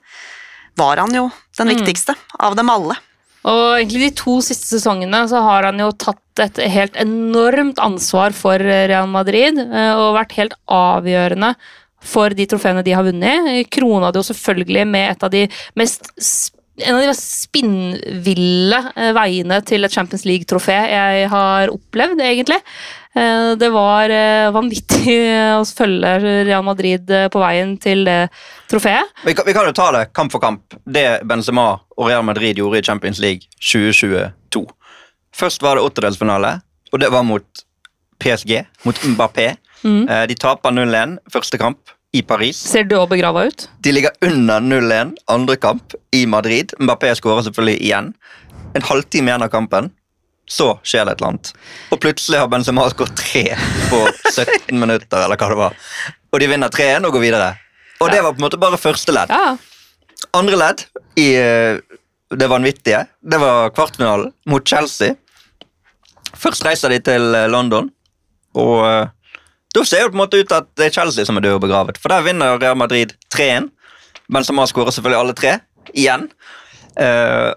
var 0.79 1.01
han 1.01 1.13
jo 1.13 1.27
den 1.57 1.69
mm. 1.69 1.75
viktigste 1.75 2.17
av 2.39 2.57
dem 2.57 2.71
alle. 2.73 2.97
Og 3.41 3.61
egentlig 3.79 4.03
de 4.05 4.15
to 4.19 4.35
siste 4.45 4.69
sesongene 4.69 5.23
så 5.29 5.39
har 5.41 5.65
han 5.65 5.79
jo 5.81 5.89
tatt 5.97 6.41
et 6.43 6.59
helt 6.69 6.97
enormt 7.01 7.81
ansvar 7.81 8.35
for 8.37 8.61
Real 8.61 9.09
Madrid 9.09 9.57
og 9.57 10.13
vært 10.13 10.35
helt 10.37 10.53
avgjørende 10.69 11.55
for 12.01 12.33
de 12.35 12.47
trofeene 12.49 12.83
de 12.85 12.95
har 12.97 13.05
vunnet. 13.05 13.51
Krona 13.71 14.09
det 14.11 14.21
jo 14.23 14.29
selvfølgelig 14.31 14.87
med 14.89 15.11
et 15.13 15.23
av 15.27 15.31
de 15.33 15.45
mest 15.79 16.09
en 16.81 16.95
av 16.95 17.01
de 17.03 17.09
mest 17.11 17.25
spinnville 17.43 18.77
eh, 18.95 19.11
veiene 19.13 19.59
til 19.67 19.85
et 19.85 19.93
Champions 19.93 20.23
League-trofé 20.25 20.77
jeg 20.89 21.27
har 21.29 21.69
opplevd, 21.69 22.21
egentlig. 22.25 22.57
Eh, 23.13 23.51
Det 23.59 23.69
var 23.73 24.09
eh, 24.15 24.47
vanvittig 24.55 25.17
å 25.59 25.65
følge 25.67 26.15
Real 26.47 26.65
Madrid 26.65 27.11
på 27.33 27.43
veien 27.43 27.75
til 27.81 28.05
det 28.07 28.17
trofeet. 28.71 29.11
Vi 29.27 29.35
kan, 29.37 29.45
vi 29.45 29.53
kan 29.57 29.67
jo 29.67 29.75
ta 29.77 29.89
det 29.97 30.07
kamp 30.17 30.33
for 30.33 30.41
kamp. 30.43 30.77
Det 30.85 31.21
Benzema 31.27 31.67
og 31.97 32.07
Real 32.07 32.25
Madrid 32.25 32.57
gjorde 32.57 32.81
i 32.81 32.87
Champions 32.87 33.19
League 33.21 33.45
2022. 33.59 34.65
Først 35.37 35.61
var 35.63 35.77
det 35.77 35.85
åttedelsfinale, 35.85 36.55
og 36.91 37.03
det 37.03 37.11
var 37.13 37.27
mot 37.27 37.65
PSG, 38.21 38.57
mot 38.87 39.05
Mbappé. 39.13 39.51
Mm. 39.83 40.03
Eh, 40.09 40.25
De 40.27 40.35
taper 40.35 40.71
0-1 40.75 41.17
første 41.33 41.57
kamp 41.61 41.93
i 42.13 42.21
Paris. 42.27 42.57
Ser 42.67 42.83
du 42.83 42.97
òg 42.99 43.09
begrava 43.13 43.45
ut. 43.47 43.67
De 43.79 43.93
ligger 43.95 44.11
under 44.27 44.59
0-1 44.59 45.13
andre 45.31 45.55
kamp 45.57 45.95
i 46.13 46.25
Madrid. 46.27 46.73
Mbappé 46.79 47.13
skårer 47.15 47.45
selvfølgelig 47.47 47.79
igjen. 47.81 48.11
En 48.75 48.85
halvtime 48.87 49.31
igjen 49.31 49.45
av 49.45 49.49
kampen, 49.53 49.89
så 50.51 50.73
skjer 50.83 51.05
det 51.07 51.13
et 51.15 51.21
eller 51.21 51.31
annet. 51.31 51.51
Og 51.95 51.99
plutselig 52.03 52.39
har 52.41 52.49
Benzema 52.51 52.83
skåret 52.91 53.15
tre 53.19 53.45
på 53.91 54.01
17 54.33 54.75
minutter, 54.79 55.23
eller 55.23 55.39
hva 55.39 55.49
det 55.53 55.59
var. 55.59 55.77
Og 56.31 56.39
de 56.43 56.47
vinner 56.51 56.71
3-1 56.71 57.07
og 57.07 57.15
går 57.15 57.23
videre. 57.25 57.49
Og 58.01 58.11
det 58.11 58.21
var 58.23 58.33
på 58.35 58.41
en 58.41 58.45
måte 58.47 58.59
bare 58.59 58.79
første 58.81 59.15
ledd. 59.15 59.31
Ja, 59.31 59.55
Andre 60.37 60.55
ledd 60.59 60.83
i 61.19 61.31
eh, 61.35 61.79
det 62.31 62.47
vanvittige, 62.47 63.01
det 63.19 63.39
var 63.41 63.71
kvartfinalen 63.75 64.29
mot 64.47 64.63
Chelsea. 64.67 65.15
Først 66.37 66.63
reiser 66.65 66.93
de 66.93 66.99
til 67.03 67.35
eh, 67.35 67.47
London, 67.51 67.89
og 68.55 69.09
da 69.75 69.84
ser 69.88 70.03
det 70.03 70.12
på 70.12 70.17
en 70.17 70.23
måte 70.23 70.41
ut 70.41 70.51
at 70.55 70.67
det 70.79 70.89
er 70.89 70.95
Chelsea 70.95 71.27
som 71.27 71.39
er 71.39 71.45
død 71.45 71.60
og 71.60 71.63
begravet. 71.65 71.99
For 72.01 72.12
der 72.12 72.25
vinner 72.25 72.60
Real 72.60 72.77
Madrid 72.79 73.13
3-1. 73.34 73.69
Benzema 74.31 74.65
skårer 74.67 74.95
selvfølgelig 74.95 75.19
alle 75.19 75.36
tre, 75.36 75.57
igjen. 75.91 76.27
Uh, 76.99 77.51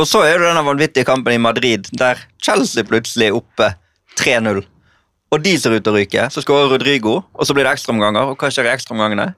og 0.00 0.08
så 0.10 0.24
er 0.26 0.38
det 0.38 0.48
denne 0.48 0.64
vanvittige 0.66 1.06
kampen 1.06 1.34
i 1.34 1.42
Madrid, 1.42 1.86
der 1.98 2.18
Chelsea 2.42 2.86
plutselig 2.86 3.30
er 3.30 3.38
oppe 3.38 3.68
3-0. 4.18 4.62
Og 5.32 5.44
de 5.44 5.52
ser 5.58 5.76
ut 5.76 5.84
til 5.84 5.94
å 5.94 5.96
ryke. 5.96 6.26
Så 6.34 6.42
skårer 6.44 6.72
Rodrigo, 6.74 7.20
og 7.32 7.46
så 7.46 7.54
blir 7.56 7.66
det 7.66 7.76
ekstraomganger. 7.76 8.32
Og 8.32 8.40
hva 8.40 8.50
skjer 8.52 8.68
i 8.68 8.74
ekstraomgangene? 8.74 9.30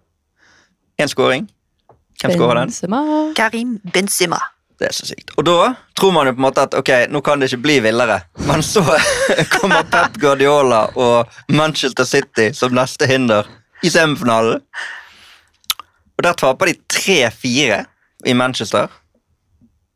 Én 0.98 1.10
skåring. 1.10 1.46
Hvem 2.22 2.34
skårer 2.34 2.62
den? 2.62 2.72
Benzema. 2.72 3.02
Karim 3.36 3.76
Benzema. 3.94 4.40
Det 4.78 4.88
er 4.88 4.94
så 4.94 5.06
sykt. 5.06 5.30
Og 5.38 5.46
da 5.46 5.74
tror 5.94 6.12
man 6.14 6.26
jo 6.26 6.34
på 6.34 6.42
en 6.42 6.46
måte 6.48 6.64
at 6.66 6.74
ok, 6.74 6.90
nå 7.12 7.20
kan 7.22 7.40
det 7.40 7.50
ikke 7.50 7.62
bli 7.62 7.76
villere. 7.84 8.20
Men 8.48 8.62
så 8.66 8.82
kommer 9.54 9.86
Pep 9.90 10.18
Guardiola 10.22 10.88
og 10.98 11.30
Manchester 11.48 12.08
City 12.08 12.50
som 12.56 12.74
neste 12.74 13.06
hinder 13.10 13.46
i 13.84 13.92
semifinalen. 13.92 14.62
Og 16.14 16.26
der 16.26 16.38
taper 16.38 16.70
de 16.70 16.74
3-4 16.90 17.84
i 18.26 18.34
Manchester. 18.34 18.90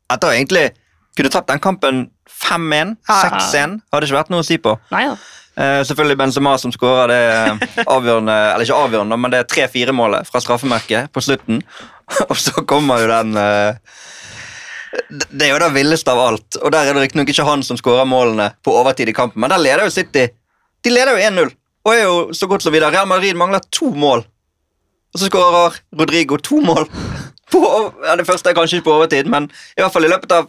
Etter 0.09 0.31
å 0.31 0.35
egentlig 0.35 0.69
kunne 1.17 1.31
tapt 1.33 1.51
den 1.51 1.61
kampen 1.63 2.07
5-1, 2.39 2.95
6-1. 3.09 3.79
Hadde 3.91 4.07
ikke 4.07 4.19
vært 4.21 4.31
noe 4.31 4.43
å 4.43 4.47
si 4.47 4.59
på. 4.61 4.77
Nei 4.93 5.09
ja. 5.09 5.19
Uh, 5.59 5.81
selvfølgelig 5.83 6.15
Benzema 6.21 6.53
som 6.61 6.71
skårer 6.71 7.11
det 7.11 7.83
avgjørende, 7.83 8.35
eller 8.53 8.63
ikke 8.63 8.77
avgjørende, 8.79 9.17
men 9.19 9.33
det 9.33 9.41
er 9.41 9.49
3-4-målet 9.51 10.29
fra 10.29 10.39
straffemerket 10.39 11.09
på 11.11 11.23
slutten. 11.25 11.59
Og 12.29 12.37
så 12.39 12.63
kommer 12.69 13.03
jo 13.03 13.09
den 13.11 13.35
eh, 13.37 13.97
det- 15.09 15.41
er 15.47 15.53
jo 15.53 15.59
det 15.59 15.71
villeste 15.73 16.11
av 16.11 16.19
alt. 16.19 16.57
Og 16.63 16.71
der 16.71 16.89
er 16.89 16.93
det 16.93 17.03
riktignok 17.03 17.29
ikke 17.29 17.45
han 17.45 17.63
som 17.63 17.77
skårer 17.77 18.05
målene 18.09 18.53
på 18.63 18.73
overtid 18.73 19.09
i 19.09 19.13
kampen, 19.13 19.39
men 19.41 19.49
der 19.49 19.57
leder 19.61 19.83
jo 19.85 19.89
City. 19.93 20.27
De 20.83 20.89
leder 20.89 21.17
jo 21.17 21.23
1-0 21.29 21.51
og 21.85 21.93
er 21.93 22.03
jo 22.03 22.29
så 22.33 22.47
godt 22.47 22.61
som 22.61 22.73
videre. 22.73 22.91
Real 22.91 23.07
Madrid 23.07 23.35
mangler 23.35 23.61
to 23.71 23.91
mål. 23.91 24.25
Og 25.13 25.19
så 25.19 25.29
skårer 25.29 25.79
Rodrigo 25.97 26.37
to 26.37 26.61
mål. 26.61 26.87
På, 27.49 27.59
ja, 28.05 28.15
det 28.15 28.27
første 28.27 28.49
er 28.51 28.53
kanskje 28.53 28.77
ikke 28.79 28.85
på 28.91 28.97
overtid, 28.99 29.25
men 29.27 29.49
i 29.77 29.81
hvert 29.81 29.91
fall 29.93 30.05
i 30.05 30.11
løpet 30.11 30.31
av 30.31 30.47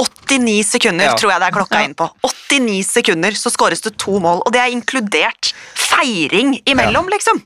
89 0.00 0.64
sekunder 0.64 1.04
Ja. 1.04 1.14
tror 1.14 1.30
jeg 1.30 1.40
det 1.40 1.48
er 1.48 1.56
klokka 1.58 1.84
inn 1.84 1.94
på. 1.94 2.08
89 2.24 2.82
sekunder 2.88 3.30
så 3.38 3.50
skåres 3.52 3.82
det 3.82 3.96
to 3.98 4.18
mål, 4.18 4.42
og 4.46 4.52
det 4.52 4.60
er 4.60 4.72
inkludert 4.74 5.52
feiring 5.76 6.56
imellom, 6.66 7.06
liksom. 7.12 7.42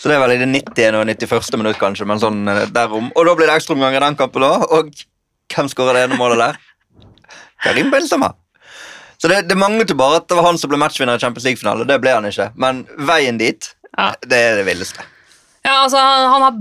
Så 0.00 0.08
det 0.08 0.16
er 0.16 0.22
vel 0.24 0.32
i 0.32 0.40
det 0.40 0.48
90. 0.48 0.94
og 0.96 1.06
91. 1.06 1.56
minutt, 1.60 1.78
kanskje. 1.78 2.06
men 2.06 2.18
sånn 2.18 2.48
eh, 2.48 2.66
derom. 2.72 3.12
Og 3.14 3.26
da 3.26 3.34
blir 3.36 3.46
det 3.46 3.56
ekstraomganger 3.60 4.00
i 4.00 4.06
den 4.06 4.16
kampen 4.16 4.42
òg. 4.42 4.64
Og 4.72 4.90
hvem 5.54 5.68
skårer 5.72 5.98
det 5.98 6.04
ene 6.08 6.18
målet 6.20 6.40
der? 6.40 6.58
Karim 7.64 7.90
Benzema. 7.92 8.32
Så 9.20 9.28
det, 9.28 9.42
det 9.50 9.56
manglet 9.60 9.90
jo 9.92 9.98
bare 10.00 10.16
at 10.22 10.28
det 10.30 10.36
var 10.38 10.46
han 10.48 10.58
som 10.58 10.70
ble 10.72 10.78
matchvinner 10.80 11.18
i 11.18 11.20
Champions 11.20 11.44
League-finale. 11.44 11.84
Det 11.88 11.98
ble 12.00 12.14
han 12.16 12.24
ikke. 12.28 12.46
Men 12.56 12.84
veien 13.10 13.36
dit, 13.40 13.72
Ja. 13.98 14.12
det 14.24 14.38
er 14.38 14.56
det 14.62 14.66
villeste. 14.70 15.04
Ja, 15.60 15.82
altså, 15.82 16.00
han 16.00 16.40
har 16.46 16.54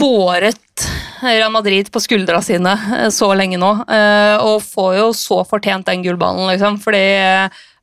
båret 0.00 0.86
Real 1.20 1.52
Madrid 1.52 1.90
på 1.92 2.00
skuldra 2.00 2.38
sine 2.42 2.72
eh, 2.96 3.10
så 3.12 3.28
lenge 3.36 3.58
nå, 3.60 3.72
eh, 3.84 4.36
og 4.40 4.62
får 4.64 4.94
jo 4.96 5.10
så 5.12 5.42
fortjent 5.44 5.84
den 5.90 6.00
gullballen, 6.06 6.46
liksom, 6.48 6.78
fordi 6.80 7.02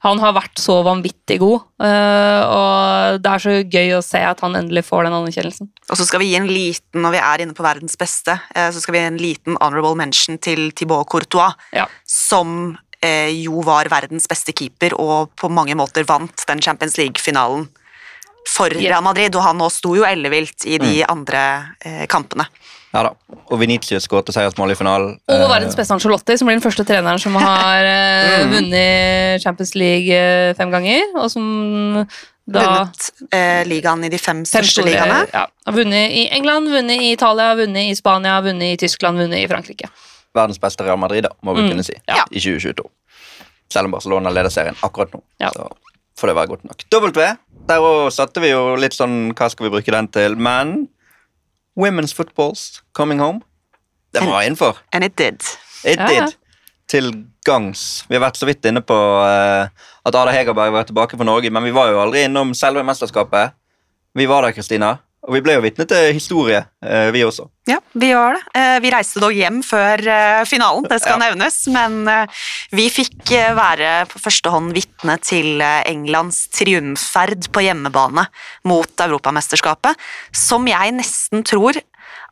han 0.06 0.20
har 0.22 0.34
vært 0.38 0.60
så 0.62 0.76
vanvittig 0.86 1.40
god, 1.42 1.64
eh, 1.82 2.42
og 2.54 3.22
det 3.24 3.32
er 3.32 3.42
så 3.44 3.56
gøy 3.66 3.96
å 3.98 4.04
se 4.06 4.20
at 4.22 4.44
han 4.46 4.56
endelig 4.60 4.84
får 4.86 5.08
den 5.08 5.16
anerkjennelsen. 5.18 5.70
Og 5.90 5.98
så 5.98 6.06
skal 6.06 6.22
vi 6.22 6.30
gi 6.32 6.38
en 6.38 6.50
liten, 6.50 7.02
når 7.02 7.16
vi 7.16 7.22
er 7.24 7.44
inne 7.46 7.56
på 7.58 7.66
verdens 7.66 7.98
beste, 7.98 8.36
eh, 8.54 8.70
så 8.72 8.84
skal 8.84 8.94
vi 8.94 9.02
gi 9.02 9.10
en 9.10 9.18
liten 9.22 9.58
honorable 9.58 9.98
mention 9.98 10.38
til 10.38 10.70
Thibaut 10.72 11.10
Courtois, 11.10 11.56
Ja. 11.74 11.88
som 12.06 12.78
eh, 13.02 13.30
jo 13.44 13.62
var 13.66 13.90
verdens 13.90 14.28
beste 14.30 14.54
keeper 14.54 14.94
og 15.00 15.34
på 15.36 15.50
mange 15.50 15.76
måter 15.78 16.06
vant 16.06 16.46
den 16.48 16.62
Champions 16.62 16.98
League-finalen 16.98 17.68
for 18.48 18.70
Real 18.72 19.04
Madrid, 19.04 19.36
og 19.36 19.44
han 19.44 19.58
nå 19.60 19.68
sto 19.74 19.92
jo 19.98 20.06
ellevilt 20.08 20.64
i 20.66 20.78
de 20.80 21.04
andre 21.04 21.42
eh, 21.84 22.06
kampene. 22.08 22.46
Ja 22.98 23.04
da. 23.06 23.12
Og 23.54 23.60
Venitius 23.62 24.08
skåret 24.08 24.32
seiersmål 24.34 24.72
i 24.74 24.78
finalen. 24.80 25.12
Og 25.30 25.36
Eh, 25.36 25.44
verdens 25.52 25.76
beste 25.78 25.94
Ancelotti, 25.94 26.34
som 26.40 26.48
blir 26.50 26.58
den 26.58 26.64
første 26.66 26.84
treneren 26.88 27.20
som 27.22 27.36
har 27.38 27.86
mm. 27.86 28.56
vunnet 28.56 29.44
Champions 29.44 29.76
League 29.78 30.10
eh, 30.18 30.54
fem 30.58 30.72
ganger, 30.74 31.04
og 31.22 31.30
som 31.30 31.46
da 32.48 32.64
Vunnet 32.64 33.10
eh, 33.36 33.62
ligaen 33.68 34.06
i 34.08 34.10
de 34.10 34.18
fem 34.18 34.40
Fem 34.42 34.64
største 34.64 34.82
store- 34.82 34.90
ligaene. 34.90 35.20
Ja, 35.36 35.46
har 35.68 35.76
vunnet 35.78 36.16
i 36.16 36.26
England, 36.34 36.72
vunnet 36.74 37.02
i 37.04 37.12
Italia, 37.14 37.52
vunnet 37.60 37.92
i 37.92 37.96
Spania, 38.00 38.40
vunnet 38.42 38.74
i 38.74 38.80
Tyskland, 38.88 39.20
vunnet 39.22 39.44
i 39.44 39.48
Frankrike. 39.52 39.90
verdens 40.38 40.60
beste 40.62 40.84
Real 40.86 40.98
Madrid, 41.02 41.24
da, 41.24 41.30
må 41.44 41.54
vi 41.58 41.62
Mm, 41.66 41.70
kunne 41.76 41.84
si, 41.84 41.94
ja. 42.08 42.24
i 42.32 42.40
2022. 42.40 42.84
Selv 43.74 43.86
om 43.86 43.92
Barcelona 43.92 44.30
leder 44.32 44.50
serien 44.54 44.76
akkurat 44.82 45.12
nå. 45.14 45.22
Ja. 45.42 45.50
Så 45.54 45.68
får 46.20 46.28
det 46.32 46.36
være 46.38 46.48
godt 46.48 46.64
nok. 46.64 46.84
W, 46.92 47.36
der 47.68 47.80
òg 47.84 48.12
satte 48.14 48.40
vi 48.42 48.50
jo 48.54 48.76
litt 48.80 48.94
sånn 48.94 49.34
Hva 49.36 49.50
skal 49.52 49.68
vi 49.68 49.74
bruke 49.76 49.92
den 49.92 50.08
til? 50.08 50.36
Men 50.36 50.88
Women's 51.78 52.14
Footballs 52.16 52.82
Coming 52.98 53.20
Home. 53.22 53.40
Det 54.14 54.24
var 54.26 54.42
innenfor. 54.42 54.78
And 54.92 55.04
it 55.04 55.16
did. 55.18 55.44
It 55.84 56.00
Ja, 56.00 56.12
ja. 56.12 56.26
did. 56.26 56.36
Til 56.88 57.10
gangs. 57.46 58.06
Vi 58.08 58.16
har 58.16 58.22
vært 58.24 58.38
så 58.40 58.48
vidt 58.48 58.66
inne 58.66 58.82
på 58.82 58.96
uh, 58.96 59.68
at 60.08 60.16
Ada 60.16 60.32
Hegerberg 60.32 60.72
var 60.72 60.88
tilbake 60.88 61.18
for 61.20 61.28
Norge, 61.28 61.50
men 61.52 61.64
vi 61.68 61.74
var 61.76 61.92
jo 61.92 62.00
aldri 62.02 62.24
innom 62.26 62.54
selve 62.56 62.84
mesterskapet. 62.88 63.52
Vi 64.16 64.26
var 64.26 64.42
der, 64.48 64.56
Kristina, 64.56 64.98
og 65.28 65.36
vi 65.36 65.42
ble 65.44 65.58
jo 65.58 65.62
vitne 65.66 65.84
til 65.90 66.14
historie, 66.16 66.62
eh, 66.82 67.10
vi 67.12 67.22
også. 67.28 67.50
Ja, 67.68 67.82
vi 68.00 68.14
gjør 68.14 68.38
det. 68.38 68.44
Eh, 68.56 68.80
Vi 68.80 68.92
reiste 68.94 69.20
dog 69.20 69.34
hjem 69.36 69.60
før 69.66 70.00
eh, 70.08 70.44
finalen, 70.48 70.88
det 70.88 71.02
skal 71.02 71.20
Ja. 71.20 71.28
nevnes, 71.28 71.58
men 71.68 72.28
vi 72.72 72.88
fikk 72.90 73.28
være 73.58 74.08
på 74.08 74.22
første 74.24 74.50
hånd 74.54 74.72
vitne 74.74 75.18
til 75.22 75.60
Englands 75.62 76.48
triumfferd 76.48 77.50
på 77.52 77.64
hjemmebane 77.66 78.28
mot 78.66 78.88
Europamesterskapet, 79.04 79.96
som 80.32 80.66
jeg 80.68 80.92
nesten 80.96 81.44
tror 81.44 81.76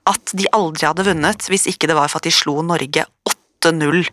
at 0.07 0.31
de 0.37 0.45
aldri 0.53 0.87
hadde 0.87 1.03
vunnet 1.05 1.49
hvis 1.49 1.67
ikke 1.67 1.87
det 1.87 1.95
var 1.97 2.07
for 2.07 2.17
at 2.21 2.23
de 2.29 2.31
slo 2.31 2.61
Norge 2.61 3.05
8-0 3.61 4.07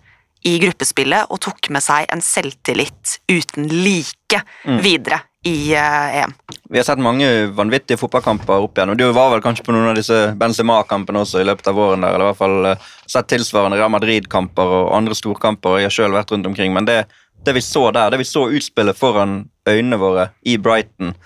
i 0.45 0.59
gruppespillet 0.59 1.31
og 1.31 1.39
tok 1.45 1.69
med 1.71 1.85
seg 1.85 2.07
en 2.11 2.21
selvtillit 2.25 3.19
uten 3.31 3.69
like 3.69 4.43
videre 4.83 5.21
i 5.49 5.75
uh, 5.75 6.17
EM. 6.23 6.33
Vi 6.71 6.79
har 6.79 6.85
sett 6.87 7.03
mange 7.03 7.29
vanvittige 7.57 7.99
fotballkamper 8.01 8.63
opp 8.65 8.79
igjen, 8.79 8.93
og 8.95 8.99
du 9.01 9.05
var 9.15 9.33
vel 9.33 9.43
kanskje 9.45 9.65
på 9.67 9.75
noen 9.75 9.91
av 9.91 9.99
disse 9.99 10.19
Benzema-kampene 10.39 11.25
også 11.25 11.43
i 11.43 11.49
løpet 11.49 11.73
av 11.73 11.79
våren 11.79 12.05
der, 12.05 12.15
eller 12.15 12.29
i 12.29 12.31
hvert 12.31 12.41
fall 12.43 12.69
uh, 12.71 12.93
sett 13.11 13.31
tilsvarende 13.33 13.81
Real 13.81 13.93
Madrid-kamper 13.93 14.77
og 14.79 14.93
andre 14.97 15.19
storkamper, 15.19 15.75
og 15.75 15.83
jeg 15.83 15.91
har 15.91 15.97
selv 15.99 16.19
vært 16.19 16.35
rundt 16.35 16.51
omkring, 16.53 16.75
men 16.77 16.89
det, 16.89 17.03
det 17.43 17.57
vi 17.59 17.65
så 17.65 17.89
der, 17.91 18.15
det 18.15 18.23
vi 18.23 18.29
så 18.29 18.47
utspillet 18.53 18.99
foran 18.99 19.43
øynene 19.69 19.99
våre 19.99 20.31
i 20.47 20.59
Brighton 20.63 21.17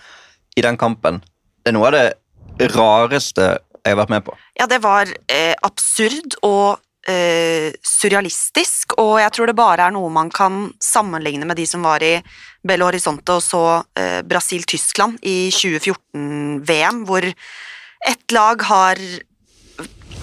i 0.57 0.65
den 0.65 0.81
kampen, 0.81 1.21
det 1.63 1.73
er 1.73 1.77
noe 1.77 1.91
av 1.91 1.97
det 1.97 2.73
rareste 2.73 3.57
jeg 3.87 3.95
har 3.95 4.01
vært 4.01 4.13
med 4.17 4.25
på. 4.27 4.35
Ja, 4.59 4.67
det 4.71 4.81
var 4.83 5.11
eh, 5.31 5.55
absurd 5.67 6.39
og 6.47 6.81
eh, 7.09 7.73
surrealistisk, 7.83 8.97
og 9.01 9.17
jeg 9.23 9.33
tror 9.35 9.51
det 9.51 9.57
bare 9.59 9.89
er 9.89 9.95
noe 9.95 10.11
man 10.13 10.31
kan 10.35 10.71
sammenligne 10.83 11.49
med 11.49 11.59
de 11.61 11.67
som 11.69 11.85
var 11.87 12.05
i 12.05 12.17
Belo 12.67 12.89
Horizonte 12.89 13.39
og 13.39 13.45
så 13.45 13.63
eh, 13.99 14.21
Brasil-Tyskland 14.27 15.23
i 15.27 15.51
2014-VM, 15.55 17.05
hvor 17.09 17.27
ett 17.27 18.35
lag 18.35 18.63
har 18.69 19.03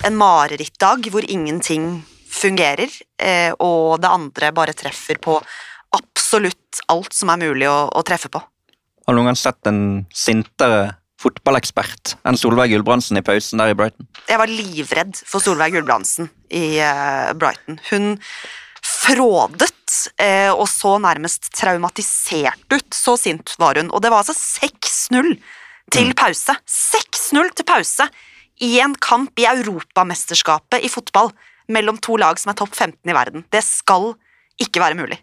en 0.03 0.17
marerittdag 0.19 1.09
hvor 1.11 1.25
ingenting 1.27 2.03
fungerer, 2.33 2.89
eh, 3.21 3.53
og 3.59 4.01
det 4.03 4.11
andre 4.11 4.51
bare 4.55 4.75
treffer 4.75 5.19
på 5.21 5.37
absolutt 5.93 6.81
alt 6.91 7.13
som 7.13 7.29
er 7.29 7.43
mulig 7.45 7.69
å, 7.69 7.87
å 7.93 8.03
treffe 8.05 8.31
på. 8.33 8.41
Har 9.03 9.13
du 9.13 9.19
noen 9.19 9.31
gang 9.31 9.39
sett 9.39 9.69
en 9.69 9.81
sintere 10.15 11.02
fotballekspert 11.23 12.17
enn 12.27 12.39
Solveig 12.39 12.73
Gulbrandsen 12.73 13.19
i 13.19 13.23
pausen 13.25 13.61
der 13.61 13.71
i 13.73 13.77
Brighton. 13.77 14.09
Jeg 14.29 14.41
var 14.41 14.51
livredd 14.51 15.21
for 15.23 15.43
Solveig 15.43 15.75
Gulbrandsen 15.75 16.29
i 16.53 16.77
eh, 16.83 17.31
Brighton. 17.39 17.79
Hun 17.89 18.17
frådet 18.83 19.71
eh, 20.19 20.51
og 20.51 20.67
så 20.69 20.97
nærmest 21.01 21.51
traumatisert 21.55 22.67
ut. 22.73 22.89
Så 22.93 23.15
sint 23.19 23.55
var 23.61 23.79
hun. 23.79 23.91
Og 23.91 24.03
det 24.03 24.11
var 24.11 24.23
altså 24.23 24.35
6-0 24.35 25.33
til 25.93 26.13
pause. 26.19 26.55
6-0 26.67 27.53
til 27.55 27.67
pause 27.67 28.07
i 28.63 28.77
en 28.83 28.95
kamp 28.95 29.39
i 29.39 29.47
Europamesterskapet 29.49 30.83
i 30.83 30.91
fotball 30.91 31.31
mellom 31.71 31.97
to 32.03 32.17
lag 32.19 32.39
som 32.39 32.51
er 32.51 32.59
topp 32.59 32.75
15 32.75 33.09
i 33.09 33.15
verden. 33.15 33.45
Det 33.51 33.63
skal 33.65 34.13
ikke 34.61 34.83
være 34.83 34.99
mulig. 34.99 35.19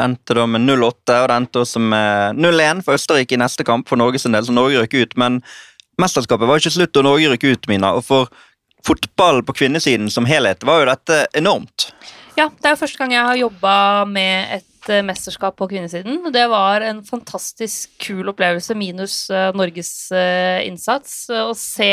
Endte 0.00 0.36
da 0.38 0.46
med 0.48 0.64
0-8, 0.64 1.18
og 1.18 1.28
det 1.28 1.36
endte 1.36 1.60
også 1.60 1.82
med 1.82 2.40
0-1 2.40 2.80
for 2.86 2.96
Østerrike 2.96 3.36
i 3.36 3.42
neste 3.42 3.66
kamp 3.68 3.90
for 3.90 4.00
Norges 4.00 4.24
del, 4.24 4.40
så 4.46 4.54
Norge 4.54 4.80
røk 4.80 4.96
ut. 4.96 5.18
Men 5.20 5.42
mesterskapet 6.00 6.48
var 6.48 6.62
ikke 6.62 6.72
slutt, 6.78 6.96
og 6.96 7.06
Norge 7.08 7.34
røk 7.34 7.44
ut, 7.44 7.68
Mina. 7.68 7.92
Og 7.98 8.06
for 8.06 8.32
fotball 8.86 9.42
på 9.46 9.54
kvinnesiden 9.60 10.10
som 10.10 10.26
helhet 10.26 10.64
var 10.66 10.82
jo 10.82 10.90
dette 10.90 11.22
enormt. 11.38 11.90
Ja, 12.38 12.48
det 12.48 12.68
er 12.68 12.74
jo 12.74 12.80
første 12.80 13.02
gang 13.02 13.12
jeg 13.12 13.28
har 13.28 13.40
jobba 13.42 13.76
med 14.08 14.54
et 14.56 14.90
eh, 14.90 15.04
mesterskap 15.04 15.58
på 15.58 15.68
kvinnesiden. 15.68 16.22
Det 16.32 16.46
var 16.50 16.84
en 16.86 17.02
fantastisk 17.04 17.92
kul 18.02 18.32
opplevelse, 18.32 18.76
minus 18.78 19.16
eh, 19.30 19.50
Norges 19.56 19.92
eh, 20.16 20.64
innsats. 20.66 21.26
Å 21.28 21.52
se 21.58 21.92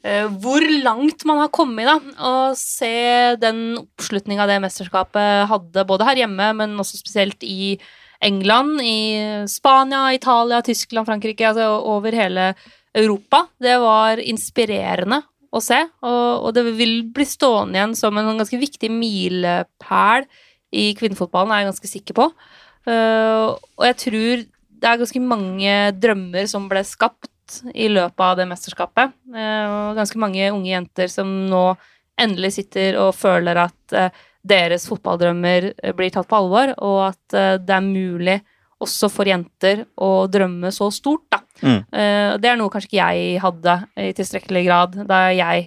hvor 0.00 0.64
langt 0.80 1.26
man 1.28 1.42
har 1.42 1.50
kommet, 1.52 1.84
da. 1.84 1.96
Og 2.24 2.54
se 2.56 3.36
den 3.40 3.76
oppslutninga 3.82 4.46
det 4.48 4.60
mesterskapet 4.64 5.48
hadde, 5.50 5.84
både 5.84 6.06
her 6.08 6.22
hjemme, 6.22 6.46
men 6.56 6.78
også 6.80 7.00
spesielt 7.02 7.44
i 7.44 7.74
England, 8.24 8.80
i 8.84 9.44
Spania, 9.48 10.10
Italia, 10.16 10.60
Tyskland, 10.64 11.08
Frankrike, 11.08 11.46
altså 11.48 11.68
over 11.88 12.16
hele 12.16 12.52
Europa. 12.96 13.46
Det 13.60 13.76
var 13.80 14.20
inspirerende 14.20 15.22
å 15.50 15.62
se, 15.64 15.80
og, 16.06 16.46
og 16.46 16.54
det 16.54 16.64
vil 16.78 17.00
bli 17.14 17.26
stående 17.26 17.78
igjen 17.78 17.96
som 17.98 18.16
en 18.18 18.36
ganske 18.38 18.60
viktig 18.60 18.90
milepæl 18.92 20.28
i 20.70 20.92
kvinnefotballen, 20.98 21.52
er 21.52 21.64
jeg 21.64 21.70
ganske 21.72 21.90
sikker 21.90 22.18
på. 22.20 22.28
Eh, 22.86 23.46
og 23.50 23.86
jeg 23.88 23.98
tror 24.04 24.44
det 24.80 24.88
er 24.88 25.00
ganske 25.00 25.22
mange 25.22 25.74
drømmer 26.00 26.46
som 26.48 26.68
ble 26.70 26.84
skapt 26.86 27.32
i 27.74 27.88
løpet 27.90 28.24
av 28.24 28.36
det 28.38 28.46
mesterskapet. 28.50 29.14
Eh, 29.34 29.64
og 29.70 29.98
ganske 29.98 30.20
mange 30.20 30.50
unge 30.52 30.70
jenter 30.70 31.10
som 31.12 31.28
nå 31.50 31.64
endelig 32.20 32.54
sitter 32.58 32.98
og 33.00 33.14
føler 33.16 33.62
at 33.66 33.96
eh, 33.96 34.22
deres 34.46 34.86
fotballdrømmer 34.90 35.70
eh, 35.72 35.94
blir 35.96 36.12
tatt 36.14 36.28
på 36.30 36.38
alvor, 36.38 36.74
og 36.78 37.02
at 37.10 37.36
det 37.64 37.76
er 37.76 37.84
mulig 37.84 38.38
også 38.80 39.10
for 39.12 39.28
jenter 39.28 39.84
å 40.00 40.24
drømme 40.32 40.70
så 40.72 40.88
stort, 40.94 41.26
da. 41.28 41.42
Mm. 41.60 41.80
Det 42.40 42.48
er 42.48 42.54
noe 42.56 42.72
kanskje 42.72 42.88
ikke 42.88 43.08
jeg 43.12 43.40
hadde 43.42 43.74
i 44.00 44.06
tilstrekkelig 44.16 44.62
grad 44.64 44.94
da 45.04 45.18
jeg 45.36 45.66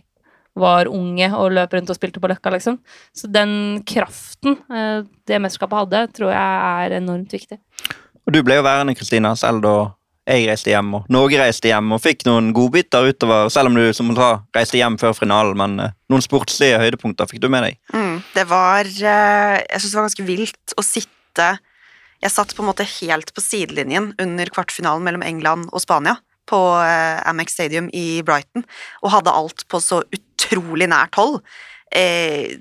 var 0.58 0.90
unge 0.90 1.28
og 1.38 1.54
løp 1.54 1.76
rundt 1.78 1.92
og 1.94 2.00
spilte 2.00 2.24
på 2.24 2.32
Løkka, 2.32 2.50
liksom. 2.56 2.80
Så 3.14 3.30
den 3.30 3.84
kraften 3.86 4.58
det 4.66 5.38
mesterskapet 5.46 5.84
hadde, 5.84 6.02
tror 6.18 6.34
jeg 6.34 6.64
er 6.88 6.98
enormt 6.98 7.38
viktig. 7.38 7.60
Og 8.26 8.34
du 8.34 8.42
ble 8.42 8.58
jo 8.58 8.66
værende, 8.66 8.98
Kristina, 8.98 9.36
selv 9.38 9.62
da 9.62 9.76
jeg 10.24 10.48
reiste 10.48 10.72
hjem, 10.72 10.94
og 10.98 11.08
Norge 11.12 11.40
reiste 11.42 11.68
hjem, 11.68 11.92
og 11.96 12.02
fikk 12.04 12.24
noen 12.28 12.52
godbiter 12.56 13.10
utover, 13.12 13.50
selv 13.52 13.72
om 13.72 13.78
du 13.78 13.84
som 13.96 14.12
sa, 14.16 14.30
reiste 14.56 14.80
hjem 14.80 14.96
før 15.02 15.16
finalen, 15.18 15.58
men 15.60 15.76
eh, 15.84 15.96
noen 16.12 16.24
sportslige 16.24 16.80
høydepunkter 16.80 17.28
fikk 17.30 17.44
du 17.44 17.50
med 17.52 17.68
deg. 17.68 17.80
Mm, 17.92 18.22
det 18.36 18.46
var 18.50 18.88
eh, 18.88 19.58
Jeg 19.66 19.82
syns 19.82 19.90
det 19.90 20.00
var 20.00 20.08
ganske 20.08 20.28
vilt 20.28 20.76
å 20.78 20.86
sitte 20.86 21.50
Jeg 22.24 22.32
satt 22.32 22.54
på 22.56 22.64
en 22.64 22.70
måte 22.70 22.88
helt 23.02 23.34
på 23.36 23.44
sidelinjen 23.44 24.14
under 24.22 24.54
kvartfinalen 24.54 25.04
mellom 25.04 25.26
England 25.28 25.68
og 25.74 25.84
Spania 25.84 26.18
på 26.50 26.60
eh, 26.84 27.20
Amex 27.28 27.56
Stadium 27.56 27.90
i 27.96 28.22
Brighton, 28.26 28.66
og 29.04 29.14
hadde 29.16 29.36
alt 29.36 29.66
på 29.72 29.80
så 29.84 30.02
utrolig 30.16 30.90
nært 30.92 31.16
hold. 31.20 31.40
Eh, 31.96 32.60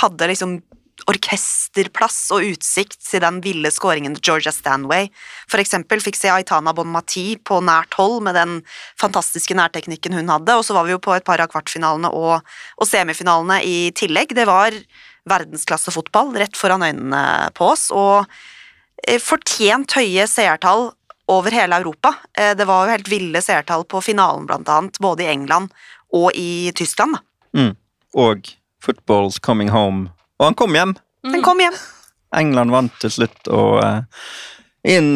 hadde 0.00 0.28
liksom 0.32 0.60
orkesterplass 1.10 2.30
og 2.34 2.46
utsikt 2.52 2.98
til 3.04 3.22
den 3.24 3.40
ville 3.44 3.70
skåringen 3.72 4.14
til 4.16 4.24
Georgia 4.30 4.52
Stanway. 4.54 5.08
For 5.50 5.62
eksempel 5.62 6.02
fikk 6.04 6.18
se 6.18 6.30
Aitana 6.32 6.74
Bonmati 6.76 7.36
på 7.42 7.60
nært 7.64 7.96
hold 7.98 8.20
med 8.26 8.38
den 8.38 8.58
fantastiske 9.00 9.56
nærteknikken 9.58 10.16
hun 10.16 10.30
hadde, 10.32 10.56
og 10.56 10.66
så 10.66 10.76
var 10.76 10.86
vi 10.86 10.94
jo 10.94 11.02
på 11.02 11.14
et 11.16 11.26
par 11.26 11.42
av 11.42 11.50
kvartfinalene 11.52 12.12
og, 12.12 12.40
og 12.78 12.88
semifinalene 12.88 13.60
i 13.66 13.76
tillegg. 13.98 14.34
Det 14.36 14.46
var 14.48 14.76
verdensklassefotball 15.28 16.34
rett 16.40 16.58
foran 16.58 16.86
øynene 16.86 17.50
på 17.58 17.72
oss, 17.74 17.90
og 17.94 18.26
eh, 19.06 19.20
fortjent 19.22 19.94
høye 19.98 20.26
seertall 20.30 20.90
over 21.32 21.54
hele 21.54 21.78
Europa. 21.78 22.14
Eh, 22.38 22.54
Det 22.58 22.66
var 22.66 22.86
jo 22.86 22.96
helt 22.96 23.10
ville 23.10 23.42
seertall 23.42 23.84
på 23.84 24.02
finalen, 24.02 24.46
blant 24.46 24.68
annet, 24.68 24.98
både 25.02 25.26
i 25.26 25.30
England 25.32 25.70
og 26.12 26.32
i 26.34 26.72
Tyskland. 26.76 27.16
Mm. 27.56 27.76
Og 28.14 28.50
football's 28.82 29.38
coming 29.40 29.70
home. 29.70 30.10
Og 30.40 30.48
han 30.48 30.58
kom 30.58 30.74
hjem. 30.76 30.94
Den 31.28 31.44
kom 31.44 31.60
hjem. 31.62 31.76
England 32.36 32.72
vant 32.72 32.94
til 33.02 33.12
slutt, 33.12 33.48
og 33.52 33.82
uh, 33.84 34.28
i 34.88 34.96
en 34.96 35.10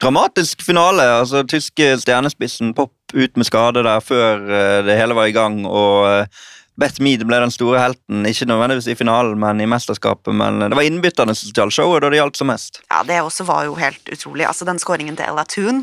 dramatisk 0.00 0.62
finale. 0.64 1.04
altså 1.20 1.42
Tyske 1.44 1.90
stjernespissen 2.00 2.72
Pop 2.74 2.94
ut 3.12 3.36
med 3.36 3.46
skade 3.46 3.82
der 3.84 4.00
før 4.00 4.40
uh, 4.48 4.78
det 4.86 4.96
hele 4.96 5.16
var 5.18 5.28
i 5.28 5.36
gang, 5.36 5.60
og 5.68 6.08
uh, 6.08 6.46
Beth 6.78 7.02
Mead 7.02 7.24
ble 7.26 7.40
den 7.42 7.52
store 7.52 7.80
helten, 7.82 8.22
ikke 8.28 8.46
nødvendigvis 8.46 8.92
i 8.92 8.96
finalen, 8.98 9.38
men 9.42 9.60
i 9.60 9.66
mesterskapet. 9.66 10.30
Men 10.34 10.62
det 10.62 10.76
var 10.78 10.86
innbytterne 10.86 11.34
som 11.34 11.50
stjal 11.50 11.72
showet 11.74 12.04
da 12.04 12.10
det 12.12 12.20
gjaldt 12.20 12.38
som 12.38 12.50
mest. 12.52 12.78
Ja, 12.86 13.02
det 13.06 13.18
også 13.24 13.46
var 13.48 13.64
jo 13.66 13.74
helt 13.80 14.12
utrolig. 14.14 14.46
Altså, 14.46 14.66
den 14.68 14.78
skåringen 14.78 15.18
til 15.18 15.26
Ella 15.26 15.42
Toon, 15.50 15.82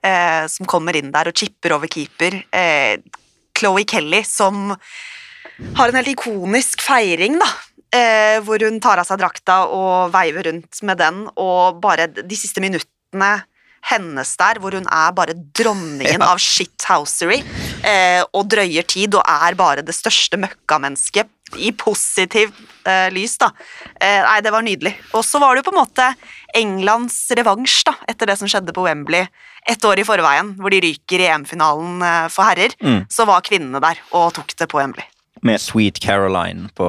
eh, 0.00 0.46
som 0.48 0.68
kommer 0.70 0.96
inn 0.96 1.12
der 1.12 1.28
og 1.28 1.36
chipper 1.36 1.76
over 1.76 1.90
keeper. 1.92 2.38
Eh, 2.48 2.96
Chloé 3.58 3.84
Kelly, 3.84 4.22
som 4.24 4.72
har 5.76 5.92
en 5.92 6.00
helt 6.00 6.14
ikonisk 6.14 6.80
feiring, 6.80 7.36
da. 7.42 7.50
Eh, 7.92 8.38
hvor 8.40 8.62
hun 8.64 8.78
tar 8.80 9.02
av 9.02 9.04
seg 9.04 9.18
drakta 9.20 9.66
og 9.68 10.12
veiver 10.14 10.46
rundt 10.48 10.78
med 10.88 10.96
den, 11.02 11.26
og 11.36 11.80
bare 11.82 12.06
de 12.08 12.36
siste 12.38 12.62
minuttene 12.64 13.42
hennes 13.90 14.30
der, 14.38 14.60
hvor 14.62 14.72
hun 14.78 14.86
er 14.86 15.12
bare 15.12 15.34
dronningen 15.34 16.22
Ja. 16.22 16.30
av 16.32 16.38
shithousery, 16.38 17.42
eh, 17.84 18.22
og 18.32 18.48
drøyer 18.48 18.86
tid, 18.86 19.14
og 19.18 19.24
er 19.26 19.54
bare 19.58 19.82
det 19.82 19.92
største 19.94 20.38
møkkamennesket 20.38 21.28
i 21.58 21.72
positiv 21.76 22.54
eh, 22.86 23.10
lys, 23.10 23.36
da. 23.42 23.50
Eh, 24.00 24.22
nei, 24.22 24.40
det 24.40 24.52
var 24.54 24.62
nydelig. 24.62 24.94
Og 25.12 25.24
så 25.26 25.38
var 25.42 25.52
det 25.54 25.60
jo 25.64 25.70
på 25.70 25.74
en 25.76 25.84
måte 25.84 26.06
Englands 26.54 27.28
revansj, 27.36 27.82
da, 27.90 27.94
etter 28.08 28.26
det 28.30 28.38
som 28.38 28.48
skjedde 28.48 28.72
på 28.72 28.86
Wembley 28.86 29.26
ett 29.68 29.84
år 29.84 29.98
i 30.00 30.04
forveien, 30.06 30.54
hvor 30.58 30.70
de 30.72 30.80
ryker 30.80 31.20
i 31.20 31.28
EM-finalen 31.28 32.00
eh, 32.02 32.28
for 32.32 32.48
herrer. 32.48 32.72
Mm. 32.80 33.04
Så 33.10 33.26
var 33.28 33.42
kvinnene 33.44 33.82
der 33.84 34.00
og 34.12 34.32
tok 34.38 34.54
det 34.56 34.70
på 34.72 34.78
Wembley. 34.80 35.04
Med 35.42 35.60
Sweet 35.60 35.98
Caroline 36.00 36.70
på 36.78 36.88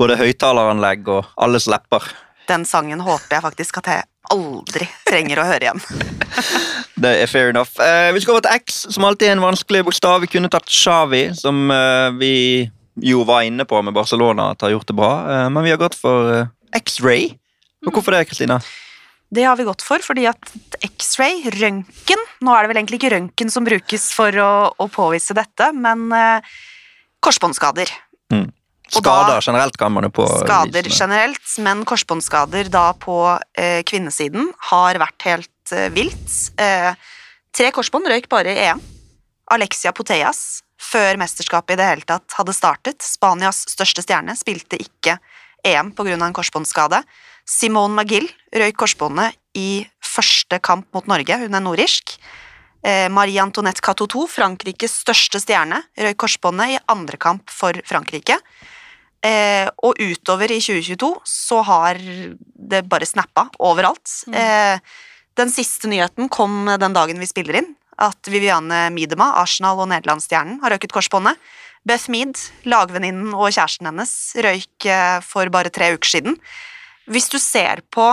både 0.00 0.16
høyttaleranlegg 0.20 1.08
og 1.12 1.28
alles 1.40 1.68
lepper. 1.70 2.06
Den 2.48 2.64
sangen 2.66 3.02
håper 3.04 3.36
jeg 3.36 3.44
faktisk 3.44 3.80
at 3.82 3.90
jeg 3.92 4.06
aldri 4.30 4.86
trenger 5.06 5.42
å 5.42 5.46
høre 5.48 5.68
igjen. 5.68 5.82
Det 7.00 7.14
er 7.22 7.30
fair 7.30 7.48
enough. 7.52 7.78
Eh, 7.80 8.10
vi 8.12 8.20
skal 8.20 8.36
over 8.36 8.44
til 8.44 8.58
X, 8.60 8.82
som 8.92 9.06
alltid 9.08 9.30
er 9.30 9.38
en 9.38 9.44
vanskelig 9.44 9.86
bokstav. 9.86 10.20
Vi 10.20 10.28
kunne 10.34 10.50
tatt 10.52 10.68
Xavi, 10.68 11.30
som 11.38 11.70
eh, 11.72 12.10
vi 12.20 12.34
jo 13.00 13.22
var 13.24 13.46
inne 13.48 13.64
på 13.64 13.80
med 13.80 13.96
Barcelona 13.96 14.50
at 14.52 14.66
har 14.66 14.74
gjort 14.74 14.90
det 14.90 14.96
bra. 14.98 15.12
Eh, 15.24 15.46
men 15.54 15.64
vi 15.64 15.72
har 15.72 15.80
gått 15.80 15.96
for 15.96 16.28
eh, 16.34 16.50
X-ray. 16.76 17.30
Og 17.86 17.96
hvorfor 17.96 18.12
det, 18.12 18.26
Kristina? 18.28 18.58
Det 19.32 19.46
har 19.46 19.56
vi 19.56 19.64
gått 19.64 19.84
for, 19.86 20.02
fordi 20.04 20.26
at 20.28 20.52
X-ray, 20.82 21.44
røntgen 21.54 22.24
Nå 22.44 22.52
er 22.52 22.64
det 22.64 22.72
vel 22.72 22.80
egentlig 22.80 22.98
ikke 22.98 23.12
røntgen 23.14 23.52
som 23.52 23.64
brukes 23.64 24.08
for 24.16 24.36
å, 24.42 24.52
å 24.74 24.86
påvise 24.92 25.36
dette, 25.38 25.70
men 25.76 26.08
eh, 26.16 26.52
korsbåndskader. 27.24 27.92
Og 28.96 29.02
da- 29.04 29.14
Skader 29.24 29.40
generelt 29.46 29.76
kan 29.78 29.92
man 29.92 30.04
jo 30.04 30.10
på 30.10 30.26
Skader 30.26 30.82
visene. 30.82 30.98
generelt, 30.98 31.58
men 31.58 31.84
korsbåndskader 31.84 32.70
da 32.70 32.92
på 32.92 33.16
eh, 33.54 33.82
kvinnesiden 33.86 34.50
har 34.70 34.94
vært 34.98 35.22
helt 35.28 35.72
eh, 35.72 35.88
vilt. 35.94 36.34
Eh, 36.58 36.94
tre 37.54 37.70
korsbånd 37.72 38.06
røyk 38.10 38.28
bare 38.28 38.50
i 38.54 38.58
EM. 38.70 38.80
Alexia 39.50 39.92
Poteas, 39.92 40.62
før 40.80 41.16
mesterskapet 41.20 41.74
i 41.74 41.76
det 41.80 41.86
hele 41.88 42.06
tatt 42.06 42.32
hadde 42.38 42.54
startet. 42.54 43.02
Spanias 43.02 43.64
største 43.68 44.02
stjerne 44.02 44.36
spilte 44.38 44.78
ikke 44.80 45.18
EM 45.64 45.92
pga. 45.92 46.14
en 46.16 46.32
korsbåndskade. 46.32 47.02
Simone 47.46 47.94
Magill 47.94 48.28
røyk 48.54 48.76
korsbåndet 48.78 49.34
i 49.58 49.86
første 50.00 50.58
kamp 50.62 50.86
mot 50.94 51.06
Norge, 51.06 51.36
hun 51.38 51.54
er 51.54 51.60
nordirsk. 51.60 52.16
Eh, 52.82 53.08
Marie 53.12 53.38
Antoinette 53.42 53.82
Catoto, 53.82 54.26
Frankrikes 54.26 55.02
største 55.04 55.38
stjerne, 55.42 55.82
røyk 55.98 56.16
korsbåndet 56.16 56.76
i 56.76 56.78
andre 56.88 57.16
kamp 57.20 57.50
for 57.50 57.72
Frankrike. 57.84 58.38
Eh, 59.20 59.68
og 59.84 59.98
utover 60.00 60.52
i 60.52 60.60
2022 60.62 61.10
så 61.28 61.60
har 61.66 61.98
det 62.00 62.84
bare 62.88 63.08
snappa 63.08 63.48
overalt. 63.60 64.08
Eh, 64.32 64.80
den 65.36 65.52
siste 65.52 65.90
nyheten 65.90 66.30
kom 66.32 66.64
den 66.80 66.96
dagen 66.96 67.20
vi 67.20 67.28
spiller 67.28 67.60
inn, 67.60 67.74
at 68.00 68.30
Viviane 68.32 68.86
Miedema, 68.94 69.34
Arsenal 69.42 69.80
og 69.82 69.90
Nederlandsstjernen, 69.92 70.60
har 70.62 70.72
røyket 70.74 70.94
korsbåndet. 70.96 71.36
Beth 71.88 72.10
Mead, 72.12 72.36
lagvenninnen 72.68 73.32
og 73.32 73.48
kjæresten 73.54 73.88
hennes, 73.88 74.12
røyk 74.36 74.88
eh, 74.88 75.18
for 75.24 75.52
bare 75.52 75.72
tre 75.72 75.92
uker 75.96 76.16
siden. 76.16 76.36
Hvis 77.10 77.30
du 77.32 77.38
ser 77.40 77.80
på 77.92 78.06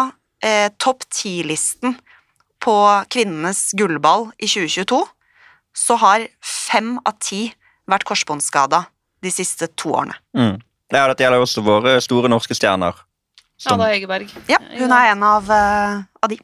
eh, 0.44 0.70
topp 0.80 1.04
ti-listen 1.12 1.98
på 2.64 2.78
kvinnenes 3.12 3.70
gullball 3.78 4.30
i 4.40 4.48
2022, 4.48 5.02
så 5.78 5.98
har 6.02 6.28
fem 6.42 6.96
av 7.06 7.20
ti 7.22 7.46
vært 7.88 8.08
korsbåndskada 8.08 8.86
de 9.24 9.34
siste 9.34 9.70
to 9.78 9.94
årene. 9.94 10.16
Mm. 10.38 10.58
Ja, 10.94 11.04
dette 11.10 11.26
gjelder 11.26 11.44
også 11.44 11.64
våre 11.66 11.98
store 12.04 12.32
norske 12.32 12.56
stjerner. 12.56 12.96
Som, 13.58 13.80
Ada 13.82 13.92
Egeberg. 13.96 14.32
Ja, 14.48 14.60
hun 14.78 14.94
er 14.94 15.12
en 15.12 15.24
av, 15.26 15.48
uh, 15.50 16.04
av 16.22 16.32
de. 16.32 16.38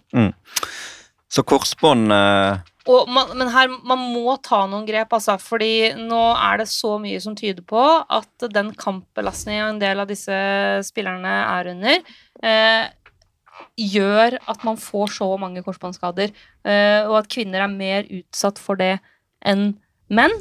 så 1.32 1.44
korsbånd 1.46 2.12
uh... 2.12 2.62
Og 2.90 3.08
man, 3.08 3.30
men 3.40 3.48
her, 3.54 3.70
man 3.88 4.02
må 4.12 4.34
ta 4.44 4.66
noen 4.68 4.84
grep, 4.84 5.14
altså, 5.16 5.38
fordi 5.40 5.94
nå 5.96 6.20
er 6.34 6.60
det 6.60 6.66
så 6.68 6.98
mye 7.00 7.22
som 7.24 7.38
tyder 7.40 7.64
på 7.64 7.80
at 7.80 8.48
den 8.52 8.74
kampbelastningen 8.76 9.70
en 9.70 9.80
del 9.80 10.04
av 10.04 10.10
disse 10.10 10.36
spillerne 10.84 11.32
er 11.46 11.70
under, 11.72 12.12
uh, 12.44 12.90
gjør 13.80 14.38
at 14.50 14.66
man 14.68 14.80
får 14.82 15.14
så 15.16 15.28
mange 15.42 15.64
korsbåndskader, 15.66 16.34
eh, 16.66 17.02
og 17.08 17.20
at 17.22 17.30
kvinner 17.32 17.64
er 17.64 17.72
mer 17.72 18.08
utsatt 18.10 18.60
for 18.62 18.80
det 18.80 18.98
enn 19.46 19.74
menn. 20.14 20.34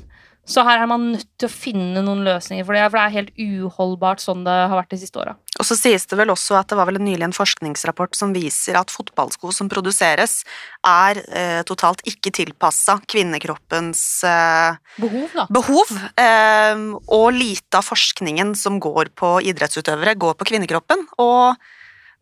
Så 0.43 0.65
her 0.67 0.81
er 0.83 0.89
man 0.91 1.05
nødt 1.13 1.29
til 1.39 1.47
å 1.47 1.53
finne 1.53 2.01
noen 2.03 2.25
løsninger 2.27 2.65
for 2.67 2.75
det, 2.75 2.83
for 2.89 2.99
det 2.99 3.03
er 3.05 3.15
helt 3.15 3.37
uholdbart 3.39 4.23
sånn 4.23 4.43
det 4.43 4.55
har 4.55 4.75
vært 4.75 4.91
de 4.91 4.99
siste 4.99 5.21
åra. 5.23 5.37
Og 5.61 5.67
så 5.69 5.77
sies 5.79 6.03
det 6.11 6.17
vel 6.19 6.33
også 6.35 6.57
at 6.59 6.73
det 6.73 6.79
var 6.81 6.89
vel 6.89 6.99
nylig 6.99 7.29
en 7.29 7.37
forskningsrapport 7.37 8.19
som 8.19 8.33
viser 8.35 8.75
at 8.81 8.91
fotballsko 8.91 9.53
som 9.55 9.71
produseres, 9.71 10.41
er 10.83 11.21
eh, 11.31 11.61
totalt 11.69 12.03
ikke 12.11 12.33
tilpassa 12.35 12.99
kvinnekroppens 13.07 14.03
eh, 14.27 14.81
Behov, 15.05 15.39
behov. 15.55 15.95
Eh, 16.19 16.83
og 17.07 17.29
lite 17.37 17.79
av 17.79 17.87
forskningen 17.87 18.57
som 18.59 18.83
går 18.83 19.13
på 19.15 19.37
idrettsutøvere, 19.53 20.19
går 20.19 20.35
på 20.41 20.51
kvinnekroppen. 20.51 21.07
Og 21.23 21.55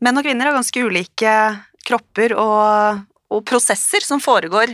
menn 0.05 0.21
og 0.21 0.29
kvinner 0.29 0.51
har 0.51 0.61
ganske 0.61 0.85
ulike 0.85 1.39
kropper 1.89 2.37
og, 2.37 3.01
og 3.31 3.45
prosesser 3.49 4.05
som 4.05 4.23
foregår 4.23 4.73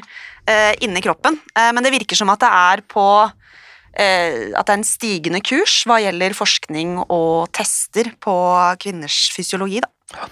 eh, 0.49 0.73
inni 0.85 1.03
kroppen. 1.05 1.39
Eh, 1.57 1.73
men 1.77 1.85
det 1.85 1.95
virker 1.95 2.19
som 2.19 2.33
at 2.33 2.43
det 2.43 2.51
er 2.51 2.83
på 2.89 3.07
eh, 3.27 4.53
at 4.57 4.65
det 4.65 4.73
er 4.73 4.81
en 4.81 4.89
stigende 4.89 5.43
kurs 5.45 5.83
hva 5.89 6.01
gjelder 6.03 6.37
forskning 6.37 6.99
og 7.07 7.53
tester 7.57 8.13
på 8.23 8.37
kvinners 8.83 9.27
fysiologi. 9.37 9.85
Da. 9.85 10.29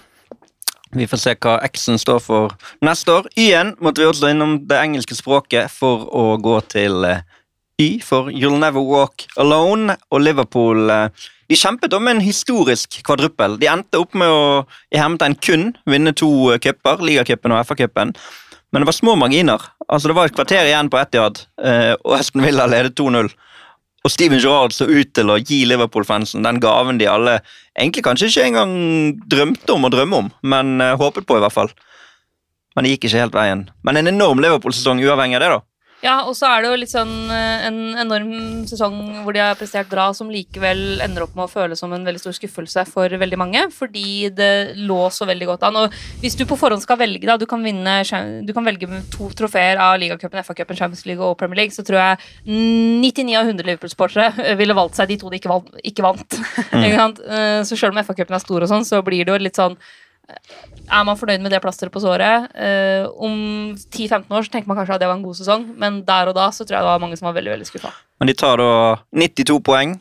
Vi 0.95 1.07
får 1.11 1.19
se 1.19 1.33
hva 1.43 1.57
X-en 1.67 1.99
står 1.99 2.21
for 2.23 2.53
neste 2.85 3.11
år. 3.11 3.25
Y-en 3.35 3.73
måtte 3.83 4.01
vi 4.01 4.07
også 4.07 4.31
innom 4.31 4.61
det 4.69 4.79
engelske 4.79 5.17
språket 5.17 5.71
for 5.73 6.07
å 6.07 6.37
gå 6.39 6.59
til 6.71 7.03
eh, 7.07 7.25
Y 7.81 7.99
for 7.99 8.31
You'll 8.31 8.61
Never 8.61 8.79
Walk 8.79 9.25
Alone. 9.41 9.97
Og 10.11 10.23
Liverpool 10.23 10.89
eh, 10.89 11.25
de 11.49 11.57
kjempet 11.59 11.93
om 11.93 12.07
en 12.09 12.21
historisk 12.23 12.99
kvadruppel. 13.05 13.59
De 13.61 13.69
endte 13.69 14.01
opp 14.01 14.15
med 14.17 14.31
å 14.31 14.65
i 14.93 14.99
hermetegn 14.99 15.37
kun 15.37 15.65
vinne 15.89 16.15
to 16.17 16.29
eh, 16.53 16.61
cuper, 16.61 17.03
ligacupen 17.05 17.53
og 17.53 17.61
FA-cupen. 17.67 18.15
Men 18.73 18.83
det 18.83 18.89
var 18.89 18.97
små 18.97 19.15
marginer. 19.19 19.61
Altså 19.87 20.09
Det 20.09 20.15
var 20.17 20.29
et 20.29 20.35
kvarter 20.35 20.67
igjen 20.67 20.89
på 20.91 20.99
Etiad, 20.99 21.43
eh, 21.63 21.93
og 22.01 22.17
Aston 22.17 22.43
Villa 22.45 22.65
ledet 22.69 22.97
2-0. 22.99 23.29
Og 24.05 24.11
Steven 24.13 24.41
Gerrard 24.41 24.73
så 24.73 24.85
ut 24.85 25.13
til 25.17 25.31
å 25.33 25.39
gi 25.41 25.63
Liverpool-fansen 25.65 26.45
den 26.45 26.59
gaven 26.61 26.99
de 27.01 27.07
alle 27.09 27.39
egentlig 27.73 28.03
kanskje 28.05 28.29
ikke 28.29 28.49
engang 28.51 28.73
drømte 29.31 29.73
om 29.73 29.87
å 29.87 29.93
drømme 29.93 30.19
om, 30.25 30.27
men 30.45 30.81
eh, 30.81 30.97
håpet 30.99 31.25
på, 31.29 31.37
i 31.37 31.45
hvert 31.45 31.55
fall. 31.55 31.71
Men 32.75 32.85
det 32.85 32.95
gikk 32.95 33.07
ikke 33.07 33.23
helt 33.23 33.37
veien. 33.37 33.63
Men 33.87 34.01
en 34.01 34.11
enorm 34.11 34.41
Liverpool-sesong 34.43 35.01
uavhengig 35.05 35.39
av 35.39 35.45
det, 35.45 35.53
da. 35.55 35.61
Ja, 36.03 36.15
og 36.27 36.35
så 36.37 36.49
er 36.49 36.61
det 36.61 36.69
jo 36.69 36.77
litt 36.77 36.91
sånn 36.91 37.13
eh, 37.33 37.65
en 37.69 37.77
enorm 37.97 38.65
sesong 38.67 38.97
hvor 39.23 39.35
de 39.35 39.41
har 39.41 39.55
prestert 39.57 39.87
bra, 39.89 40.09
som 40.13 40.29
likevel 40.31 40.99
ender 41.03 41.23
opp 41.23 41.37
med 41.37 41.47
å 41.47 41.51
føles 41.51 41.79
som 41.81 41.93
en 41.95 42.03
veldig 42.05 42.21
stor 42.21 42.35
skuffelse 42.35 42.83
for 42.89 43.15
veldig 43.21 43.39
mange, 43.39 43.63
fordi 43.73 44.29
det 44.35 44.75
lå 44.75 44.99
så 45.13 45.27
veldig 45.29 45.49
godt 45.49 45.65
an. 45.69 45.79
Og 45.85 45.97
hvis 46.21 46.37
du 46.37 46.43
på 46.49 46.59
forhånd 46.59 46.83
skal 46.83 46.99
velge, 46.99 47.25
da, 47.29 47.37
du 47.39 47.47
kan, 47.49 47.63
vinne, 47.65 47.97
du 48.45 48.53
kan 48.55 48.67
velge 48.67 49.01
to 49.13 49.31
trofeer 49.39 49.81
av 49.81 49.95
ligacupen, 50.01 50.43
FA-cupen, 50.45 50.77
Champions 50.77 51.05
League 51.09 51.23
og 51.23 51.37
Premier 51.39 51.63
League, 51.63 51.75
så 51.75 51.85
tror 51.87 52.01
jeg 52.01 52.21
99 52.45 53.39
av 53.39 53.47
100 53.47 53.71
Liverpool-sportere 53.71 54.55
ville 54.59 54.77
valgt 54.77 54.99
seg 54.99 55.09
de 55.13 55.19
to 55.21 55.31
de 55.31 55.39
ikke 55.39 55.53
vant. 55.53 55.79
Ikke 55.81 56.05
vant. 56.05 56.39
Mm. 56.75 56.89
Eh, 56.91 57.59
så 57.65 57.79
selv 57.79 57.95
om 57.95 58.03
FA-cupen 58.03 58.35
er 58.35 58.43
stor 58.43 58.67
og 58.67 58.71
sånn, 58.71 58.87
så 58.87 59.01
blir 59.05 59.23
det 59.23 59.33
jo 59.33 59.41
litt 59.47 59.57
sånn 59.57 59.79
er 60.25 61.05
man 61.07 61.17
fornøyd 61.17 61.43
med 61.43 61.53
det 61.53 61.61
plasteret 61.63 61.93
på 61.93 62.01
såret? 62.03 62.49
Eh, 62.55 63.05
om 63.17 63.75
10-15 63.75 64.25
år 64.29 64.45
så 64.45 64.53
tenker 64.53 64.69
man 64.69 64.79
kanskje 64.79 64.97
at 64.97 65.03
det 65.03 65.09
var 65.09 65.17
en 65.19 65.25
god 65.25 65.37
sesong, 65.37 65.67
men 65.81 66.01
der 66.07 66.31
og 66.31 66.37
da 66.37 66.49
så 66.53 66.65
tror 66.65 66.77
jeg 66.77 66.85
det 66.85 66.91
var 66.93 67.03
mange 67.03 67.19
som 67.19 67.29
var 67.29 67.37
veldig 67.37 67.55
veldig 67.55 67.69
skuffa. 67.69 67.93
Men 68.19 68.31
de 68.31 68.37
tar 68.37 68.61
da 68.61 68.71
92 69.13 69.59
poeng 69.65 69.95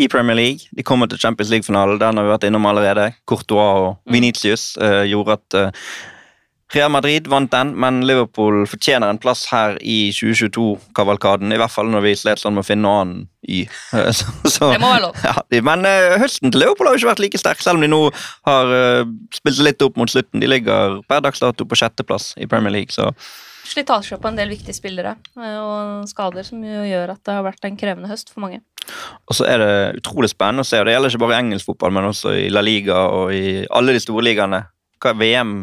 i 0.00 0.08
Premier 0.08 0.36
League. 0.36 0.70
De 0.76 0.84
kommer 0.86 1.10
til 1.10 1.20
Champions 1.20 1.50
League-finalen. 1.52 2.00
Den 2.00 2.16
har 2.16 2.26
vi 2.26 2.32
vært 2.32 2.46
innom 2.48 2.68
allerede. 2.70 3.10
Courtois 3.28 3.82
og 3.82 4.12
Venitius 4.12 4.72
eh, 4.80 5.04
gjorde 5.10 5.36
at 5.36 5.58
eh, 5.58 5.84
Real 6.74 6.90
Madrid 6.92 7.26
vant 7.26 7.50
den, 7.50 7.72
men 7.82 8.00
Liverpool 8.06 8.62
fortjener 8.70 9.10
en 9.10 9.18
plass 9.18 9.46
her 9.50 9.74
i 9.82 10.12
2022-kavalkaden. 10.14 11.50
I 11.50 11.58
hvert 11.58 11.74
fall 11.74 11.90
når 11.90 12.04
vi 12.04 12.14
slet 12.18 12.42
sånn 12.42 12.54
med 12.54 12.62
å 12.62 12.68
finne 12.68 12.86
noe 12.86 13.00
annen. 13.02 13.24
Eh, 13.50 14.12
Så, 14.54 14.70
Det 14.70 14.78
må 14.78 14.92
være 14.92 15.08
lov. 15.08 15.18
ja, 15.26 15.62
men 15.66 15.86
eh, 15.88 16.14
høsten 16.22 16.52
til 16.54 16.62
Liverpool 16.62 16.86
har 16.86 16.94
jo 16.94 17.02
ikke 17.02 17.10
vært 17.10 17.24
like 17.26 17.42
sterk, 17.42 17.62
selv 17.64 17.80
om 17.80 17.86
de 17.86 17.90
nå 17.90 18.00
har 18.46 18.74
eh, 18.76 19.04
spilt 19.34 19.62
litt 19.66 19.82
opp 19.82 19.98
mot 19.98 20.10
slutten. 20.12 20.42
De 20.42 20.50
ligger 20.50 21.00
per 21.10 21.24
dags 21.26 21.42
dato 21.42 21.66
på 21.66 21.78
sjetteplass 21.80 22.32
i 22.38 22.46
Premier 22.50 22.76
League, 22.78 22.94
så 22.94 23.10
Slitasje 23.70 24.16
på 24.18 24.26
en 24.26 24.38
del 24.38 24.50
viktige 24.50 24.74
spillere 24.74 25.12
eh, 25.38 25.58
og 25.60 26.06
skader 26.10 26.46
som 26.46 26.62
jo 26.64 26.80
gjør 26.86 27.12
at 27.12 27.20
det 27.26 27.34
har 27.36 27.44
vært 27.46 27.66
en 27.68 27.76
krevende 27.78 28.10
høst 28.10 28.32
for 28.32 28.42
mange. 28.46 28.62
Og 29.30 29.36
så 29.36 29.46
er 29.46 29.60
det 29.62 29.74
utrolig 30.00 30.30
spennende 30.32 30.64
å 30.64 30.66
se, 30.66 30.80
og 30.80 30.88
det 30.88 30.96
gjelder 30.96 31.12
ikke 31.12 31.22
bare 31.22 31.36
i 31.36 31.42
engelsk 31.44 31.68
fotball, 31.68 31.92
men 31.94 32.08
også 32.08 32.32
i 32.38 32.48
La 32.50 32.62
Liga 32.64 33.04
og 33.14 33.34
i 33.34 33.60
alle 33.70 33.94
de 33.94 34.02
store 34.02 34.24
ligaene. 34.26 34.64
Hva, 35.00 35.12
er 35.12 35.20
VM, 35.20 35.54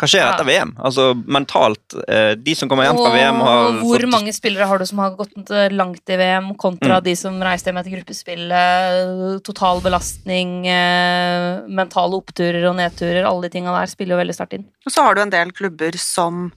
hva 0.00 0.08
skjer 0.08 0.22
Ja. 0.24 0.30
etter 0.32 0.46
VM? 0.48 0.70
Altså 0.80 1.10
mentalt. 1.28 1.94
Eh, 2.08 2.32
de 2.40 2.54
som 2.56 2.68
kommer 2.70 2.86
hjem 2.88 2.96
fra 2.96 3.10
VM, 3.12 3.40
har 3.44 3.58
Og 3.68 3.80
hvor 3.84 4.00
fått 4.00 4.10
mange 4.14 4.32
spillere 4.32 4.66
har 4.66 4.78
du 4.80 4.86
som 4.88 4.98
har 4.98 5.10
gått 5.18 5.50
eh, 5.50 5.68
langt 5.76 6.08
i 6.08 6.16
VM, 6.16 6.54
kontra 6.56 6.96
Mm. 7.00 7.04
de 7.04 7.14
som 7.16 7.38
reiste 7.40 7.68
hjem 7.68 7.78
etter 7.82 7.92
gruppespillet? 7.98 9.42
Total 9.44 9.80
belastning, 9.84 10.66
eh, 10.66 11.60
mentale 11.68 12.16
oppturer 12.16 12.64
og 12.70 12.76
nedturer, 12.76 13.24
alle 13.26 13.42
de 13.48 13.50
tinga 13.58 13.72
der 13.78 13.86
spiller 13.92 14.16
jo 14.16 14.22
veldig 14.24 14.34
sterkt 14.36 14.54
inn. 14.58 14.64
Og 14.86 14.92
så 14.92 15.02
har 15.04 15.14
du 15.14 15.20
en 15.22 15.30
del 15.30 15.52
klubber 15.52 15.92
som 15.98 16.52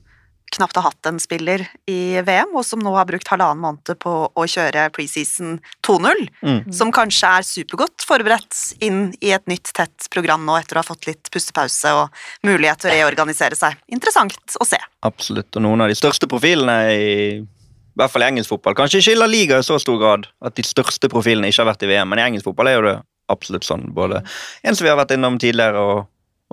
knapt 0.56 0.78
har 0.80 0.86
hatt 0.88 1.10
en 1.10 1.20
spiller 1.22 1.66
i 1.90 2.22
VM, 2.26 2.54
og 2.56 2.66
som 2.68 2.82
nå 2.84 2.94
har 2.96 3.08
brukt 3.10 3.28
halvannen 3.32 3.62
måned 3.64 3.98
på 4.02 4.14
å 4.30 4.46
kjøre 4.50 4.90
preseason 4.96 5.60
2-0, 5.86 6.28
Mm. 6.44 6.74
som 6.74 6.92
kanskje 6.92 7.30
er 7.40 7.48
supergodt 7.48 8.04
forberedt 8.08 8.82
inn 8.84 9.14
i 9.22 9.32
et 9.32 9.46
nytt, 9.48 9.72
tett 9.74 10.10
program 10.12 10.46
nå 10.46 10.58
etter 10.60 10.76
å 10.76 10.84
ha 10.84 10.88
fått 10.88 11.08
litt 11.08 11.32
pustepause 11.32 11.94
og 11.96 12.10
mulighet 12.44 12.84
til 12.84 12.92
å 12.92 12.98
reorganisere 13.00 13.56
seg. 13.56 13.78
Interessant 13.88 14.58
å 14.60 14.66
se. 14.68 14.78
Absolutt. 15.04 15.56
Og 15.56 15.62
noen 15.62 15.82
av 15.82 15.92
de 15.92 15.96
største 15.96 16.28
profilene 16.28 16.78
i 16.94 17.48
i 17.94 18.00
hvert 18.02 18.10
fall 18.10 18.24
i 18.26 18.26
engelsk 18.32 18.50
fotball. 18.50 18.74
Kanskje 18.74 19.14
La 19.16 19.28
Liga 19.30 19.60
i 19.62 19.66
så 19.66 19.78
stor 19.78 20.00
grad 20.02 20.26
at 20.42 20.56
de 20.58 20.64
største 20.66 21.10
profilene 21.14 21.52
ikke 21.52 21.62
har 21.62 21.70
vært 21.70 21.84
i 21.86 21.92
VM, 21.92 22.10
men 22.10 22.20
i 22.20 22.24
engelsk 22.26 22.48
fotball 22.48 22.72
er 22.72 22.74
jo 22.80 22.86
det 22.88 22.96
absolutt 23.30 23.68
sånn. 23.68 23.86
Både 23.94 24.24
en 24.66 24.76
som 24.76 24.86
vi 24.86 24.90
har 24.90 24.98
vært 24.98 25.14
innom 25.14 25.38
tidligere, 25.38 25.78
og 25.78 26.08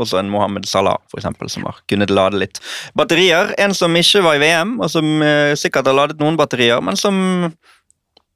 også 0.05 0.21
en 0.21 0.33
Mohammed 0.33 0.67
Salah, 0.69 0.99
for 1.11 1.21
eksempel, 1.21 1.51
som 1.53 1.69
har 1.69 1.79
kunnet 1.91 2.13
lade 2.13 2.41
litt 2.41 2.61
batterier. 2.99 3.55
En 3.61 3.77
som 3.77 3.95
ikke 3.97 4.25
var 4.27 4.39
i 4.39 4.43
VM, 4.43 4.79
og 4.81 4.91
som 4.93 5.25
eh, 5.27 5.55
sikkert 5.59 5.91
har 5.91 5.99
ladet 5.99 6.21
noen 6.23 6.39
batterier, 6.41 6.83
men 6.85 6.99
som 6.99 7.17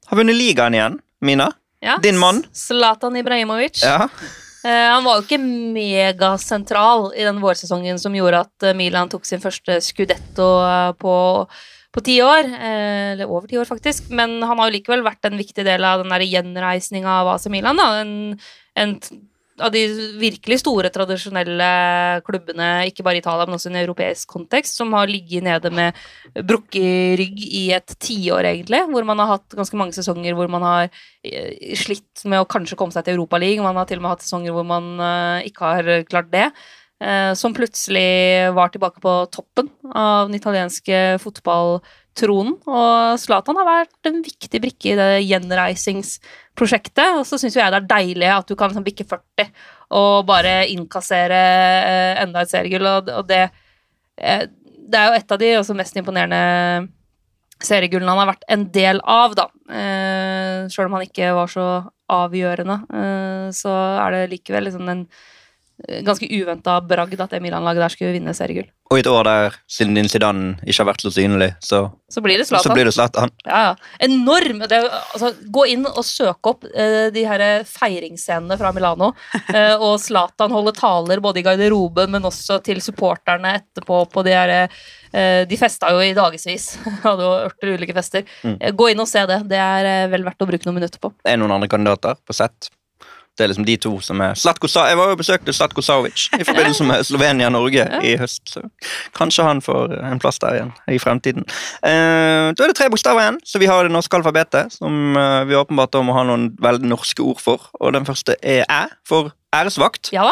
har 0.08 0.20
vunnet 0.20 0.38
ligaen 0.38 0.76
igjen. 0.76 0.98
Mina? 1.24 1.50
Ja, 1.84 1.98
Din 2.02 2.18
mann? 2.20 2.42
Zlatan 2.52 3.16
Ibrahimovic. 3.16 3.82
Ja. 3.84 4.08
Eh, 4.64 4.88
han 4.88 5.04
var 5.04 5.18
jo 5.18 5.26
ikke 5.26 5.40
megasentral 5.44 7.10
i 7.12 7.24
den 7.26 7.42
vårsesongen 7.42 7.98
som 8.00 8.14
gjorde 8.16 8.46
at 8.46 8.64
eh, 8.64 8.76
Milan 8.76 9.10
tok 9.12 9.26
sin 9.28 9.42
første 9.42 9.76
skudetto 9.84 10.46
eh, 10.64 10.92
på, 10.96 11.16
på 11.92 12.04
ti 12.06 12.16
år. 12.24 12.48
Eller 12.48 13.28
over 13.28 13.50
ti 13.50 13.60
år, 13.60 13.68
faktisk. 13.68 14.08
Men 14.08 14.38
han 14.40 14.56
har 14.56 14.70
jo 14.70 14.76
likevel 14.78 15.04
vært 15.04 15.28
en 15.28 15.36
viktig 15.40 15.66
del 15.68 15.84
av 15.84 16.00
den 16.00 16.24
gjenreisninga 16.24 17.20
av 17.20 17.34
AC 17.34 17.50
Milan. 17.52 17.80
Da. 17.80 17.90
En, 18.00 18.14
en 18.80 18.96
av 19.62 19.70
de 19.74 19.82
virkelig 20.18 20.58
store, 20.62 20.90
tradisjonelle 20.90 21.68
klubbene, 22.26 22.68
ikke 22.90 23.04
bare 23.06 23.20
i 23.20 23.22
Italia, 23.22 23.46
men 23.46 23.54
også 23.54 23.70
i 23.70 23.74
en 23.74 23.80
europeisk 23.84 24.32
kontekst, 24.34 24.78
som 24.80 24.92
har 24.96 25.10
ligget 25.10 25.46
nede 25.46 25.70
med 25.74 26.00
brukket 26.34 27.18
rygg 27.20 27.42
i 27.44 27.64
et 27.76 27.94
tiår, 28.02 28.48
egentlig. 28.50 28.82
Hvor 28.90 29.06
man 29.06 29.22
har 29.22 29.36
hatt 29.36 29.54
ganske 29.54 29.78
mange 29.78 29.94
sesonger 29.94 30.34
hvor 30.34 30.50
man 30.50 30.66
har 30.66 30.88
eh, 30.88 31.74
slitt 31.78 32.24
med 32.26 32.42
å 32.42 32.48
kanskje 32.50 32.78
komme 32.80 32.94
seg 32.94 33.06
til 33.06 33.18
Europaligaen. 33.18 33.66
Man 33.66 33.78
har 33.78 33.86
til 33.90 34.02
og 34.02 34.06
med 34.06 34.16
hatt 34.16 34.26
sesonger 34.26 34.56
hvor 34.56 34.66
man 34.66 34.94
eh, 34.98 35.50
ikke 35.50 35.70
har 35.70 35.92
klart 36.10 36.32
det. 36.34 36.48
Eh, 37.02 37.32
som 37.38 37.54
plutselig 37.54 38.52
var 38.54 38.72
tilbake 38.72 39.00
på 39.02 39.12
toppen 39.32 39.68
av 39.94 40.28
den 40.28 40.38
italienske 40.38 41.18
fotballtronen. 41.22 42.56
Og 42.68 43.20
Zlatan 43.20 43.58
har 43.60 43.68
vært 43.68 44.10
en 44.10 44.20
viktig 44.24 44.60
brikke 44.62 44.92
i 44.92 44.98
det 44.98 45.10
gjenreisingsprosjektet. 45.26 47.20
Og 47.20 47.26
så 47.28 47.40
syns 47.40 47.58
jeg 47.58 47.74
det 47.74 47.82
er 47.82 47.92
deilig 47.94 48.32
at 48.32 48.50
du 48.50 48.56
kan 48.58 48.72
liksom 48.72 48.86
bikke 48.86 49.06
40 49.10 49.50
og 49.94 50.26
bare 50.26 50.64
innkassere 50.72 51.40
eh, 51.84 52.22
enda 52.24 52.42
et 52.42 52.52
seriegull. 52.52 52.90
Og, 52.98 53.24
det, 53.28 53.46
eh, 54.18 54.46
det 54.84 55.00
er 55.00 55.10
jo 55.10 55.18
et 55.20 55.34
av 55.36 55.42
de 55.42 55.78
mest 55.78 56.00
imponerende 56.00 56.44
seriegullene 57.64 58.10
han 58.10 58.20
har 58.20 58.32
vært 58.34 58.48
en 58.50 58.64
del 58.74 58.98
av, 59.08 59.36
da. 59.38 59.46
Sjøl 60.68 60.88
om 60.90 60.96
han 60.98 61.04
ikke 61.06 61.30
var 61.36 61.48
så 61.48 61.66
avgjørende, 62.12 62.74
så 63.56 63.72
er 64.02 64.12
det 64.12 64.32
likevel 64.34 64.66
liksom 64.66 64.90
en 64.92 65.04
ganske 66.06 66.28
uventa 66.30 66.78
bragd 66.80 67.20
at 67.20 67.34
det 67.34 67.42
Milan-laget 67.42 67.82
der 67.82 67.92
skulle 67.92 68.14
vinne 68.14 68.34
seriegull. 68.36 68.68
Og 68.92 68.98
i 68.98 69.02
et 69.02 69.08
år 69.08 69.24
der 69.26 69.54
Zinedine 69.70 70.10
Zidane 70.12 70.50
ikke 70.62 70.82
har 70.82 70.88
vært 70.90 71.02
så 71.02 71.10
synlig, 71.10 71.48
så, 71.64 71.80
Så 72.12 72.20
blir 72.22 72.38
det 72.38 72.46
så 72.46 72.60
Zlatan. 72.94 73.32
Ja, 73.46 73.60
ja. 73.70 73.72
Enorm! 74.06 74.60
Det, 74.70 74.78
altså, 74.86 75.32
gå 75.50 75.64
inn 75.72 75.86
og 75.88 76.04
søk 76.06 76.46
opp 76.46 76.66
eh, 76.68 77.08
de 77.14 77.24
her 77.26 77.64
feiringsscenene 77.68 78.58
fra 78.60 78.74
Milano. 78.76 79.12
Eh, 79.54 79.76
og 79.76 80.00
Zlatan 80.02 80.50
holder 80.50 80.74
taler 80.74 81.20
både 81.22 81.38
i 81.38 81.44
garderoben, 81.46 82.10
men 82.10 82.24
også 82.26 82.56
til 82.64 82.80
supporterne 82.82 83.52
etterpå. 83.60 84.00
på 84.10 84.24
De 84.26 84.32
her, 84.34 84.52
eh, 85.12 85.42
de 85.46 85.58
festa 85.60 85.92
jo 85.94 86.00
i 86.02 86.14
dagevis. 86.16 86.72
Hadde 87.04 87.26
jo 87.26 87.34
ørter 87.44 87.74
ulike 87.76 87.94
fester. 87.94 88.24
Mm. 88.42 88.56
Eh, 88.58 88.74
gå 88.74 88.88
inn 88.90 89.02
og 89.04 89.10
se 89.10 89.22
det. 89.30 89.42
Det 89.50 89.60
er 89.60 89.90
eh, 89.90 90.08
vel 90.10 90.26
verdt 90.26 90.42
å 90.42 90.48
bruke 90.50 90.66
noen 90.66 90.80
minutter 90.80 91.02
på. 91.02 91.12
Er 91.22 91.36
Det 91.36 91.42
noen 91.44 91.54
andre 91.54 91.70
kandidater 91.70 92.18
på 92.26 92.34
sett. 92.34 92.72
Det 93.34 93.44
er 93.44 93.50
liksom 93.50 93.66
de 93.66 93.74
to 93.82 93.92
som 94.04 94.20
er 94.22 94.36
Slatko 94.38 94.68
Sa 94.70 94.84
Jeg 94.86 94.98
var 95.00 95.10
jo 95.10 95.16
besøkte 95.18 95.52
Slatko 95.54 95.82
Savic 95.82 96.28
i 96.38 96.44
forbindelse 96.46 96.86
med 96.86 97.02
Slovenia-Norge 97.08 97.86
i 98.06 98.14
høst. 98.20 98.44
Så 98.52 98.62
kanskje 99.18 99.46
han 99.46 99.62
får 99.64 99.96
en 100.06 100.22
plass 100.22 100.38
der 100.42 100.60
igjen 100.60 100.72
i 100.94 101.00
fremtiden. 101.02 101.46
Eh, 101.82 102.52
da 102.54 102.66
er 102.66 102.70
det 102.70 102.78
tre 102.78 102.88
bokstaver 102.92 103.24
igjen, 103.24 103.40
så 103.42 103.58
vi 103.62 103.70
har 103.70 103.82
det 103.86 103.94
norske 103.94 104.20
alfabetet, 104.20 104.76
som 104.78 105.18
eh, 105.18 105.42
vi 105.50 105.58
åpenbart 105.58 105.98
må 106.06 106.14
ha 106.14 106.22
noen 106.28 106.52
veldig 106.62 106.90
norske 106.94 107.26
ord 107.26 107.42
for. 107.42 107.68
Og 107.80 107.94
den 107.96 108.06
første 108.06 108.38
er 108.38 108.68
æ, 108.70 108.84
for 109.08 109.34
æresvakt. 109.54 110.12
Ja. 110.14 110.28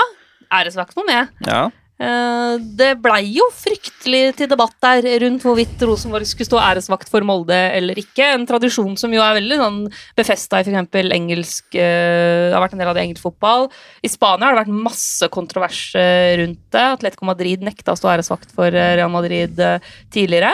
Æresvakt 0.53 0.95
må 0.99 1.07
med. 1.09 1.33
Ja. 1.49 1.71
Eh, 2.03 2.55
Det 2.79 2.91
blei 3.03 3.23
jo 3.37 3.47
fryktelig 3.55 4.35
til 4.39 4.49
debatt 4.51 4.75
der 4.83 5.07
rundt 5.23 5.45
hvorvidt 5.47 5.83
Rosenborg 5.87 6.27
skulle 6.27 6.49
stå 6.49 6.59
æresvakt 6.59 7.11
for 7.13 7.23
Molde 7.27 7.59
eller 7.77 7.99
ikke. 8.01 8.33
En 8.35 8.47
tradisjon 8.49 8.97
som 8.99 9.13
jo 9.15 9.23
er 9.23 9.39
veldig 9.39 9.59
sånn 9.61 9.81
befesta 10.19 10.59
i 10.59 10.67
f.eks. 10.67 10.99
engelsk 11.15 11.69
Det 11.73 12.53
har 12.55 12.63
vært 12.65 12.75
en 12.75 12.83
del 12.83 12.91
av 12.91 12.99
det 12.99 13.05
engelsk 13.07 13.27
fotball. 13.29 13.69
I 14.03 14.11
Spania 14.11 14.49
har 14.49 14.57
det 14.57 14.65
vært 14.65 14.83
masse 14.89 15.29
kontrovers 15.33 15.83
eh, 15.99 16.35
rundt 16.43 16.65
det. 16.75 16.87
Atletico 16.99 17.29
Madrid 17.29 17.63
nekta 17.63 17.95
å 17.95 18.01
stå 18.01 18.11
æresvakt 18.17 18.51
for 18.57 18.73
eh, 18.73 18.97
Real 18.99 19.13
Madrid 19.13 19.61
eh, 19.63 19.93
tidligere. 20.13 20.53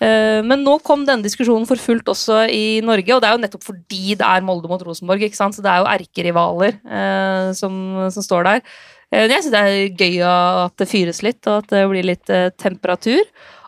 Eh, 0.00 0.40
Men 0.46 0.62
nå 0.62 0.76
kom 0.86 1.04
denne 1.06 1.26
diskusjonen 1.26 1.66
for 1.68 1.80
fullt 1.82 2.06
også 2.12 2.44
i 2.54 2.80
Norge, 2.86 3.10
og 3.14 3.22
det 3.22 3.30
er 3.30 3.34
jo 3.34 3.42
nettopp 3.42 3.66
fordi 3.66 4.14
det 4.18 4.26
er 4.26 4.46
Molde 4.46 4.70
mot 4.70 4.82
Rosenborg. 4.86 5.24
ikke 5.26 5.38
sant? 5.38 5.56
Så 5.56 5.64
det 5.64 5.72
er 5.72 5.82
jo 5.82 5.90
erkerivaler 5.90 6.78
eh, 6.86 7.50
som, 7.58 7.74
som 8.14 8.22
står 8.24 8.48
der. 8.50 8.64
Eh, 9.10 9.26
Jeg 9.26 9.42
syns 9.42 9.54
det 9.56 9.62
er 9.66 9.98
gøy 9.98 10.18
at 10.28 10.76
det 10.78 10.90
fyres 10.90 11.22
litt, 11.26 11.42
og 11.50 11.64
at 11.64 11.70
det 11.74 11.84
blir 11.90 12.06
litt 12.06 12.34
temperatur. 12.62 13.22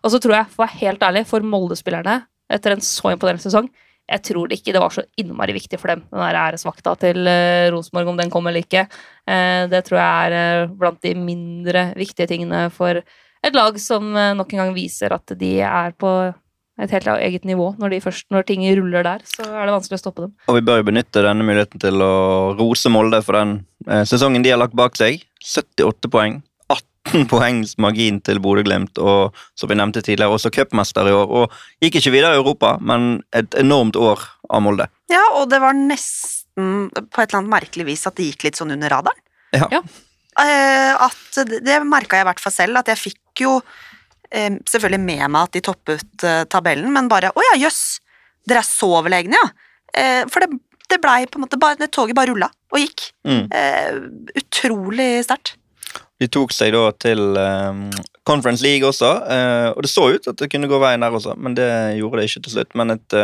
Og 0.04 0.14
så 0.14 0.20
tror 0.22 0.38
jeg, 0.38 0.50
for 0.52 0.62
å 0.62 0.66
være 0.68 0.80
helt 0.84 1.02
ærlig, 1.04 1.26
for 1.28 1.44
Molde-spillerne, 1.44 2.22
etter 2.50 2.74
en 2.74 2.84
så 2.84 3.12
imponerende 3.12 3.44
sesong, 3.44 3.68
jeg 4.10 4.22
tror 4.26 4.48
det 4.50 4.56
ikke 4.58 4.72
det 4.74 4.80
var 4.82 4.90
så 4.90 5.04
innmari 5.22 5.52
viktig 5.54 5.78
for 5.78 5.92
dem, 5.92 6.00
den 6.10 6.22
der 6.24 6.34
æresvakta 6.34 6.96
til 6.98 7.28
Rosenborg, 7.70 8.08
om 8.10 8.16
den 8.18 8.32
kom 8.32 8.48
eller 8.50 8.64
ikke. 8.64 8.88
Det 9.70 9.82
tror 9.86 10.00
jeg 10.00 10.32
er 10.40 10.72
blant 10.80 10.98
de 11.06 11.12
mindre 11.14 11.84
viktige 11.94 12.26
tingene 12.32 12.64
for 12.74 12.98
et 13.46 13.56
lag 13.56 13.78
som 13.80 14.12
eh, 14.16 14.34
nok 14.36 14.52
en 14.54 14.64
gang 14.64 14.76
viser 14.76 15.14
at 15.16 15.34
de 15.40 15.58
er 15.64 15.94
på 15.98 16.12
et 16.80 16.92
helt 16.94 17.08
eget 17.12 17.46
nivå. 17.48 17.72
Når, 17.80 17.92
de 17.92 18.02
først, 18.04 18.26
når 18.32 18.46
ting 18.48 18.64
ruller 18.78 19.04
der, 19.04 19.24
så 19.28 19.44
er 19.44 19.68
det 19.68 19.74
vanskelig 19.74 19.98
å 19.98 20.02
stoppe 20.02 20.26
dem. 20.26 20.36
Og 20.48 20.56
vi 20.56 20.64
bør 20.64 20.80
jo 20.80 20.86
benytte 20.88 21.24
denne 21.24 21.44
muligheten 21.46 21.82
til 21.82 22.04
å 22.04 22.12
rose 22.58 22.92
Molde 22.92 23.20
for 23.26 23.36
den 23.36 23.58
eh, 23.88 24.04
sesongen 24.08 24.44
de 24.44 24.54
har 24.54 24.60
lagt 24.60 24.76
bak 24.78 24.96
seg. 25.00 25.24
78 25.44 26.12
poeng. 26.12 26.40
18 26.70 27.26
poengs 27.32 27.76
margin 27.80 28.20
til 28.24 28.40
Bodø-Glimt, 28.44 29.00
og 29.00 29.36
som 29.58 29.70
vi 29.70 29.78
nevnte 29.80 30.02
tidligere, 30.04 30.36
også 30.36 30.52
cupmester 30.54 31.08
i 31.08 31.16
år. 31.16 31.32
Og 31.40 31.84
gikk 31.84 32.00
ikke 32.00 32.14
videre 32.14 32.36
i 32.36 32.42
Europa, 32.42 32.76
men 32.80 33.22
et 33.36 33.56
enormt 33.60 33.98
år 34.00 34.24
av 34.50 34.64
Molde. 34.64 34.88
Ja, 35.12 35.24
og 35.40 35.48
det 35.52 35.62
var 35.64 35.76
nesten 35.76 36.88
på 36.92 37.22
et 37.22 37.30
eller 37.30 37.40
annet 37.40 37.54
merkelig 37.56 37.88
vis 37.88 38.06
at 38.08 38.20
det 38.20 38.30
gikk 38.30 38.48
litt 38.48 38.60
sånn 38.60 38.76
under 38.76 38.92
radaren. 38.92 39.26
Ja. 39.56 39.66
Ja. 39.72 39.80
Eh, 40.40 40.92
at 40.94 41.40
det, 41.48 41.64
det 41.66 41.80
merka 41.84 42.20
jeg 42.20 42.24
i 42.24 42.28
hvert 42.30 42.42
fall 42.42 42.54
selv, 42.54 42.78
at 42.80 42.92
jeg 42.92 43.00
fikk 43.00 43.18
jo 43.44 43.58
eh, 44.30 44.56
selvfølgelig 44.70 45.02
med 45.04 45.24
meg 45.26 45.42
at 45.42 45.56
de 45.56 45.64
toppet 45.64 46.26
eh, 46.26 46.42
tabellen, 46.50 46.90
men 46.94 47.10
bare 47.10 47.32
å 47.34 47.46
ja, 47.50 47.58
jøss, 47.66 48.00
dere 48.48 48.64
er 48.64 48.68
så 48.68 48.90
overlegne, 49.00 49.38
ja. 49.38 49.50
Eh, 49.90 50.22
for 50.30 50.44
det, 50.44 50.60
det 50.90 51.00
blei 51.02 51.24
på 51.26 51.40
en 51.40 51.46
måte 51.46 51.58
bare, 51.60 51.78
det 51.80 51.90
Toget 51.94 52.18
bare 52.18 52.30
rulla 52.30 52.50
og 52.70 52.78
gikk. 52.78 53.08
Mm. 53.26 53.48
Eh, 53.50 53.96
utrolig 54.38 55.10
sterkt. 55.26 55.56
De 56.20 56.28
tok 56.28 56.52
seg 56.52 56.74
da 56.74 56.90
til 57.00 57.38
eh, 57.40 58.00
Conference 58.28 58.62
League 58.64 58.86
også, 58.86 59.10
eh, 59.32 59.68
og 59.72 59.80
det 59.86 59.90
så 59.90 60.10
ut 60.12 60.28
at 60.28 60.38
det 60.42 60.50
kunne 60.52 60.68
gå 60.70 60.80
veien 60.82 61.00
der 61.00 61.16
også, 61.16 61.34
men 61.40 61.56
det 61.56 61.70
gjorde 61.96 62.20
det 62.20 62.28
ikke 62.28 62.44
til 62.44 62.56
slutt. 62.58 62.76
Men 62.78 62.94
et 62.96 63.18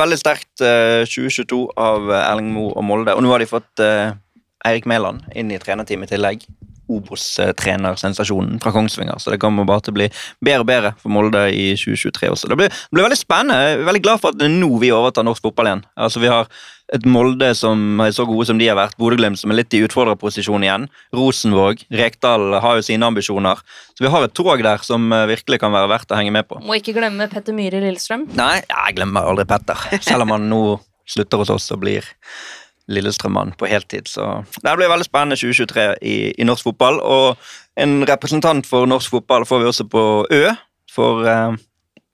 veldig 0.00 0.18
sterkt 0.18 0.64
eh, 0.64 1.04
2022 1.04 1.60
av 1.76 2.08
Erling 2.22 2.50
Moe 2.56 2.72
og 2.72 2.86
Molde. 2.88 3.14
Og 3.14 3.24
nå 3.24 3.32
har 3.34 3.44
de 3.44 3.50
fått 3.50 3.84
Eirik 3.84 4.88
Mæland 4.88 5.28
inn 5.36 5.52
i 5.52 5.60
trenerteamet 5.60 6.10
i 6.10 6.16
tillegg. 6.16 6.48
Obos-trenersensasjonen 6.96 8.60
fra 8.62 8.72
Kongsvinger, 8.74 9.20
så 9.22 9.32
det 9.32 9.40
kommer 9.42 9.68
bare 9.68 9.84
til 9.86 9.94
å 9.94 9.98
bli 10.00 10.10
bedre 10.42 10.64
og 10.64 10.68
bedre 10.70 10.92
for 11.00 11.14
Molde 11.14 11.46
i 11.54 11.70
2023 11.78 12.32
også. 12.34 12.50
Det 12.50 12.58
blir, 12.60 12.74
det 12.74 12.96
blir 12.96 13.08
veldig 13.08 13.20
spennende. 13.20 13.62
Jeg 13.62 13.78
er 13.78 13.88
veldig 13.88 14.04
glad 14.04 14.22
for 14.22 14.32
at 14.32 14.40
det 14.40 14.48
er 14.48 14.58
nå 14.58 14.70
vi 14.82 14.92
overtar 14.94 15.26
norsk 15.26 15.48
fotball 15.48 15.70
igjen. 15.70 15.86
Altså 16.00 16.22
Vi 16.22 16.30
har 16.32 16.50
et 16.94 17.06
Molde 17.06 17.52
som 17.54 18.00
er 18.02 18.12
så 18.14 18.26
gode 18.26 18.48
som 18.48 18.58
de 18.58 18.66
har 18.66 18.78
vært, 18.78 18.96
Bodø-Glimt 18.98 19.38
som 19.38 19.52
er 19.52 19.60
litt 19.60 19.74
i 19.76 19.82
utfordrerposisjon 19.86 20.66
igjen, 20.66 20.88
Rosenvåg, 21.14 21.84
Rekdal 21.94 22.58
har 22.64 22.78
jo 22.78 22.86
sine 22.86 23.06
ambisjoner. 23.06 23.62
Så 23.94 24.04
vi 24.04 24.10
har 24.10 24.26
et 24.26 24.34
tog 24.34 24.50
der 24.64 24.82
som 24.86 25.06
eh, 25.14 25.28
virkelig 25.30 25.60
kan 25.62 25.74
være 25.74 25.90
verdt 25.92 26.10
å 26.10 26.18
henge 26.18 26.34
med 26.34 26.48
på. 26.50 26.58
Må 26.66 26.80
ikke 26.80 26.96
glemme 26.96 27.28
Petter 27.30 27.54
Myhre 27.56 27.82
Lillestrøm. 27.84 28.26
Nei, 28.38 28.56
jeg 28.64 28.96
glemmer 28.98 29.30
aldri 29.30 29.46
Petter, 29.50 29.86
selv 30.02 30.26
om 30.26 30.34
han 30.34 30.48
nå 30.50 30.64
slutter 31.10 31.42
hos 31.42 31.50
oss 31.54 31.70
og 31.74 31.82
blir 31.82 32.06
Lillestrøm-mann 32.90 33.54
på 33.58 33.68
heltid. 33.70 34.10
Så 34.10 34.26
det 34.60 34.76
blir 34.76 34.90
veldig 34.90 35.06
spennende 35.06 35.38
2023 35.38 35.86
i, 36.02 36.16
i 36.36 36.46
norsk 36.48 36.70
fotball. 36.70 37.00
Og 37.00 37.80
en 37.80 38.00
representant 38.08 38.66
for 38.66 38.88
norsk 38.90 39.14
fotball 39.14 39.46
får 39.48 39.62
vi 39.62 39.70
også 39.70 39.86
på 39.90 40.04
Ø, 40.30 40.44
for 40.90 41.26
eh, 41.30 41.58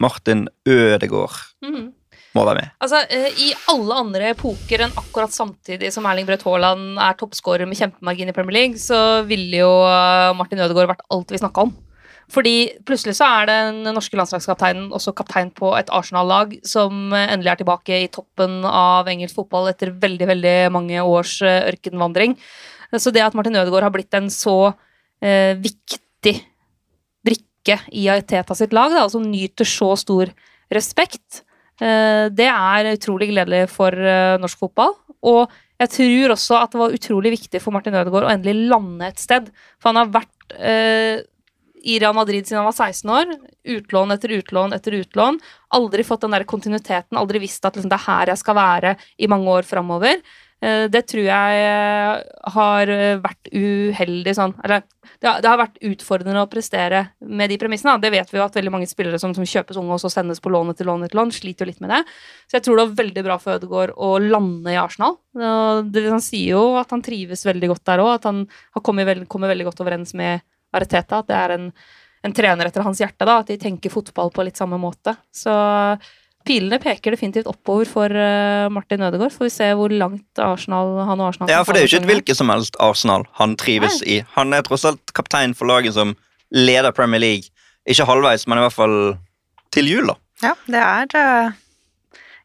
Martin 0.02 0.46
Ødegaard. 0.68 1.38
Mm. 1.64 1.92
må 2.36 2.44
være 2.44 2.60
med. 2.60 2.72
Altså, 2.84 3.00
eh, 3.08 3.30
I 3.46 3.52
alle 3.72 3.96
andre 3.96 4.30
epoker 4.34 4.84
enn 4.84 4.92
akkurat 5.00 5.32
samtidig 5.32 5.88
som 5.94 6.04
Erling 6.04 6.26
Braut 6.28 6.44
Haaland 6.44 7.00
er 7.00 7.16
toppskårer 7.16 7.64
med 7.68 7.78
kjempemargin 7.80 8.28
i 8.28 8.34
Premier 8.36 8.58
League, 8.58 8.80
så 8.82 9.22
ville 9.24 9.62
jo 9.62 9.70
eh, 9.88 10.34
Martin 10.36 10.60
Ødegaard 10.60 10.92
vært 10.92 11.06
alt 11.16 11.32
vi 11.32 11.40
snakka 11.40 11.64
om. 11.64 11.72
Fordi 12.32 12.54
plutselig 12.86 13.14
så 13.20 13.28
er 13.40 13.50
den 13.50 13.84
norske 13.94 14.18
landslagskapteinen 14.18 14.88
også 14.94 15.14
kaptein 15.14 15.52
på 15.54 15.70
et 15.78 15.90
Arsenal-lag 15.94 16.56
som 16.66 17.14
endelig 17.14 17.52
er 17.52 17.60
tilbake 17.60 18.00
i 18.02 18.08
toppen 18.12 18.64
av 18.66 19.06
engelsk 19.10 19.38
fotball 19.38 19.70
etter 19.70 19.94
veldig 19.94 20.26
veldig 20.32 20.56
mange 20.74 21.04
års 21.06 21.38
eh, 21.46 21.68
ørkenvandring. 21.70 22.34
Så 22.96 23.12
det 23.14 23.22
at 23.22 23.34
Martin 23.38 23.56
Ødegaard 23.58 23.86
har 23.86 23.94
blitt 23.94 24.14
en 24.18 24.28
så 24.32 24.72
eh, 25.22 25.54
viktig 25.58 26.34
brikke 27.26 27.78
i 27.94 28.06
Teta 28.26 28.56
sitt 28.58 28.74
lag, 28.76 28.94
da, 28.94 29.06
og 29.06 29.14
som 29.14 29.26
nyter 29.26 29.68
så 29.68 29.92
stor 29.98 30.30
respekt, 30.72 31.44
eh, 31.82 32.26
det 32.30 32.50
er 32.50 32.92
utrolig 32.94 33.30
gledelig 33.30 33.66
for 33.74 33.94
eh, 33.94 34.34
norsk 34.42 34.66
fotball. 34.66 34.96
Og 35.26 35.46
jeg 35.82 35.92
tror 35.92 36.34
også 36.36 36.58
at 36.58 36.72
det 36.72 36.80
var 36.80 36.98
utrolig 36.98 37.34
viktig 37.36 37.62
for 37.62 37.74
Martin 37.74 37.96
Ødegaard 37.98 38.28
å 38.28 38.34
endelig 38.34 38.68
lande 38.70 39.10
et 39.10 39.20
sted. 39.20 39.50
For 39.78 39.92
han 39.92 40.00
har 40.00 40.14
vært 40.14 40.56
eh, 40.56 41.24
i 41.86 41.98
Real 42.02 42.16
Madrid 42.16 42.46
siden 42.46 42.62
han 42.62 42.70
var 42.70 42.76
16 42.76 43.12
år. 43.14 43.36
Utlån 43.76 44.16
etter 44.16 44.34
utlån 44.38 44.74
etter 44.76 44.98
utlån. 45.00 45.38
Aldri 45.78 46.06
fått 46.06 46.26
den 46.26 46.34
der 46.34 46.46
kontinuiteten, 46.48 47.18
aldri 47.18 47.42
visst 47.42 47.64
at 47.66 47.78
liksom, 47.78 47.92
det 47.92 48.00
er 48.00 48.08
her 48.08 48.34
jeg 48.34 48.42
skal 48.42 48.58
være 48.58 48.96
i 49.22 49.30
mange 49.30 49.54
år 49.58 49.68
framover. 49.68 50.20
Eh, 50.64 50.86
Det 50.88 51.02
tror 51.04 51.26
jeg 51.26 51.64
eh, 51.68 52.20
har 52.54 52.88
eh, 52.88 53.18
vært 53.20 53.50
uheldig 53.52 54.32
sånn 54.32 54.54
Eller 54.64 54.86
det 55.20 55.28
har, 55.44 55.58
vært 55.60 55.76
utfordrende 55.84 56.42
å 56.42 56.48
prestere 56.50 57.02
med 57.20 57.48
de 57.50 57.56
premissene. 57.60 57.94
Det 58.02 58.10
vet 58.12 58.32
vi 58.32 58.40
jo 58.40 58.44
at 58.44 58.56
veldig 58.56 58.72
mange 58.74 58.88
spillere 58.90 59.20
som, 59.22 59.32
som 59.36 59.46
kjøpes 59.46 59.78
unge 59.80 59.94
og 59.94 60.00
så 60.02 60.10
sendes 60.12 60.42
på 60.42 60.50
lån 60.52 60.72
etter 60.72 60.88
lån 60.88 61.06
etter 61.06 61.16
lån, 61.16 61.32
sliter 61.32 61.64
jo 61.64 61.70
litt 61.70 61.80
med 61.84 61.92
det. 61.94 62.00
Så 62.50 62.58
jeg 62.58 62.66
tror 62.66 62.76
det 62.76 62.84
var 62.88 62.98
veldig 63.00 63.24
bra 63.24 63.36
for 63.40 63.56
Ødegaard 63.56 63.94
å 63.96 64.10
lande 64.20 64.74
i 64.74 64.76
Arsenal. 64.80 65.16
Det, 65.32 66.02
han 66.10 66.24
sier 66.24 66.58
jo 66.58 66.64
at 66.80 66.92
han 66.92 67.04
trives 67.06 67.46
veldig 67.48 67.70
godt 67.72 67.86
der 67.88 68.02
òg, 68.02 68.12
at 68.18 68.28
han 68.28 68.42
har 68.76 68.84
kommet, 68.84 69.08
veld, 69.08 69.24
veldig 69.30 69.68
godt 69.70 69.82
overens 69.86 70.12
med 70.18 70.44
Areteta. 70.76 71.22
At 71.22 71.30
det 71.30 71.38
er 71.38 71.56
en, 71.56 71.66
en 72.26 72.36
trener 72.36 72.68
etter 72.68 72.84
hans 72.86 73.00
hjerte, 73.02 73.26
da, 73.26 73.40
at 73.42 73.50
de 73.50 73.58
tenker 73.60 73.92
fotball 73.92 74.32
på 74.34 74.46
litt 74.46 74.60
samme 74.60 74.78
måte. 74.80 75.16
Så 75.34 75.54
pilene 76.46 76.78
peker 76.82 77.14
definitivt 77.14 77.48
oppover 77.50 77.88
for 77.90 78.12
eh, 78.12 78.68
Martin 78.72 79.02
Ødegaard. 79.02 79.34
Får 79.34 79.48
vi 79.48 79.54
se 79.56 79.70
hvor 79.78 79.92
langt 79.92 80.42
Arsenal, 80.42 80.94
han 81.08 81.20
og 81.20 81.32
Arsenal 81.32 81.50
Ja, 81.50 81.62
for 81.66 81.74
det 81.74 81.82
er 81.82 81.88
jo 81.88 81.92
ikke 81.94 82.04
et 82.04 82.10
hvilket 82.12 82.38
som 82.38 82.52
helst 82.52 82.78
Arsenal 82.82 83.26
han 83.40 83.56
trives 83.58 84.00
i. 84.06 84.20
Han 84.36 84.54
er 84.54 84.66
tross 84.66 84.86
alt 84.88 85.14
kaptein 85.16 85.56
for 85.58 85.70
laget 85.70 85.96
som 85.98 86.14
leder 86.54 86.94
Premier 86.94 87.22
League. 87.22 87.50
Ikke 87.86 88.06
halvveis, 88.06 88.46
men 88.46 88.58
i 88.58 88.66
hvert 88.66 88.74
fall 88.74 88.98
til 89.74 89.90
jul, 89.90 90.10
da. 90.10 90.16
Ja, 90.44 90.52
det 90.68 90.82
er 90.82 91.14
uh, 91.16 91.56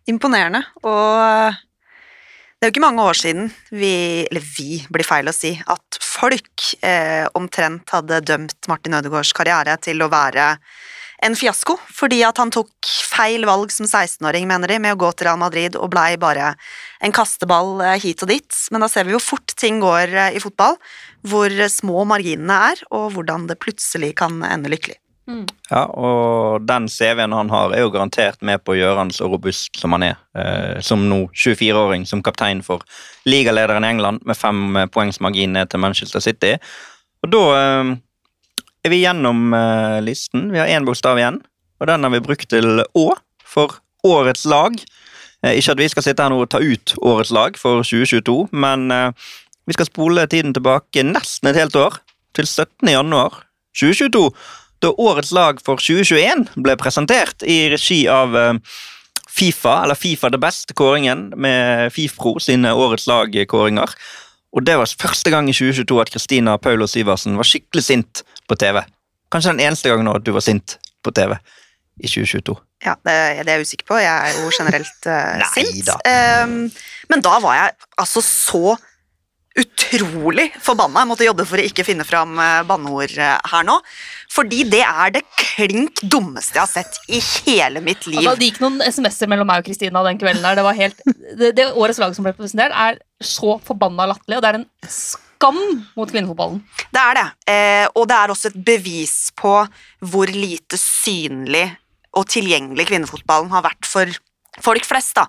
imponerende. 0.09 0.63
Og 0.83 1.21
eh, 1.21 1.61
det 2.61 2.67
er 2.67 2.69
jo 2.69 2.75
ikke 2.75 2.83
mange 2.83 3.03
år 3.09 3.17
siden 3.17 3.47
vi, 3.73 3.95
eller 4.29 4.43
vi 4.45 4.83
blir 4.93 5.01
feil 5.01 5.25
å 5.25 5.33
si, 5.33 5.55
at 5.65 5.97
folk 5.97 6.67
eh, 6.85 7.25
omtrent 7.33 7.89
hadde 7.89 8.19
dømt 8.21 8.69
Martin 8.69 8.99
Ødegaards 8.99 9.31
karriere 9.33 9.73
til 9.81 10.05
å 10.05 10.09
være 10.13 10.51
en 11.25 11.37
fiasko, 11.37 11.79
fordi 11.89 12.19
at 12.21 12.37
han 12.37 12.53
tok 12.53 12.85
feil 12.85 13.47
valg 13.49 13.73
som 13.73 13.89
16-åring, 13.89 14.45
mener 14.45 14.69
de, 14.69 14.77
med 14.77 14.93
å 14.93 15.01
gå 15.01 15.09
til 15.09 15.31
Real 15.31 15.41
Madrid 15.41 15.73
og 15.73 15.89
blei 15.89 16.11
bare 16.21 16.53
en 17.01 17.17
kasteball 17.17 17.81
eh, 17.81 17.97
hit 18.05 18.21
og 18.21 18.29
dit. 18.29 18.61
Men 18.69 18.85
da 18.85 18.93
ser 18.93 19.09
vi 19.09 19.17
jo 19.17 19.25
fort 19.25 19.57
ting 19.57 19.81
går 19.81 20.13
eh, 20.13 20.37
i 20.37 20.45
fotball, 20.45 20.77
hvor 21.25 21.63
små 21.65 22.05
marginene 22.13 22.61
er, 22.75 22.85
og 22.93 23.15
hvordan 23.17 23.49
det 23.49 23.57
plutselig 23.57 24.13
kan 24.21 24.37
ende 24.45 24.69
lykkelig. 24.69 25.01
Ja, 25.69 25.83
og 25.85 26.65
den 26.67 26.87
CV-en 26.89 27.35
han 27.35 27.51
har, 27.53 27.73
er 27.75 27.85
jo 27.85 27.91
garantert 27.93 28.41
med 28.45 28.63
på 28.65 28.73
å 28.73 28.79
gjøre 28.79 28.97
han 28.99 29.11
så 29.15 29.29
robust 29.31 29.77
som 29.79 29.93
han 29.95 30.05
er. 30.09 30.17
Eh, 30.35 30.79
som 30.83 31.03
nå 31.09 31.23
24-åring, 31.29 32.07
som 32.09 32.23
kaptein 32.25 32.63
for 32.65 32.83
ligalederen 33.29 33.85
i 33.85 33.91
England, 33.93 34.25
med 34.27 34.37
fem 34.37 34.75
eh, 34.75 34.89
poengs 34.91 35.21
margin 35.23 35.53
ned 35.55 35.71
til 35.71 35.83
Manchester 35.83 36.23
City. 36.23 36.55
Og 37.21 37.31
da 37.31 37.43
eh, 37.59 37.93
er 38.87 38.93
vi 38.93 39.03
gjennom 39.03 39.53
eh, 39.57 39.99
listen. 40.03 40.49
Vi 40.51 40.59
har 40.59 40.71
én 40.71 40.87
bokstav 40.87 41.21
igjen, 41.21 41.39
og 41.79 41.91
den 41.91 42.07
har 42.07 42.13
vi 42.15 42.25
brukt 42.25 42.49
til 42.51 42.83
Å 42.83 43.07
for 43.45 43.79
årets 44.07 44.47
lag. 44.49 44.75
Eh, 45.45 45.57
ikke 45.57 45.75
at 45.75 45.83
vi 45.83 45.91
skal 45.93 46.05
sitte 46.05 46.25
her 46.25 46.33
nå 46.33 46.41
og 46.43 46.49
ta 46.53 46.61
ut 46.61 46.95
årets 46.99 47.33
lag 47.35 47.59
for 47.61 47.85
2022, 47.85 48.49
men 48.51 48.89
eh, 48.93 49.29
vi 49.69 49.77
skal 49.77 49.89
spole 49.89 50.25
tiden 50.29 50.55
tilbake 50.57 51.05
nesten 51.05 51.51
et 51.51 51.61
helt 51.61 51.77
år, 51.77 52.01
til 52.35 52.47
17. 52.47 52.87
januar 52.87 53.41
2022 53.75 54.29
da 54.81 54.91
årets 54.97 55.31
lag 55.35 55.61
for 55.63 55.81
2021 55.81 56.47
ble 56.61 56.75
presentert 56.79 57.45
i 57.45 57.69
regi 57.71 58.03
av 58.11 58.37
eh, 58.37 58.53
Fifa, 59.31 59.77
eller 59.83 59.95
Fifa 59.95 60.31
det 60.33 60.41
beste 60.41 60.75
kåringen, 60.77 61.29
med 61.39 61.93
Fifro 61.95 62.35
sine 62.43 62.73
årets 62.75 63.07
lag-kåringer. 63.07 63.93
Og 64.51 64.65
det 64.67 64.75
var 64.75 64.95
første 64.99 65.31
gang 65.31 65.47
i 65.47 65.55
2022 65.55 66.01
at 66.03 66.11
Kristina 66.11 66.57
Paulo 66.59 66.87
Sivertsen 66.89 67.37
var 67.39 67.47
skikkelig 67.47 67.85
sint 67.85 68.23
på 68.51 68.57
TV. 68.59 68.81
Kanskje 69.31 69.53
den 69.53 69.63
eneste 69.69 69.91
gangen 69.91 70.09
nå 70.09 70.17
at 70.19 70.25
du 70.27 70.33
var 70.35 70.43
sint 70.43 70.75
på 71.05 71.13
TV 71.15 71.37
i 72.01 72.09
2022. 72.09 72.57
Ja, 72.83 72.97
det, 73.05 73.15
det 73.45 73.53
er 73.53 73.61
jeg 73.61 73.69
usikker 73.69 73.87
på. 73.93 73.99
Jeg 74.01 74.11
er 74.11 74.39
jo 74.41 74.51
generelt 74.57 75.07
uh, 75.07 75.45
sint. 75.53 75.91
Ehm, 76.09 76.57
men 77.13 77.23
da 77.23 77.37
var 77.43 77.55
jeg 77.55 77.75
altså 78.01 78.23
så 78.25 78.75
utrolig 79.59 80.47
forbanna. 80.63 81.01
Jeg 81.01 81.09
måtte 81.09 81.27
jobbe 81.27 81.45
for 81.47 81.59
å 81.59 81.65
ikke 81.67 81.83
finne 81.83 82.05
fram 82.07 82.37
eh, 82.39 82.61
banneord 82.67 83.15
eh, 83.19 83.37
her 83.51 83.65
nå. 83.67 83.77
Fordi 84.31 84.61
det 84.71 84.83
er 84.85 85.11
det 85.17 85.23
klink 85.35 85.99
dummeste 86.07 86.55
jeg 86.55 86.63
har 86.63 86.71
sett 86.71 86.99
i 87.11 87.19
hele 87.19 87.83
mitt 87.83 88.07
liv. 88.07 88.21
Altså, 88.21 88.37
det 88.39 88.51
gikk 88.51 88.61
noen 88.63 88.79
SMS-er 88.85 89.31
mellom 89.31 89.49
meg 89.49 89.63
og 89.63 89.67
Kristina 89.67 90.05
den 90.07 90.21
kvelden. 90.21 90.45
der. 90.45 90.61
Det 90.61 90.65
var 90.67 90.79
helt, 90.79 91.03
det, 91.41 91.51
det 91.59 91.67
årets 91.73 91.99
lag 91.99 92.15
som 92.15 92.27
ble 92.27 92.35
presentert, 92.37 92.71
er 92.71 93.01
så 93.21 93.57
forbanna 93.65 94.07
latterlig, 94.13 94.39
og 94.39 94.45
det 94.45 94.53
er 94.53 94.59
en 94.61 94.67
skam 94.87 95.61
mot 95.99 96.09
kvinnefotballen. 96.09 96.63
Det 96.95 97.03
er 97.03 97.19
det. 97.19 97.27
Eh, 97.51 97.85
og 97.91 98.07
det 98.07 98.17
er 98.17 98.33
også 98.33 98.53
et 98.53 98.59
bevis 98.71 99.17
på 99.35 99.55
hvor 100.13 100.31
lite 100.31 100.79
synlig 100.79 101.67
og 102.15 102.27
tilgjengelig 102.31 102.87
kvinnefotballen 102.87 103.51
har 103.51 103.67
vært 103.67 103.87
for 103.87 104.19
folk 104.63 104.87
flest. 104.87 105.19
da. 105.19 105.27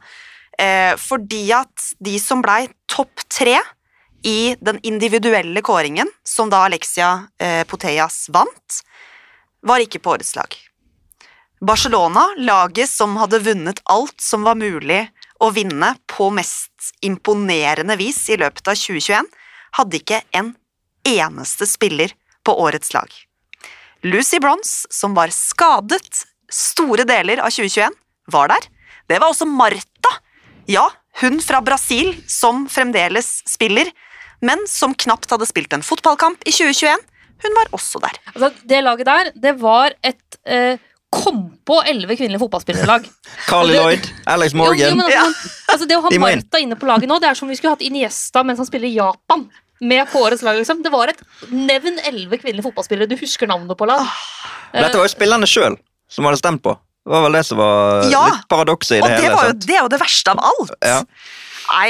Eh, 0.62 0.94
fordi 1.00 1.46
at 1.56 1.94
de 1.98 2.18
som 2.22 2.42
blei 2.44 2.66
topp 2.90 3.24
tre 3.32 3.58
i 4.22 4.56
den 4.60 4.78
individuelle 4.82 5.62
kåringen, 5.62 6.10
som 6.24 6.50
da 6.50 6.64
Alexia 6.66 7.28
eh, 7.38 7.64
Poteas 7.64 8.28
vant, 8.32 8.82
var 9.62 9.82
ikke 9.82 9.98
på 10.02 10.14
årets 10.14 10.36
lag. 10.36 10.54
Barcelona, 11.62 12.26
laget 12.38 12.90
som 12.90 13.16
hadde 13.20 13.38
vunnet 13.38 13.82
alt 13.84 14.20
som 14.20 14.42
var 14.42 14.58
mulig 14.58 15.04
å 15.42 15.50
vinne 15.54 15.92
på 16.10 16.30
mest 16.34 16.92
imponerende 17.02 17.96
vis 17.98 18.24
i 18.30 18.38
løpet 18.38 18.66
av 18.66 18.78
2021, 18.78 19.28
hadde 19.78 19.98
ikke 20.00 20.22
en 20.38 20.54
eneste 21.06 21.66
spiller 21.66 22.14
på 22.46 22.54
årets 22.62 22.94
lag. 22.94 23.06
Lucy 24.02 24.40
Bronze, 24.42 24.86
som 24.90 25.14
var 25.14 25.30
skadet 25.34 26.24
store 26.52 27.06
deler 27.06 27.42
av 27.42 27.54
2021, 27.54 27.94
var 28.34 28.50
der. 28.50 28.66
Det 29.06 29.18
var 29.22 29.30
også 29.30 29.46
Marta. 29.46 30.16
Ja, 30.66 30.88
hun 31.22 31.38
fra 31.42 31.62
Brasil, 31.62 32.14
som 32.26 32.66
fremdeles 32.70 33.42
spiller, 33.46 33.90
men 34.42 34.62
som 34.70 34.94
knapt 34.94 35.30
hadde 35.32 35.48
spilt 35.48 35.72
en 35.76 35.84
fotballkamp 35.86 36.42
i 36.46 36.54
2021. 36.54 37.04
Hun 37.42 37.58
var 37.58 37.70
også 37.74 38.00
der. 38.02 38.18
Altså, 38.34 38.50
det 38.70 38.80
laget 38.84 39.08
der, 39.08 39.30
det 39.44 39.52
var 39.60 39.94
et 40.06 40.38
eh, 40.46 40.78
kom 41.12 41.40
på 41.68 41.80
elleve 41.90 42.16
kvinnelige 42.16 42.40
fotballspillerlag. 42.42 43.08
Carly 43.50 43.74
Lloyd, 43.76 44.06
Alex 44.26 44.54
Jo, 44.54 44.58
jo, 44.58 44.64
Morgan 44.64 44.96
men 44.96 45.06
altså, 45.06 45.50
altså, 45.74 45.88
det 45.90 45.98
å 45.98 46.04
ha. 46.06 46.14
Marta 46.26 46.62
inne 46.62 46.78
på 46.78 46.88
laget 46.88 47.10
nå, 47.10 47.18
det 47.22 47.32
er 47.32 47.38
som 47.38 47.48
om 47.48 47.52
vi 47.52 47.58
skulle 47.58 47.74
hatt 47.74 47.84
Iniesta 47.86 48.44
mens 48.46 48.62
han 48.62 48.70
spiller 48.70 48.88
i 48.90 48.96
Japan. 48.96 49.48
Med 49.82 50.06
på 50.12 50.20
årets 50.22 50.44
lag, 50.46 50.54
liksom. 50.54 50.78
Det 50.84 50.92
var 50.94 51.10
et 51.10 51.18
Nevn 51.50 51.96
elleve 52.06 52.38
kvinnelige 52.38 52.62
fotballspillere 52.68 53.10
du 53.10 53.16
husker 53.18 53.50
navnet 53.50 53.74
på 53.74 53.88
lag. 53.90 54.04
Dette 54.70 54.94
var 54.94 55.08
jo 55.08 55.10
spillerne 55.10 55.48
sjøl 55.50 55.74
som 56.12 56.28
hadde 56.28 56.38
stemt 56.38 56.62
på. 56.62 56.76
Det 57.02 57.10
var 57.10 57.24
vel 57.26 57.34
det 57.34 57.42
som 57.48 57.58
var 57.58 58.06
Ja, 58.12 58.20
litt 58.30 58.46
paradokset 58.50 59.00
i 59.00 59.00
det 59.00 59.08
Og 59.08 59.10
det, 59.10 59.22
hele. 59.24 59.34
var 59.34 59.48
jo, 59.50 59.54
det 59.58 59.74
er 59.74 59.80
jo 59.82 59.90
det 59.90 59.98
verste 60.04 60.34
av 60.36 60.42
alt. 60.52 60.74
Ja. 60.86 61.00
Nei, 61.72 61.88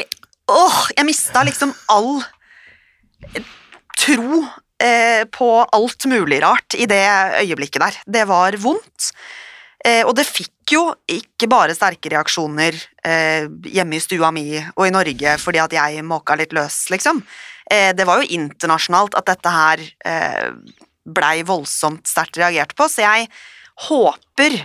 åh, 0.48 0.78
jeg 0.96 1.08
mista 1.08 1.44
liksom 1.44 1.74
all 1.92 2.22
tro 4.02 4.42
eh, 4.82 5.24
på 5.30 5.48
alt 5.62 6.04
mulig 6.10 6.42
rart 6.42 6.74
i 6.74 6.88
det 6.90 7.04
øyeblikket 7.42 7.82
der. 7.82 8.00
Det 8.18 8.26
var 8.28 8.56
vondt. 8.60 9.12
Eh, 9.84 10.02
og 10.06 10.14
det 10.18 10.26
fikk 10.28 10.74
jo 10.74 10.82
ikke 11.10 11.48
bare 11.50 11.74
sterke 11.74 12.12
reaksjoner 12.12 12.76
eh, 13.04 13.48
hjemme 13.74 13.98
i 13.98 14.02
stua 14.02 14.30
mi 14.34 14.46
og 14.60 14.84
i 14.86 14.92
Norge 14.94 15.36
fordi 15.42 15.62
at 15.62 15.74
jeg 15.74 16.04
måka 16.06 16.38
litt 16.38 16.54
løs, 16.56 16.84
liksom. 16.92 17.24
Det 17.72 18.04
var 18.04 18.20
jo 18.20 18.34
internasjonalt 18.36 19.14
at 19.16 19.28
dette 19.30 19.48
her 19.48 19.80
blei 21.14 21.44
voldsomt 21.46 22.10
sterkt 22.10 22.36
reagert 22.36 22.74
på, 22.76 22.84
så 22.90 23.04
jeg 23.06 23.28
håper 23.86 24.58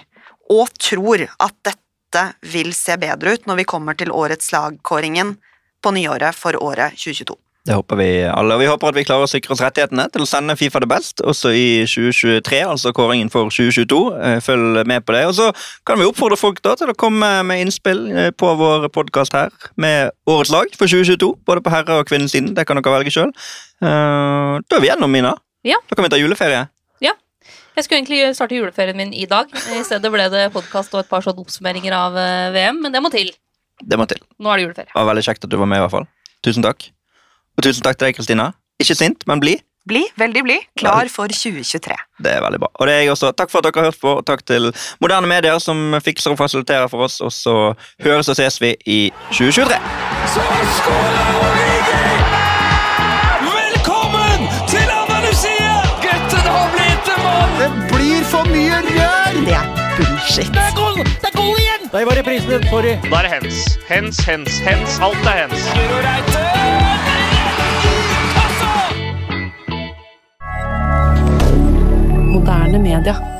og 0.51 0.73
tror 0.81 1.23
at 1.29 1.55
dette 1.69 2.25
vil 2.51 2.73
se 2.75 2.97
bedre 2.99 3.37
ut 3.37 3.47
når 3.47 3.61
vi 3.61 3.67
kommer 3.69 3.95
til 3.95 4.11
årets 4.11 4.51
lagkåringen 4.51 5.37
på 5.79 5.93
nyåret 5.95 6.35
for 6.35 6.57
året 6.59 6.97
2022. 6.97 7.37
Det 7.67 7.75
håper 7.75 7.97
vi 7.99 8.07
alle. 8.31 8.55
Og 8.55 8.61
vi 8.61 8.67
håper 8.69 8.93
at 8.93 8.95
vi 8.95 9.03
klarer 9.03 9.27
å 9.27 9.29
sikre 9.29 9.51
oss 9.51 9.59
rettighetene 9.59 10.05
til 10.13 10.23
å 10.23 10.27
sende 10.29 10.55
Fifa 10.55 10.79
det 10.79 10.87
best 10.87 11.19
også 11.19 11.51
i 11.51 11.65
2023, 11.83 12.61
altså 12.63 12.93
kåringen 12.95 13.27
for 13.33 13.51
2022. 13.51 13.97
Eh, 14.23 14.37
Følg 14.45 14.79
med 14.87 15.03
på 15.03 15.15
det. 15.17 15.25
Og 15.27 15.35
så 15.35 15.49
kan 15.87 15.99
vi 15.99 16.07
oppfordre 16.07 16.39
folk 16.39 16.61
da 16.63 16.77
til 16.79 16.93
å 16.93 16.95
komme 16.95 17.27
med 17.49 17.65
innspill 17.65 18.05
eh, 18.13 18.29
på 18.31 18.53
vår 18.61 18.87
podkast 18.95 19.35
her 19.35 19.51
med 19.75 20.13
årets 20.31 20.53
lag 20.55 20.71
for 20.79 20.87
2022. 20.87 21.33
Både 21.49 21.65
på 21.65 21.73
herre- 21.75 21.99
og 21.99 22.07
kvinnesiden. 22.07 22.53
Det 22.55 22.63
kan 22.69 22.79
dere 22.79 22.95
velge 23.01 23.11
sjøl. 23.13 23.35
Da 23.83 24.79
er 24.79 24.81
vi 24.81 24.87
gjennom, 24.89 25.11
Mina. 25.11 25.35
Ja. 25.67 25.77
Da 25.89 25.97
kan 25.99 26.07
vi 26.07 26.13
ta 26.15 26.17
juleferie. 26.21 26.63
Ja. 27.03 27.13
Jeg 27.75 27.83
skulle 27.85 27.99
egentlig 27.99 28.23
starte 28.37 28.55
juleferien 28.55 28.97
min 28.97 29.11
i 29.13 29.27
dag. 29.29 29.51
I 29.75 29.83
stedet 29.85 30.09
ble 30.13 30.31
det 30.33 30.47
podkast 30.55 30.95
og 30.95 31.03
et 31.03 31.11
par 31.11 31.25
sånne 31.25 31.43
oppsummeringer 31.43 31.93
av 31.99 32.15
eh, 32.17 32.49
VM, 32.55 32.79
men 32.87 32.95
det 32.95 33.03
må 33.03 33.11
til. 33.13 33.33
Det 33.83 33.99
må 33.99 34.07
til. 34.09 34.23
Nå 34.39 34.53
er 34.55 34.61
det 34.61 34.69
juleferie. 34.69 34.93
Det 34.93 35.01
var 35.03 35.11
veldig 35.11 35.27
kjekt 35.27 35.45
at 35.45 35.51
du 35.51 35.59
var 35.59 35.69
med, 35.69 35.83
i 35.83 35.85
hvert 35.85 35.99
fall. 35.99 36.07
Tusen 36.47 36.65
takk. 36.65 36.87
Og 37.57 37.65
tusen 37.65 37.81
takk 37.83 37.97
til 37.97 38.09
deg, 38.11 38.17
Kristina. 38.19 38.51
Ikke 38.81 38.95
sint, 38.97 39.25
men 39.27 39.41
blid. 39.41 39.63
Bli 39.87 40.01
veldig 40.19 40.41
blid, 40.43 40.65
klar 40.75 41.07
for 41.07 41.31
2023. 41.31 41.95
Det 42.19 42.31
er 42.35 42.41
veldig 42.43 42.59
bra. 42.59 42.67
Og 42.75 42.87
det 42.89 42.93
er 42.93 42.99
jeg 43.05 43.11
også. 43.13 43.31
Takk 43.39 43.53
for 43.53 43.61
at 43.63 43.69
dere 43.69 43.85
har 43.85 43.87
hørt 43.87 44.01
på, 44.01 44.15
og 44.19 44.25
takk 44.27 44.43
til 44.45 44.67
moderne 45.01 45.29
medier 45.31 45.57
som 45.63 45.95
fikser 46.03 46.33
og 46.33 46.37
fasiliterer 46.41 46.91
for 46.91 47.07
oss. 47.07 47.21
Og 47.23 47.31
så 47.31 47.55
høres 48.03 48.27
og 48.27 48.35
ses 48.35 48.59
vi 48.61 48.73
i 48.85 48.99
2023. 49.31 49.79
Så 50.35 50.43
skårer 50.81 51.23
Velkommen 53.47 54.45
til 54.67 54.91
Andalusia! 54.99 55.79
Gutten 56.03 56.51
har 56.51 56.69
blitt 56.75 57.11
en 57.15 57.23
mann! 57.23 57.57
Det 57.63 57.71
blir 57.95 58.27
for 58.27 58.51
mye 58.51 58.83
rør! 58.91 59.41
Det 59.47 59.55
er 59.55 59.67
bullshit. 59.95 60.51
Det 60.51 60.67
er 60.67 60.75
goal! 60.75 60.99
Det 60.99 61.31
er 61.31 61.37
goal 61.39 61.57
igjen! 61.63 61.89
Da 61.89 62.03
er 62.03 63.29
det 63.31 63.35
hens. 63.39 63.77
Hens, 63.87 64.19
hens, 64.27 64.63
hens. 64.67 64.99
Alt 64.99 65.31
er 65.31 65.45
hens. 65.45 65.69
Guro 65.73 66.03
Reite! 66.03 66.66
Moderne 72.47 72.79
media. 72.79 73.36